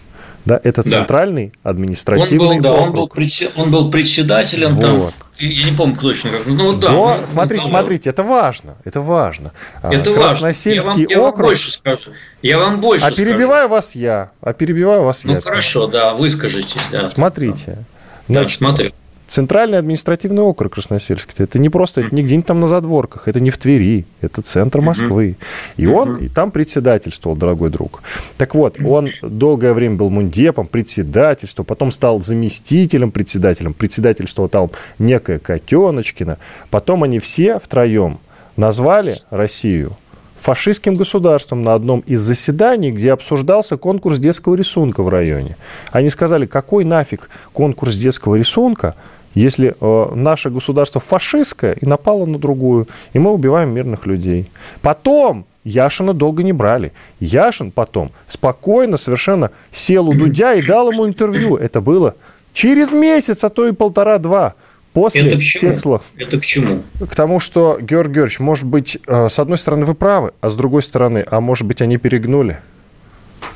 Да, 0.45 0.59
это 0.65 0.83
центральный 0.83 1.53
да. 1.63 1.71
административный 1.71 2.57
он 2.57 2.57
был, 2.57 2.63
да, 2.63 2.73
Он 2.73 2.91
был, 2.91 3.11
он 3.57 3.71
был 3.71 3.91
председателем 3.91 4.77
вот. 4.77 4.83
там. 4.85 5.13
Я 5.39 5.71
не 5.71 5.77
помню 5.77 5.97
точно. 5.97 6.31
Ну 6.47 6.73
да. 6.73 6.91
Но, 6.91 7.19
ну, 7.21 7.27
смотрите, 7.27 7.63
ну, 7.65 7.69
смотрите, 7.69 8.11
это 8.11 8.23
важно, 8.23 8.77
это 8.85 9.01
важно. 9.01 9.53
А, 9.83 9.93
это 9.93 10.13
Красносельский 10.13 11.07
важно. 11.07 11.07
Я 11.11 11.19
вам, 11.19 11.29
округ. 11.29 11.39
Я 11.39 11.49
вам 11.49 11.51
больше 11.51 11.73
скажу. 11.73 12.13
Я 12.43 12.59
вам 12.59 12.81
больше. 12.81 13.05
А 13.05 13.11
перебиваю 13.11 13.67
скажу. 13.67 13.69
вас 13.69 13.95
я. 13.95 14.31
А 14.41 14.53
перебиваю 14.53 15.03
вас 15.03 15.25
ну, 15.25 15.33
я. 15.33 15.37
Ну 15.37 15.43
хорошо, 15.43 15.87
да, 15.87 16.15
выскажитесь. 16.15 16.81
Да, 16.91 17.05
смотрите. 17.05 17.79
Значит, 18.27 18.59
да, 18.61 18.67
смотрю. 18.67 18.93
Центральный 19.29 19.77
административный 19.77 20.43
округ 20.43 20.73
Красносельский. 20.73 21.35
Это 21.45 21.59
не 21.59 21.69
просто, 21.69 22.01
это 22.01 22.15
не 22.17 22.23
где-нибудь 22.23 22.47
там 22.47 22.61
на 22.61 22.67
задворках, 22.67 23.29
это 23.29 23.41
не 23.41 23.51
в 23.51 23.59
Твери, 23.59 24.07
это 24.23 24.41
центр 24.41 24.81
Москвы. 24.81 25.37
И 25.77 25.87
он 25.87 26.17
и 26.17 26.29
там 26.29 26.51
председательствовал, 26.51 27.37
дорогой 27.37 27.69
друг. 27.69 28.03
Так 28.39 28.55
вот, 28.55 28.81
он 28.83 29.11
долгое 29.21 29.75
время 29.75 29.97
был 29.97 30.09
мундепом, 30.09 30.67
председательствовал, 30.67 31.67
потом 31.67 31.93
стал 31.93 32.21
заместителем 32.21 33.11
председателем, 33.11 33.75
председательствовал 33.75 34.49
там 34.49 34.71
некая 34.99 35.39
Котеночкина. 35.39 36.39
Потом 36.71 37.03
они 37.05 37.19
все 37.19 37.59
втроем 37.59 38.21
назвали 38.57 39.15
Россию 39.29 39.95
фашистским 40.39 40.95
государством 40.95 41.63
на 41.63 41.75
одном 41.75 42.01
из 42.01 42.21
заседаний, 42.21 42.93
где 42.93 43.13
обсуждался 43.13 43.77
конкурс 43.77 44.19
детского 44.19 44.55
рисунка 44.55 45.03
в 45.03 45.09
районе. 45.09 45.57
Они 45.91 46.11
сказали, 46.11 46.47
какой 46.47 46.85
нафиг 46.85 47.29
конкурс 47.53 47.95
детского 47.95 48.37
рисунка, 48.37 48.95
если 49.35 49.75
э, 49.81 50.15
наше 50.15 50.51
государство 50.51 51.01
фашистское 51.01 51.75
и 51.75 51.87
напало 51.87 52.27
на 52.27 52.39
другую, 52.39 52.89
и 53.13 53.19
мы 53.19 53.31
убиваем 53.33 53.71
мирных 53.71 54.07
людей. 54.07 54.51
Потом 54.83 55.47
Яшина 55.65 56.15
долго 56.15 56.43
не 56.43 56.53
брали. 56.53 56.93
Яшин 57.21 57.71
потом 57.71 58.11
спокойно 58.27 58.97
совершенно 58.97 59.51
сел 59.71 60.09
у 60.09 60.15
Дудя 60.15 60.55
и 60.55 60.67
дал 60.67 60.91
ему 60.91 61.07
интервью. 61.07 61.57
Это 61.57 61.81
было 61.81 62.15
через 62.53 62.93
месяц, 62.93 63.45
а 63.45 63.51
то 63.51 63.69
и 63.69 63.73
полтора-два 63.73 64.55
после 64.93 65.29
Это 65.29 65.39
к 65.39 65.43
чему? 65.43 65.61
тех 65.61 65.81
слов. 65.81 66.03
Это 66.17 66.41
к 66.41 66.45
чему? 66.45 66.83
К 66.99 67.15
тому, 67.15 67.39
что, 67.39 67.79
Георгий 67.81 68.15
Георгиевич, 68.15 68.41
может 68.41 68.67
быть, 68.67 68.99
э, 69.07 69.29
с 69.29 69.39
одной 69.39 69.59
стороны 69.59 69.85
вы 69.85 69.95
правы, 69.95 70.33
а 70.41 70.51
с 70.51 70.57
другой 70.57 70.83
стороны, 70.83 71.25
а 71.31 71.41
может 71.41 71.67
быть, 71.67 71.83
они 71.83 71.99
перегнули 71.99 72.59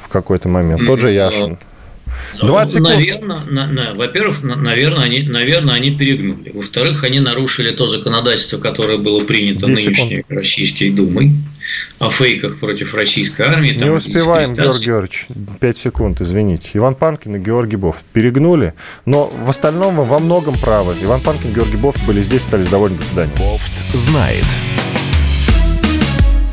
в 0.02 0.08
какой-то 0.08 0.48
момент. 0.48 0.86
Тот 0.86 1.00
же 1.00 1.10
Яшин. 1.10 1.58
20 2.40 2.72
секунд. 2.72 2.94
Наверное, 2.94 3.40
на, 3.48 3.66
на, 3.66 3.94
во-первых, 3.94 4.42
на, 4.42 4.56
наверное, 4.56 5.04
они, 5.04 5.22
наверное, 5.22 5.74
они 5.74 5.90
перегнули. 5.96 6.50
Во-вторых, 6.52 7.04
они 7.04 7.20
нарушили 7.20 7.70
то 7.70 7.86
законодательство, 7.86 8.58
которое 8.58 8.98
было 8.98 9.24
принято 9.24 9.66
нынешней 9.66 9.94
секунд. 9.94 10.24
Российской 10.28 10.90
Думой 10.90 11.32
о 11.98 12.10
фейках 12.10 12.58
против 12.58 12.94
российской 12.94 13.42
армии. 13.42 13.70
Не 13.70 13.90
успеваем, 13.90 14.54
Георгий 14.54 14.86
Георгиевич. 14.86 15.26
5 15.60 15.76
секунд, 15.76 16.20
извините. 16.20 16.70
Иван 16.74 16.94
Панкин 16.94 17.36
и 17.36 17.38
Георгий 17.38 17.76
Бофт 17.76 18.04
перегнули, 18.12 18.74
но 19.06 19.26
в 19.26 19.48
остальном 19.48 19.96
во 19.96 20.18
многом 20.18 20.58
правы. 20.58 20.94
Иван 21.02 21.20
Панкин 21.20 21.50
и 21.50 21.54
Георгий 21.54 21.76
Бофт 21.76 22.02
были 22.04 22.20
здесь, 22.20 22.42
остались 22.42 22.68
довольны. 22.68 22.98
До 22.98 23.04
свидания. 23.04 23.32
Бофт 23.38 23.72
знает. 23.94 24.46